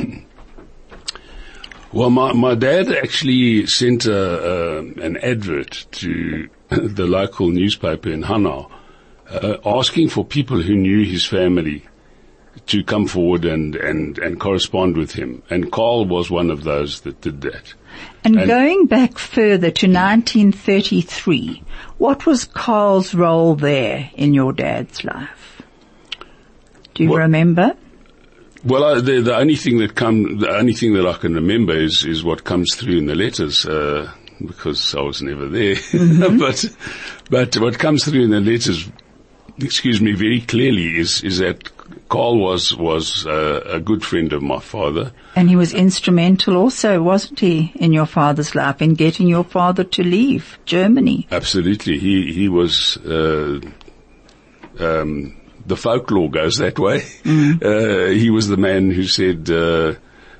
Well, 1.92 2.10
my, 2.10 2.32
my 2.32 2.56
dad 2.56 2.90
actually 2.90 3.66
sent 3.66 4.06
a, 4.06 4.78
an 4.78 5.16
advert 5.18 5.86
to 5.92 6.48
the 6.68 7.06
local 7.06 7.48
newspaper 7.50 8.10
in 8.10 8.22
Hanau, 8.22 8.70
uh, 9.30 9.56
asking 9.64 10.08
for 10.08 10.24
people 10.24 10.60
who 10.60 10.74
knew 10.74 11.04
his 11.04 11.24
family 11.24 11.84
to 12.66 12.82
come 12.82 13.06
forward 13.06 13.44
and, 13.44 13.76
and, 13.76 14.18
and 14.18 14.40
correspond 14.40 14.96
with 14.96 15.12
him. 15.12 15.42
And 15.50 15.70
Carl 15.70 16.06
was 16.06 16.30
one 16.30 16.50
of 16.50 16.64
those 16.64 17.00
that 17.02 17.20
did 17.20 17.42
that. 17.42 17.74
And, 18.24 18.36
and 18.36 18.48
going 18.48 18.86
back 18.86 19.18
further 19.18 19.70
to 19.70 19.86
1933, 19.86 21.62
what 21.98 22.26
was 22.26 22.44
Carl's 22.44 23.14
role 23.14 23.54
there 23.54 24.10
in 24.14 24.34
your 24.34 24.52
dad's 24.52 25.04
life? 25.04 25.62
Do 26.94 27.04
you 27.04 27.16
remember? 27.16 27.76
Well, 28.64 28.84
I, 28.84 29.00
the, 29.00 29.20
the 29.20 29.36
only 29.36 29.54
thing 29.54 29.78
that 29.78 29.94
come, 29.94 30.38
the 30.38 30.50
only 30.50 30.72
thing 30.72 30.94
that 30.94 31.06
I 31.06 31.12
can 31.12 31.34
remember 31.34 31.74
is, 31.74 32.04
is 32.04 32.24
what 32.24 32.42
comes 32.42 32.74
through 32.74 32.98
in 32.98 33.06
the 33.06 33.14
letters, 33.14 33.64
uh, 33.64 34.10
because 34.44 34.94
I 34.94 35.02
was 35.02 35.22
never 35.22 35.46
there. 35.46 35.76
Mm-hmm. 35.76 36.38
but, 36.40 36.64
but 37.30 37.56
what 37.62 37.78
comes 37.78 38.04
through 38.04 38.24
in 38.24 38.30
the 38.30 38.40
letters, 38.40 38.88
excuse 39.58 40.00
me, 40.00 40.14
very 40.14 40.40
clearly 40.40 40.98
is, 40.98 41.22
is 41.22 41.38
that 41.38 41.75
Carl 42.08 42.38
was, 42.38 42.74
was 42.76 43.26
uh, 43.26 43.62
a 43.66 43.80
good 43.80 44.04
friend 44.04 44.32
of 44.32 44.42
my 44.42 44.60
father. 44.60 45.12
And 45.34 45.48
he 45.48 45.56
was 45.56 45.72
instrumental 45.72 46.56
also, 46.56 47.02
wasn't 47.02 47.40
he, 47.40 47.72
in 47.74 47.92
your 47.92 48.06
father's 48.06 48.54
life, 48.54 48.80
in 48.80 48.94
getting 48.94 49.26
your 49.26 49.44
father 49.44 49.84
to 49.84 50.02
leave 50.02 50.58
Germany? 50.64 51.26
Absolutely. 51.30 51.98
He, 51.98 52.32
he 52.32 52.48
was, 52.48 52.96
uh, 52.98 53.60
um, 54.78 55.36
the 55.66 55.76
folklore 55.76 56.30
goes 56.30 56.58
that 56.58 56.78
way. 56.78 57.00
Mm. 57.24 57.62
Uh, 57.66 58.10
he 58.10 58.30
was 58.30 58.48
the 58.48 58.56
man 58.56 58.90
who 58.90 59.04
said, 59.04 59.50
uh, 59.50 59.94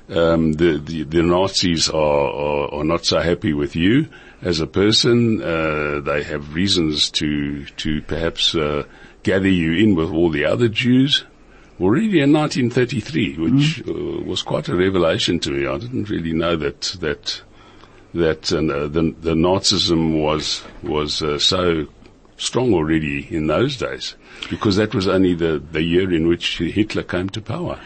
um, 0.09 0.53
the, 0.53 0.77
the, 0.77 1.03
the 1.03 1.21
Nazis 1.21 1.89
are, 1.89 1.97
are, 1.97 2.75
are 2.75 2.83
not 2.83 3.05
so 3.05 3.19
happy 3.19 3.53
with 3.53 3.75
you 3.75 4.07
as 4.41 4.59
a 4.59 4.67
person. 4.67 5.41
Uh, 5.41 5.99
they 6.01 6.23
have 6.23 6.53
reasons 6.53 7.09
to 7.11 7.65
to 7.65 8.01
perhaps 8.03 8.55
uh, 8.55 8.83
gather 9.23 9.49
you 9.49 9.73
in 9.73 9.95
with 9.95 10.11
all 10.11 10.29
the 10.29 10.45
other 10.45 10.67
Jews. 10.67 11.25
Already 11.79 12.21
in 12.21 12.33
1933, 12.33 13.37
which 13.37 13.83
mm. 13.83 14.25
was 14.25 14.41
quite 14.41 14.67
a 14.67 14.75
revelation 14.75 15.39
to 15.41 15.51
me. 15.51 15.67
I 15.67 15.77
didn't 15.77 16.09
really 16.09 16.33
know 16.33 16.55
that 16.55 16.81
that 16.99 17.41
that 18.13 18.51
uh, 18.51 18.87
the 18.87 19.15
the 19.19 19.35
Nazism 19.35 20.23
was 20.23 20.63
was 20.81 21.21
uh, 21.21 21.37
so 21.37 21.87
strong 22.37 22.73
already 22.73 23.27
in 23.35 23.47
those 23.47 23.77
days 23.77 24.15
because 24.49 24.75
that 24.75 24.93
was 24.93 25.07
only 25.07 25.33
the, 25.33 25.61
the 25.71 25.81
year 25.81 26.13
in 26.13 26.27
which 26.27 26.59
Hitler 26.59 27.03
came 27.03 27.29
to 27.29 27.41
power. 27.41 27.79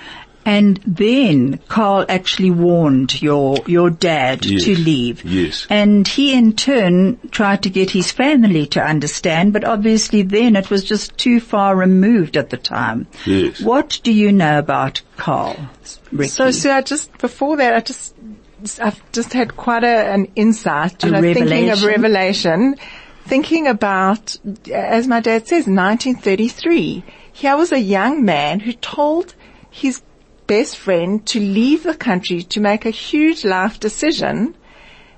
And 0.45 0.79
then 0.85 1.59
Carl 1.67 2.05
actually 2.09 2.51
warned 2.51 3.21
your, 3.21 3.57
your 3.67 3.89
dad 3.89 4.45
yes. 4.45 4.65
to 4.65 4.77
leave. 4.77 5.23
Yes. 5.23 5.67
And 5.69 6.07
he 6.07 6.33
in 6.33 6.53
turn 6.53 7.19
tried 7.29 7.63
to 7.63 7.69
get 7.69 7.91
his 7.91 8.11
family 8.11 8.65
to 8.67 8.81
understand, 8.83 9.53
but 9.53 9.63
obviously 9.63 10.23
then 10.23 10.55
it 10.55 10.69
was 10.69 10.83
just 10.83 11.17
too 11.17 11.39
far 11.39 11.75
removed 11.75 12.37
at 12.37 12.49
the 12.49 12.57
time. 12.57 13.07
Yes. 13.25 13.61
What 13.61 13.99
do 14.03 14.11
you 14.11 14.31
know 14.31 14.59
about 14.59 15.01
Carl? 15.17 15.57
Ricky? 16.11 16.29
So, 16.29 16.51
so 16.51 16.71
I 16.71 16.81
just, 16.81 17.15
before 17.19 17.57
that, 17.57 17.73
I 17.73 17.79
just, 17.81 18.15
I've 18.81 19.11
just 19.11 19.33
had 19.33 19.55
quite 19.55 19.83
a, 19.83 20.11
an 20.13 20.31
insight, 20.35 21.03
you 21.03 21.09
a 21.09 21.11
know, 21.13 21.21
revelation. 21.21 21.47
thinking 21.47 21.69
of 21.69 21.83
revelation 21.83 22.75
thinking 23.25 23.67
about, 23.67 24.37
as 24.71 25.07
my 25.07 25.19
dad 25.19 25.47
says, 25.47 25.67
1933. 25.67 27.03
Here 27.31 27.55
was 27.55 27.71
a 27.71 27.79
young 27.79 28.25
man 28.25 28.59
who 28.59 28.73
told 28.73 29.35
his 29.69 30.01
best 30.51 30.75
friend 30.75 31.25
to 31.25 31.39
leave 31.39 31.83
the 31.83 31.95
country 31.95 32.43
to 32.43 32.59
make 32.59 32.85
a 32.85 32.89
huge 33.09 33.45
life 33.45 33.79
decision. 33.79 34.53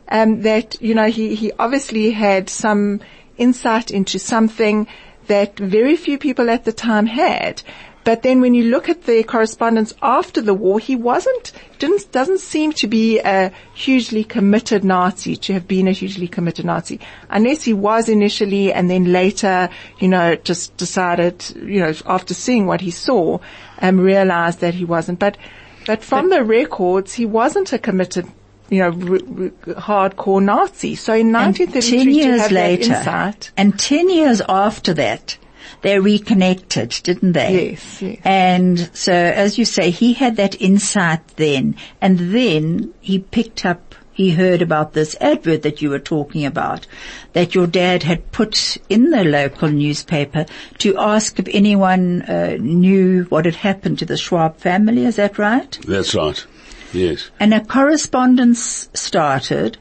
Um, 0.07 0.41
that, 0.41 0.79
you 0.79 0.93
know, 0.93 1.09
he, 1.09 1.33
he 1.33 1.51
obviously 1.57 2.11
had 2.11 2.49
some 2.49 2.99
insight 3.37 3.89
into 3.89 4.19
something 4.19 4.85
that 5.25 5.57
very 5.57 5.95
few 5.95 6.17
people 6.19 6.51
at 6.51 6.65
the 6.65 6.73
time 6.73 7.07
had. 7.07 7.63
But 8.03 8.21
then 8.21 8.41
when 8.41 8.53
you 8.53 8.63
look 8.63 8.89
at 8.89 9.03
the 9.03 9.23
correspondence 9.23 9.93
after 10.01 10.41
the 10.41 10.53
war, 10.53 10.79
he 10.79 10.95
wasn't, 10.95 11.53
didn't, 11.79 12.11
doesn't 12.11 12.39
seem 12.39 12.73
to 12.73 12.87
be 12.87 13.19
a 13.19 13.51
hugely 13.73 14.23
committed 14.23 14.83
Nazi, 14.83 15.37
to 15.37 15.53
have 15.53 15.67
been 15.67 15.87
a 15.87 15.91
hugely 15.91 16.27
committed 16.27 16.65
Nazi. 16.65 16.99
Unless 17.29 17.63
he 17.63 17.73
was 17.73 18.09
initially 18.09 18.73
and 18.73 18.89
then 18.89 19.11
later, 19.11 19.69
you 19.99 20.09
know, 20.09 20.35
just 20.35 20.75
decided, 20.75 21.49
you 21.55 21.79
know, 21.79 21.93
after 22.05 22.33
seeing 22.33 22.65
what 22.65 22.81
he 22.81 22.91
saw, 22.91 23.39
um, 23.79 23.99
realized 23.99 24.59
that 24.59 24.73
he 24.73 24.83
wasn't. 24.83 25.19
But, 25.19 25.37
but 25.85 26.03
from 26.03 26.29
but, 26.29 26.37
the 26.37 26.43
records, 26.43 27.13
he 27.13 27.25
wasn't 27.25 27.71
a 27.71 27.79
committed 27.79 28.27
you 28.69 28.79
know, 28.79 28.87
r- 28.87 29.73
r- 29.75 30.09
hardcore 30.09 30.43
Nazi. 30.43 30.95
So 30.95 31.13
in 31.13 31.31
1933, 31.31 32.13
years 32.13 32.35
to 32.37 32.41
have 32.41 32.51
later, 32.51 32.87
that 32.89 32.97
insight, 32.97 33.51
and 33.55 33.77
ten 33.77 34.09
years 34.09 34.41
after 34.47 34.93
that, 34.95 35.37
they 35.83 35.99
reconnected, 35.99 36.89
didn't 37.03 37.33
they? 37.33 37.71
Yes, 37.71 38.01
yes. 38.01 38.19
And 38.23 38.89
so, 38.93 39.13
as 39.13 39.57
you 39.57 39.65
say, 39.65 39.91
he 39.91 40.13
had 40.13 40.37
that 40.37 40.59
insight 40.59 41.27
then, 41.35 41.75
and 42.01 42.33
then 42.33 42.93
he 43.01 43.19
picked 43.19 43.65
up 43.65 43.93
he 44.13 44.29
heard 44.29 44.61
about 44.61 44.93
this 44.93 45.15
advert 45.19 45.63
that 45.63 45.81
you 45.81 45.89
were 45.89 45.99
talking 45.99 46.45
about, 46.45 46.85
that 47.33 47.55
your 47.55 47.65
dad 47.65 48.03
had 48.03 48.31
put 48.31 48.77
in 48.87 49.09
the 49.09 49.23
local 49.23 49.69
newspaper 49.69 50.45
to 50.77 50.97
ask 50.99 51.39
if 51.39 51.47
anyone 51.51 52.21
uh, 52.21 52.57
knew 52.59 53.23
what 53.29 53.45
had 53.45 53.55
happened 53.55 53.99
to 53.99 54.05
the 54.05 54.17
Schwab 54.17 54.57
family. 54.57 55.05
Is 55.05 55.15
that 55.15 55.39
right? 55.39 55.79
That's 55.87 56.13
right. 56.13 56.45
Yes. 56.93 57.31
And 57.39 57.55
a 57.55 57.65
correspondence 57.65 58.87
started, 58.93 59.79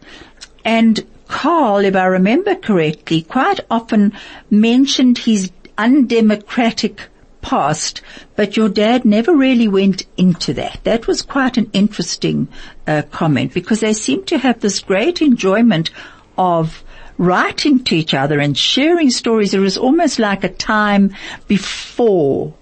and 0.64 1.06
Carl, 1.28 1.84
if 1.84 1.94
I 1.94 2.06
remember 2.06 2.54
correctly, 2.54 3.22
quite 3.22 3.60
often 3.70 4.14
mentioned 4.50 5.18
his 5.18 5.50
undemocratic 5.78 7.08
past, 7.40 8.00
but 8.36 8.56
your 8.56 8.68
dad 8.68 9.04
never 9.04 9.34
really 9.34 9.68
went 9.68 10.06
into 10.16 10.54
that. 10.54 10.80
That 10.84 11.06
was 11.06 11.22
quite 11.22 11.56
an 11.58 11.70
interesting 11.72 12.48
uh, 12.86 13.02
comment 13.10 13.52
because 13.52 13.80
they 13.80 13.92
seem 13.92 14.24
to 14.26 14.38
have 14.38 14.60
this 14.60 14.80
great 14.80 15.20
enjoyment 15.20 15.90
of 16.38 16.82
writing 17.18 17.84
to 17.84 17.96
each 17.96 18.14
other 18.14 18.40
and 18.40 18.56
sharing 18.56 19.10
stories. 19.10 19.54
It 19.54 19.58
was 19.58 19.76
almost 19.76 20.18
like 20.18 20.44
a 20.44 20.48
time 20.48 21.14
before 21.46 22.54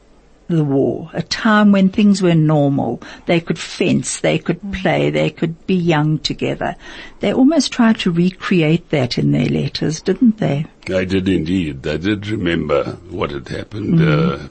the 0.51 0.65
war, 0.65 1.11
a 1.13 1.23
time 1.23 1.73
when 1.73 1.89
things 1.89 2.23
were 2.23 2.35
normal. 2.35 3.03
They 3.27 3.41
could 3.41 3.59
fence, 3.59 4.21
they 4.21 4.39
could 4.39 4.61
play, 4.73 5.11
they 5.11 5.31
could 5.31 5.67
be 5.67 5.75
young 5.75 6.19
together. 6.19 6.77
They 7.21 7.33
almost 7.33 7.73
tried 7.73 7.99
to 8.01 8.11
recreate 8.11 8.91
that 8.91 9.19
in 9.19 9.33
their 9.33 9.47
letters, 9.47 10.01
didn't 10.01 10.39
they? 10.39 10.67
I 10.93 11.05
did 11.05 11.29
indeed. 11.29 11.87
I 11.87 11.97
did 11.97 12.29
remember 12.29 12.99
what 13.09 13.31
had 13.31 13.49
happened, 13.49 14.03
uh, 14.03 14.49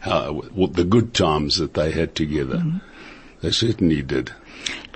how, 0.00 0.32
what 0.32 0.74
the 0.74 0.84
good 0.84 1.14
times 1.14 1.58
that 1.58 1.74
they 1.74 1.90
had 1.92 2.14
together. 2.14 2.64
They 3.42 3.50
certainly 3.50 4.02
did. 4.02 4.32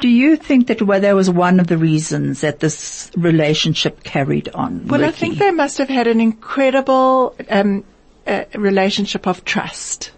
Do 0.01 0.09
you 0.09 0.37
think 0.37 0.67
that 0.67 0.83
well, 0.83 1.01
that 1.01 1.15
was 1.15 1.31
one 1.31 1.61
of 1.61 1.67
the 1.67 1.79
reasons 1.79 2.43
that 2.43 2.61
this 2.61 3.11
relationship 3.17 4.03
carried 4.03 4.49
on? 4.51 4.87
Well, 4.87 5.05
I 5.05 5.11
think 5.11 5.39
they 5.39 5.51
must 5.51 5.79
have 5.79 5.89
had 5.89 6.07
an 6.07 6.21
incredible 6.21 7.35
um, 7.49 7.85
uh, 8.27 8.45
relationship 8.55 9.27
of 9.27 9.45
trust. 9.45 10.11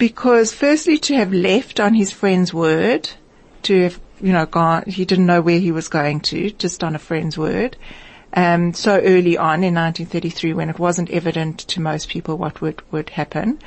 Because 0.00 0.54
firstly, 0.54 0.96
to 0.96 1.14
have 1.16 1.30
left 1.30 1.78
on 1.78 1.92
his 1.92 2.10
friend's 2.10 2.54
word, 2.54 3.10
to 3.64 3.82
have, 3.82 4.00
you 4.18 4.32
know, 4.32 4.46
gone, 4.46 4.84
he 4.86 5.04
didn't 5.04 5.26
know 5.26 5.42
where 5.42 5.60
he 5.60 5.72
was 5.72 5.88
going 5.88 6.20
to, 6.20 6.50
just 6.52 6.82
on 6.82 6.94
a 6.94 6.98
friend's 6.98 7.36
word. 7.36 7.76
Um, 8.32 8.72
so 8.72 8.98
early 8.98 9.36
on 9.36 9.62
in 9.62 9.74
1933 9.74 10.54
when 10.54 10.70
it 10.70 10.78
wasn't 10.78 11.10
evident 11.10 11.58
to 11.68 11.82
most 11.82 12.08
people 12.08 12.38
what 12.38 12.62
would, 12.62 12.80
would 12.90 13.10
happen. 13.10 13.58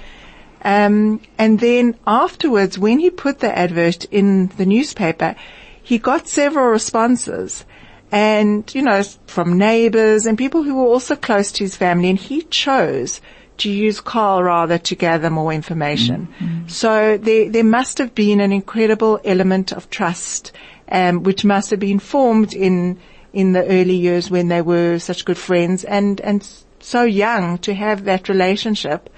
Um, 0.63 1.21
and 1.37 1.59
then 1.59 1.99
afterwards, 2.07 2.79
when 2.79 2.97
he 2.97 3.11
put 3.11 3.37
the 3.37 3.55
advert 3.55 4.05
in 4.05 4.47
the 4.57 4.65
newspaper, 4.65 5.35
he 5.83 5.99
got 5.99 6.27
several 6.27 6.65
responses. 6.65 7.63
And, 8.11 8.73
you 8.73 8.81
know, 8.81 9.03
from 9.27 9.59
neighbors 9.59 10.25
and 10.25 10.35
people 10.35 10.63
who 10.63 10.77
were 10.77 10.87
also 10.87 11.15
close 11.15 11.51
to 11.51 11.63
his 11.63 11.75
family. 11.75 12.09
And 12.09 12.17
he 12.17 12.41
chose 12.41 13.21
to 13.57 13.69
use 13.69 14.01
Carl 14.01 14.43
rather 14.43 14.77
to 14.77 14.95
gather 14.95 15.29
more 15.29 15.53
information. 15.53 16.27
So 16.67 17.17
there, 17.17 17.49
there 17.49 17.63
must 17.63 17.97
have 17.99 18.15
been 18.15 18.39
an 18.39 18.51
incredible 18.51 19.19
element 19.23 19.71
of 19.71 19.89
trust, 19.89 20.51
um, 20.89 21.23
which 21.23 21.45
must 21.45 21.69
have 21.69 21.79
been 21.79 21.99
formed 21.99 22.53
in, 22.53 22.99
in 23.31 23.53
the 23.53 23.65
early 23.65 23.95
years 23.95 24.31
when 24.31 24.47
they 24.47 24.61
were 24.61 24.99
such 24.99 25.25
good 25.25 25.37
friends 25.37 25.83
and, 25.83 26.19
and 26.21 26.47
so 26.79 27.03
young 27.03 27.57
to 27.59 27.73
have 27.73 28.05
that 28.05 28.27
relationship 28.27 29.09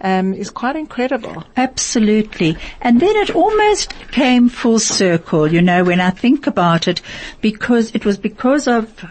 um, 0.00 0.34
is 0.34 0.50
quite 0.50 0.76
incredible. 0.76 1.44
Absolutely. 1.56 2.56
And 2.80 3.00
then 3.00 3.14
it 3.16 3.34
almost 3.34 3.94
came 4.10 4.48
full 4.48 4.78
circle, 4.78 5.50
you 5.50 5.62
know, 5.62 5.84
when 5.84 6.00
I 6.00 6.10
think 6.10 6.46
about 6.46 6.88
it, 6.88 7.00
because 7.40 7.94
it 7.94 8.04
was 8.04 8.18
because 8.18 8.66
of, 8.66 9.04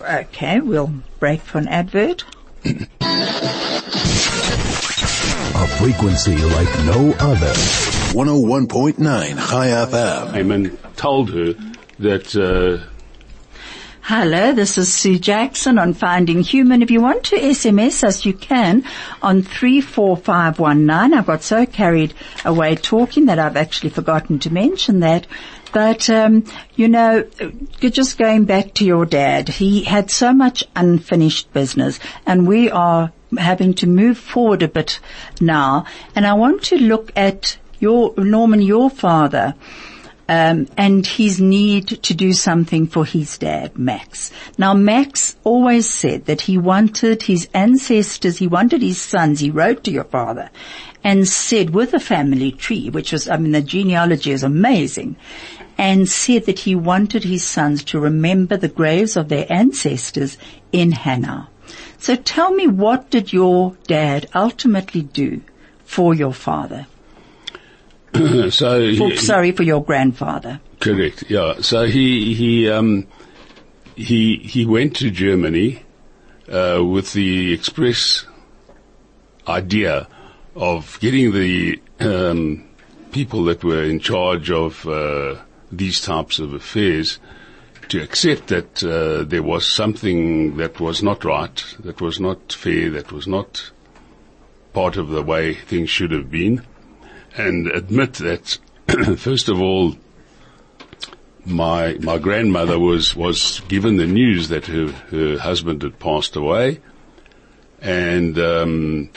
okay, 0.00 0.60
we'll 0.60 0.92
break 1.20 1.40
for 1.40 1.58
an 1.58 1.68
advert. 1.68 2.24
A 2.64 2.68
frequency 5.78 6.36
like 6.36 6.68
no 6.84 7.12
other. 7.18 7.52
101.9 8.12 8.98
Chai 8.98 9.66
FM. 9.68 10.32
Eamon 10.32 10.76
told 10.96 11.30
her 11.30 11.54
that 11.98 12.36
uh, 12.36 12.86
Hello, 14.02 14.52
this 14.52 14.78
is 14.78 14.92
Sue 14.92 15.18
Jackson 15.18 15.78
on 15.78 15.94
Finding 15.94 16.42
Human. 16.42 16.82
If 16.82 16.90
you 16.90 17.00
want 17.00 17.24
to 17.24 17.36
SMS 17.36 18.04
us, 18.04 18.24
you 18.24 18.32
can 18.32 18.84
on 19.22 19.42
34519. 19.42 21.14
I 21.18 21.22
got 21.22 21.42
so 21.42 21.66
carried 21.66 22.14
away 22.44 22.76
talking 22.76 23.26
that 23.26 23.38
I've 23.38 23.56
actually 23.56 23.90
forgotten 23.90 24.38
to 24.40 24.52
mention 24.52 25.00
that. 25.00 25.26
But, 25.72 26.10
um, 26.10 26.44
you 26.74 26.88
know, 26.88 27.24
just 27.80 28.18
going 28.18 28.44
back 28.44 28.74
to 28.74 28.84
your 28.84 29.06
dad, 29.06 29.48
he 29.48 29.84
had 29.84 30.10
so 30.10 30.32
much 30.32 30.64
unfinished 30.76 31.52
business 31.52 31.98
and 32.26 32.46
we 32.46 32.70
are 32.70 33.12
having 33.38 33.74
to 33.74 33.86
move 33.86 34.18
forward 34.18 34.62
a 34.62 34.68
bit 34.68 35.00
now. 35.40 35.86
And 36.14 36.26
I 36.26 36.34
want 36.34 36.62
to 36.64 36.76
look 36.76 37.10
at 37.16 37.56
your, 37.80 38.14
Norman, 38.16 38.60
your 38.60 38.90
father 38.90 39.54
um, 40.28 40.68
and 40.76 41.06
his 41.06 41.40
need 41.40 41.88
to 41.88 42.14
do 42.14 42.32
something 42.32 42.86
for 42.86 43.04
his 43.04 43.36
dad, 43.38 43.76
Max. 43.76 44.30
Now, 44.56 44.72
Max 44.72 45.36
always 45.44 45.88
said 45.88 46.26
that 46.26 46.42
he 46.42 46.56
wanted 46.58 47.22
his 47.22 47.48
ancestors, 47.52 48.38
he 48.38 48.46
wanted 48.46 48.82
his 48.82 49.00
sons, 49.00 49.40
he 49.40 49.50
wrote 49.50 49.84
to 49.84 49.90
your 49.90 50.04
father 50.04 50.50
and 51.04 51.28
said 51.28 51.70
with 51.70 51.92
a 51.92 52.00
family 52.00 52.52
tree, 52.52 52.88
which 52.88 53.12
was, 53.12 53.28
I 53.28 53.36
mean, 53.36 53.52
the 53.52 53.60
genealogy 53.60 54.30
is 54.30 54.42
amazing, 54.42 55.16
and 55.78 56.08
said 56.08 56.46
that 56.46 56.60
he 56.60 56.74
wanted 56.74 57.24
his 57.24 57.44
sons 57.44 57.82
to 57.84 57.98
remember 58.00 58.56
the 58.56 58.68
graves 58.68 59.16
of 59.16 59.28
their 59.28 59.46
ancestors 59.50 60.38
in 60.72 60.92
Hanau. 60.92 61.46
So 61.98 62.16
tell 62.16 62.52
me, 62.52 62.66
what 62.66 63.10
did 63.10 63.32
your 63.32 63.76
dad 63.86 64.28
ultimately 64.34 65.02
do 65.02 65.40
for 65.84 66.14
your 66.14 66.32
father? 66.32 66.86
so 68.50 68.94
For, 68.96 69.10
he- 69.10 69.16
sorry, 69.16 69.52
for 69.52 69.62
your 69.62 69.82
grandfather. 69.82 70.60
Correct. 70.80 71.24
Yeah. 71.28 71.60
So 71.60 71.86
he 71.86 72.34
he 72.34 72.68
um 72.68 73.06
he 73.94 74.36
he 74.38 74.66
went 74.66 74.96
to 74.96 75.10
Germany 75.10 75.82
uh, 76.48 76.82
with 76.84 77.12
the 77.12 77.52
express 77.52 78.26
idea 79.46 80.08
of 80.54 80.98
getting 81.00 81.32
the 81.32 81.80
um, 82.00 82.64
people 83.12 83.44
that 83.44 83.62
were 83.64 83.82
in 83.84 84.00
charge 84.00 84.50
of 84.50 84.86
uh, 84.86 85.36
these 85.72 86.00
types 86.00 86.38
of 86.38 86.52
affairs 86.52 87.18
to 87.88 88.00
accept 88.00 88.48
that 88.48 88.84
uh, 88.84 89.24
there 89.24 89.42
was 89.42 89.66
something 89.66 90.56
that 90.56 90.78
was 90.78 91.02
not 91.02 91.24
right, 91.24 91.64
that 91.80 92.00
was 92.00 92.20
not 92.20 92.52
fair, 92.52 92.90
that 92.90 93.10
was 93.10 93.26
not 93.26 93.70
part 94.72 94.96
of 94.96 95.08
the 95.08 95.22
way 95.22 95.54
things 95.54 95.90
should 95.90 96.12
have 96.12 96.30
been, 96.30 96.64
and 97.36 97.66
admit 97.68 98.14
that 98.14 98.58
first 99.16 99.48
of 99.48 99.60
all 99.60 99.96
my 101.44 101.94
my 102.00 102.18
grandmother 102.18 102.78
was 102.78 103.16
was 103.16 103.60
given 103.68 103.96
the 103.96 104.06
news 104.06 104.48
that 104.48 104.66
her 104.66 104.92
her 105.10 105.38
husband 105.38 105.82
had 105.82 105.98
passed 105.98 106.36
away, 106.36 106.80
and 107.80 108.38
um, 108.38 109.10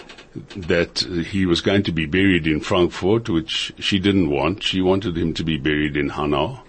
that 0.55 0.99
he 1.31 1.45
was 1.45 1.61
going 1.61 1.83
to 1.83 1.91
be 1.91 2.05
buried 2.05 2.47
in 2.47 2.59
Frankfurt, 2.59 3.29
which 3.29 3.73
she 3.79 3.99
didn't 3.99 4.29
want. 4.29 4.63
She 4.63 4.81
wanted 4.81 5.17
him 5.17 5.33
to 5.35 5.43
be 5.43 5.57
buried 5.57 5.95
in 5.95 6.09
Hanau. 6.09 6.61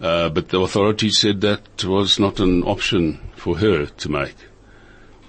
Uh, 0.00 0.28
but 0.28 0.48
the 0.50 0.60
authorities 0.60 1.18
said 1.18 1.40
that 1.40 1.84
was 1.84 2.18
not 2.18 2.38
an 2.38 2.62
option 2.64 3.18
for 3.34 3.58
her 3.58 3.86
to 3.86 4.08
make 4.10 4.34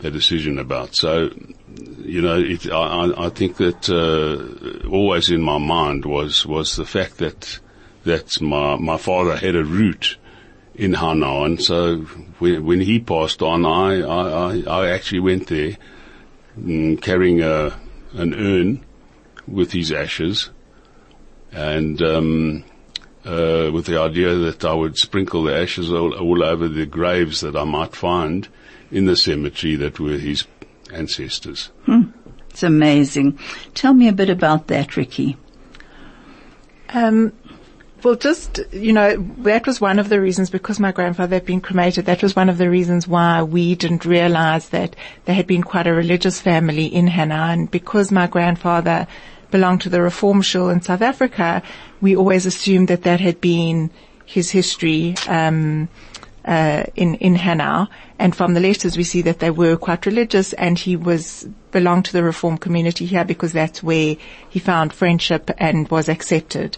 a 0.04 0.12
decision 0.12 0.60
about. 0.60 0.94
So, 0.94 1.32
you 2.00 2.22
know, 2.22 2.38
it, 2.38 2.70
I, 2.70 3.14
I- 3.18 3.30
think 3.30 3.58
that 3.58 3.90
uh, 3.90 4.88
always 4.90 5.30
in 5.30 5.42
my 5.42 5.58
mind 5.58 6.06
was 6.06 6.46
was 6.46 6.76
the 6.76 6.86
fact 6.86 7.18
that 7.18 7.60
that 8.04 8.42
my 8.42 8.76
my 8.76 8.98
father 8.98 9.38
had 9.38 9.56
a 9.56 9.64
root 9.64 10.18
in 10.76 10.94
Hanau, 10.94 11.44
and 11.46 11.62
so 11.62 11.98
when, 12.40 12.64
when 12.66 12.82
he 12.82 13.00
passed 13.00 13.42
on, 13.42 13.66
I, 13.66 14.02
I, 14.02 14.62
I 14.68 14.90
actually 14.90 15.22
went 15.22 15.48
there 15.48 15.78
mm, 16.58 17.02
carrying 17.02 17.42
a 17.42 17.78
an 18.14 18.34
urn 18.34 18.86
with 19.48 19.72
his 19.72 19.92
ashes, 19.92 20.50
and 21.52 22.02
um, 22.02 22.64
uh, 23.26 23.70
with 23.74 23.86
the 23.86 24.00
idea 24.00 24.36
that 24.36 24.66
I 24.66 24.74
would 24.74 24.98
sprinkle 24.98 25.44
the 25.44 25.56
ashes 25.56 25.92
all, 25.92 26.14
all 26.16 26.44
over 26.44 26.68
the 26.68 26.86
graves 26.86 27.42
that 27.42 27.56
I 27.56 27.64
might 27.64 27.96
find 27.96 28.48
in 28.92 29.06
the 29.06 29.16
cemetery 29.16 29.76
that 29.76 30.00
were 30.00 30.18
his 30.18 30.46
ancestors. 30.94 31.70
It's 32.50 32.64
amazing. 32.64 33.38
Tell 33.74 33.94
me 33.94 34.08
a 34.08 34.14
bit 34.14 34.30
about 34.30 34.68
that, 34.68 34.98
Ricky. 34.98 35.38
Um, 36.90 37.34
well, 38.04 38.16
just, 38.16 38.60
you 38.72 38.94
know, 38.94 39.18
that 39.40 39.66
was 39.66 39.82
one 39.82 39.98
of 39.98 40.10
the 40.10 40.22
reasons 40.22 40.50
because 40.50 40.80
my 40.80 40.92
grandfather 40.92 41.38
had 41.38 41.46
been 41.46 41.62
cremated. 41.62 42.06
That 42.06 42.22
was 42.22 42.36
one 42.36 42.50
of 42.50 42.58
the 42.58 42.70
reasons 42.70 43.08
why 43.08 43.42
we 43.42 43.76
didn't 43.76 44.06
realize 44.06 44.70
that 44.70 44.96
they 45.26 45.34
had 45.34 45.48
been 45.48 45.64
quite 45.64 45.88
a 45.88 45.94
religious 45.94 46.40
family 46.40 46.86
in 46.86 47.08
Hanau. 47.08 47.52
And 47.52 47.72
because 47.72 48.12
my 48.12 48.28
grandfather 48.28 49.08
belonged 49.50 49.82
to 49.82 49.90
the 49.90 50.02
Reform 50.02 50.42
Shul 50.42 50.70
in 50.70 50.82
South 50.82 51.02
Africa, 51.02 51.64
we 52.00 52.16
always 52.16 52.46
assumed 52.46 52.88
that 52.90 53.04
that 53.04 53.20
had 53.20 53.42
been 53.42 53.90
his 54.26 54.52
history, 54.52 55.16
um, 55.28 55.90
uh, 56.46 56.84
in 56.96 57.16
in 57.16 57.36
Hanau, 57.36 57.88
and 58.20 58.34
from 58.34 58.54
the 58.54 58.62
letters 58.62 58.96
we 58.96 59.04
see 59.04 59.22
that 59.24 59.40
they 59.40 59.52
were 59.52 59.76
quite 59.76 60.06
religious, 60.06 60.54
and 60.54 60.80
he 60.80 60.96
was 60.96 61.48
belonged 61.72 62.06
to 62.06 62.14
the 62.14 62.24
Reform 62.24 62.58
community 62.58 63.06
here 63.06 63.26
because 63.26 63.52
that's 63.52 63.84
where 63.84 64.16
he 64.50 64.60
found 64.60 64.94
friendship 64.94 65.52
and 65.58 65.90
was 65.90 66.08
accepted. 66.08 66.78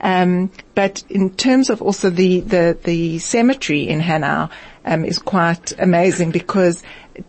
Um, 0.00 0.50
but 0.74 1.04
in 1.10 1.30
terms 1.30 1.68
of 1.68 1.82
also 1.82 2.10
the 2.10 2.40
the, 2.40 2.78
the 2.84 3.18
cemetery 3.18 3.88
in 3.88 4.00
Hanau 4.00 4.48
um, 4.84 5.04
is 5.04 5.18
quite 5.18 5.72
amazing 5.78 6.30
because 6.30 6.82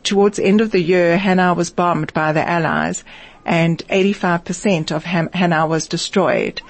towards 0.03 0.37
the 0.37 0.45
end 0.45 0.61
of 0.61 0.71
the 0.71 0.81
year, 0.81 1.17
Hanau 1.17 1.53
was 1.53 1.69
bombed 1.69 2.13
by 2.13 2.31
the 2.31 2.47
Allies, 2.47 3.03
and 3.45 3.79
85% 3.89 4.91
of 4.91 5.03
Hanau 5.03 5.67
was 5.67 5.87
destroyed. 5.87 6.61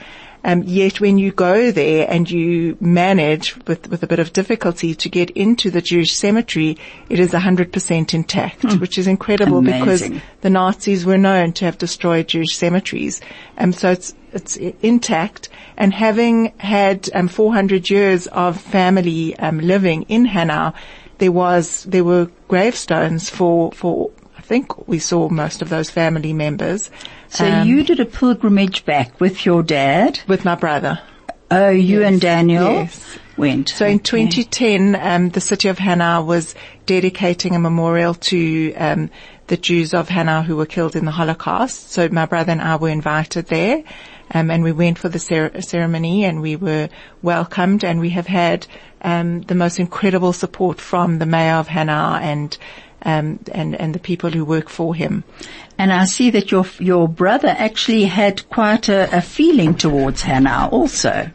Um, 0.43 0.63
yet 0.63 0.99
when 0.99 1.17
you 1.17 1.31
go 1.31 1.71
there 1.71 2.07
and 2.09 2.29
you 2.29 2.77
manage 2.79 3.55
with, 3.67 3.89
with 3.89 4.01
a 4.01 4.07
bit 4.07 4.19
of 4.19 4.33
difficulty 4.33 4.95
to 4.95 5.09
get 5.09 5.29
into 5.31 5.69
the 5.69 5.81
Jewish 5.81 6.13
cemetery, 6.13 6.77
it 7.09 7.19
is 7.19 7.31
100% 7.31 8.13
intact, 8.13 8.63
which 8.79 8.97
is 8.97 9.07
incredible 9.07 9.59
Amazing. 9.59 10.13
because 10.13 10.21
the 10.41 10.49
Nazis 10.49 11.05
were 11.05 11.17
known 11.17 11.53
to 11.53 11.65
have 11.65 11.77
destroyed 11.77 12.27
Jewish 12.27 12.55
cemeteries. 12.55 13.21
Um, 13.57 13.71
so 13.71 13.91
it's, 13.91 14.15
it's 14.33 14.55
intact 14.55 15.49
and 15.77 15.93
having 15.93 16.53
had 16.57 17.09
um, 17.13 17.27
400 17.27 17.89
years 17.89 18.27
of 18.27 18.59
family 18.59 19.37
um, 19.37 19.59
living 19.59 20.03
in 20.03 20.25
Hanau, 20.25 20.73
there 21.17 21.31
was 21.31 21.83
there 21.83 22.03
were 22.03 22.29
gravestones 22.47 23.29
for 23.29 23.71
for 23.71 24.11
I 24.37 24.41
think 24.41 24.87
we 24.87 24.99
saw 24.99 25.29
most 25.29 25.61
of 25.61 25.69
those 25.69 25.89
family 25.89 26.33
members. 26.33 26.89
So 27.31 27.47
um, 27.47 27.65
you 27.65 27.83
did 27.83 28.01
a 28.01 28.05
pilgrimage 28.05 28.83
back 28.83 29.21
with 29.21 29.45
your 29.45 29.63
dad. 29.63 30.19
with 30.27 30.43
my 30.43 30.55
brother. 30.55 30.99
Oh, 31.49 31.69
you 31.69 32.03
and 32.03 32.19
Daniel 32.19 32.65
yes. 32.65 33.19
went. 33.37 33.69
So 33.69 33.85
in 33.85 33.99
2010, 33.99 34.95
um, 34.95 35.29
the 35.29 35.39
city 35.39 35.69
of 35.69 35.77
Hanau 35.77 36.23
was 36.23 36.55
dedicating 36.85 37.55
a 37.55 37.59
memorial 37.59 38.15
to 38.15 38.73
um, 38.75 39.09
the 39.47 39.55
Jews 39.55 39.93
of 39.93 40.09
Hanau 40.09 40.41
who 40.41 40.57
were 40.57 40.65
killed 40.65 40.95
in 40.97 41.05
the 41.05 41.11
Holocaust. 41.11 41.91
So 41.91 42.09
my 42.09 42.25
brother 42.25 42.51
and 42.51 42.61
I 42.61 42.75
were 42.75 42.89
invited 42.89 43.47
there, 43.47 43.83
um, 44.33 44.51
and 44.51 44.61
we 44.61 44.73
went 44.73 44.99
for 44.99 45.07
the 45.07 45.19
cer- 45.19 45.61
ceremony, 45.61 46.25
and 46.25 46.41
we 46.41 46.57
were 46.57 46.89
welcomed, 47.21 47.85
and 47.85 48.01
we 48.01 48.09
have 48.09 48.27
had 48.27 48.67
um, 49.01 49.41
the 49.41 49.55
most 49.55 49.79
incredible 49.79 50.33
support 50.33 50.81
from 50.81 51.19
the 51.19 51.25
mayor 51.25 51.55
of 51.55 51.67
Hanau 51.67 52.15
and 52.15 52.57
um, 53.03 53.39
and 53.51 53.75
and 53.75 53.93
the 53.95 53.99
people 53.99 54.29
who 54.31 54.45
work 54.45 54.69
for 54.69 54.93
him. 54.95 55.23
And 55.77 55.91
I 55.91 56.05
see 56.05 56.29
that 56.31 56.51
your 56.51 56.65
your 56.79 57.07
brother 57.07 57.55
actually 57.57 58.05
had 58.05 58.47
quite 58.49 58.89
a, 58.89 59.17
a 59.17 59.21
feeling 59.21 59.75
towards 59.75 60.21
Hanau 60.23 60.69
also. 60.69 61.31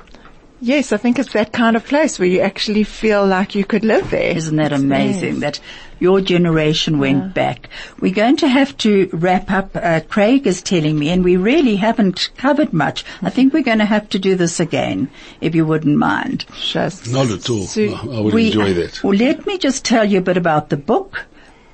Yes, 0.59 0.91
I 0.91 0.97
think 0.97 1.19
it's 1.19 1.35
that 1.35 1.53
kind 1.53 1.77
of 1.77 1.85
place 1.85 2.19
where 2.19 2.27
you 2.27 2.41
actually 2.41 2.83
feel 2.85 3.27
like 3.27 3.55
you 3.55 3.63
could 3.63 3.85
live 3.85 4.09
there. 4.11 4.35
Isn't 4.35 4.57
that 4.57 4.73
It's 4.73 4.81
amazing 4.83 5.33
nice. 5.35 5.59
that 5.59 5.61
your 6.01 6.23
generation 6.23 6.99
went 6.99 7.35
back? 7.35 7.69
We're 8.01 8.15
going 8.15 8.39
to 8.39 8.49
have 8.49 8.75
to 8.79 9.11
wrap 9.13 9.51
up. 9.51 9.77
Uh, 9.77 10.01
Craig 10.09 10.47
is 10.47 10.63
telling 10.63 10.99
me, 10.99 11.11
and 11.11 11.23
we 11.23 11.37
really 11.37 11.77
haven't 11.77 12.31
covered 12.39 12.73
much. 12.73 13.05
I 13.21 13.29
think 13.29 13.53
we're 13.53 13.63
going 13.65 13.81
to 13.81 13.85
have 13.85 14.09
to 14.11 14.19
do 14.19 14.35
this 14.35 14.59
again, 14.59 15.11
if 15.43 15.55
you 15.55 15.67
wouldn't 15.67 15.99
mind. 15.99 16.47
Just- 16.59 17.13
Not 17.13 17.31
at 17.31 17.51
all. 17.51 17.67
So- 17.67 17.95
I 18.11 18.21
would 18.21 18.33
We- 18.33 18.47
enjoy 18.47 18.73
that. 18.75 19.05
Well, 19.05 19.13
let 19.19 19.47
me 19.47 19.59
just 19.59 19.85
tell 19.85 20.07
you 20.07 20.19
a 20.19 20.23
bit 20.23 20.39
about 20.39 20.71
the 20.71 20.79
book. 20.79 21.27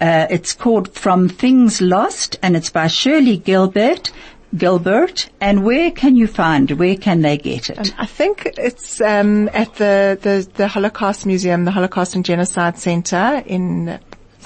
Uh, 0.03 0.27
it's 0.31 0.53
called 0.53 0.93
From 0.99 1.29
Things 1.29 1.81
Lost, 1.81 2.37
and 2.43 2.57
it's 2.57 2.71
by 2.71 2.87
Shirli 2.87 3.43
Gilbert. 3.43 4.11
Gilbert, 4.57 5.31
and 5.41 5.65
where 5.65 5.93
can 5.93 6.17
you 6.17 6.27
find? 6.27 6.73
Where 6.73 6.97
can 6.97 7.23
they 7.23 7.39
get 7.39 7.71
it? 7.71 7.95
I 7.97 8.07
think 8.07 8.47
it's 8.59 9.01
um, 9.01 9.49
at 9.51 9.75
the, 9.75 10.19
the, 10.21 10.47
the 10.55 10.67
Holocaust 10.67 11.25
Museum, 11.25 11.65
the 11.65 11.71
Holocaust 11.71 12.17
and 12.17 12.25
Genocide 12.25 12.79
Centre 12.79 13.45
in 13.47 14.01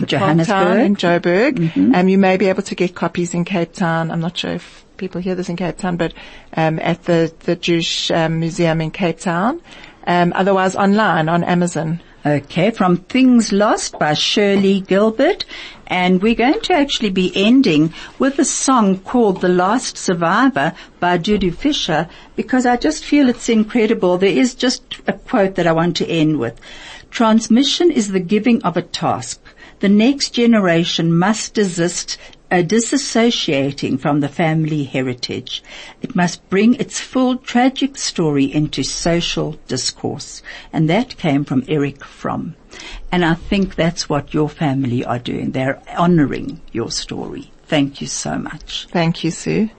Johannesburg. 0.05 0.79
In 0.79 0.95
Joburg. 0.95 1.95
Um, 1.95 2.09
you 2.11 2.19
may 2.19 2.37
be 2.37 2.47
able 2.47 2.63
to 2.63 2.75
get 2.75 2.95
copies 2.95 3.33
in 3.33 3.47
Cape 3.47 3.73
Town. 3.73 4.11
I'm 4.11 4.21
not 4.21 4.37
sure 4.37 4.53
if 4.53 4.85
people 4.99 5.23
hear 5.23 5.35
this 5.35 5.49
in 5.49 5.57
Cape 5.57 5.79
Town, 5.79 5.97
but 5.97 6.13
um, 6.55 6.79
at 6.81 7.05
the 7.05 7.33
the 7.41 7.57
Jewish 7.57 8.11
um, 8.11 8.41
Museum 8.41 8.83
in 8.83 8.91
Cape 8.91 9.21
Town. 9.21 9.63
Um, 10.07 10.35
otherwise, 10.37 10.77
online 10.77 11.31
on 11.31 11.43
Amazon. 11.43 12.01
Okay, 12.27 12.73
from 12.73 12.97
Things 12.97 13.53
Lost 13.53 14.01
by 14.01 14.11
Shirli 14.11 14.85
Gilbert. 14.85 15.45
And 15.87 16.21
we're 16.21 16.35
going 16.35 16.61
to 16.63 16.73
actually 16.73 17.11
be 17.11 17.31
ending 17.37 17.95
with 18.19 18.41
a 18.41 18.45
song 18.45 18.99
called 18.99 19.41
The 19.41 19.49
Last 19.49 19.97
Survivor 19.97 20.73
by 20.99 21.19
Judy 21.19 21.51
Fisher 21.51 22.09
because 22.35 22.67
I 22.67 22.79
just 22.79 23.05
feel 23.05 23.29
it's 23.29 23.49
incredible. 23.49 24.19
There 24.19 24.29
is 24.29 24.57
just 24.57 24.83
a 25.07 25.13
quote 25.13 25.55
that 25.55 25.69
I 25.69 25.73
want 25.73 25.97
to 25.99 26.09
end 26.09 26.41
with. 26.41 26.61
Transmission 27.13 27.93
is 27.93 28.11
the 28.11 28.19
giving 28.19 28.61
of 28.65 28.77
a 28.77 28.83
task. 28.83 29.41
The 29.79 29.89
next 29.89 30.31
generation 30.31 31.17
must 31.17 31.55
desist 31.55 32.19
uh, 32.51 32.57
disassociating 32.57 33.99
from 33.99 34.21
the 34.21 34.29
family 34.29 34.85
heritage. 34.85 35.63
It 36.03 36.15
must 36.15 36.49
bring 36.49 36.75
its 36.75 37.01
full 37.01 37.37
tragic 37.37 37.97
story 37.97 38.45
into 38.45 38.83
social 38.83 39.53
discourse. 39.67 40.43
And 40.73 40.89
that 40.89 41.17
came 41.17 41.45
from 41.45 41.65
Eric 41.69 42.05
Fromm. 42.05 42.55
And 43.11 43.25
I 43.25 43.35
think 43.35 43.75
that's 43.75 44.09
what 44.09 44.35
your 44.35 44.49
family 44.49 45.05
are 45.05 45.19
doing. 45.19 45.53
They're 45.53 45.83
honoring 45.97 46.61
your 46.73 46.91
story. 46.91 47.51
Thank 47.67 48.01
you 48.01 48.07
so 48.07 48.39
much. 48.39 48.87
Thank 48.93 49.25
you, 49.25 49.31
Sue. 49.31 49.71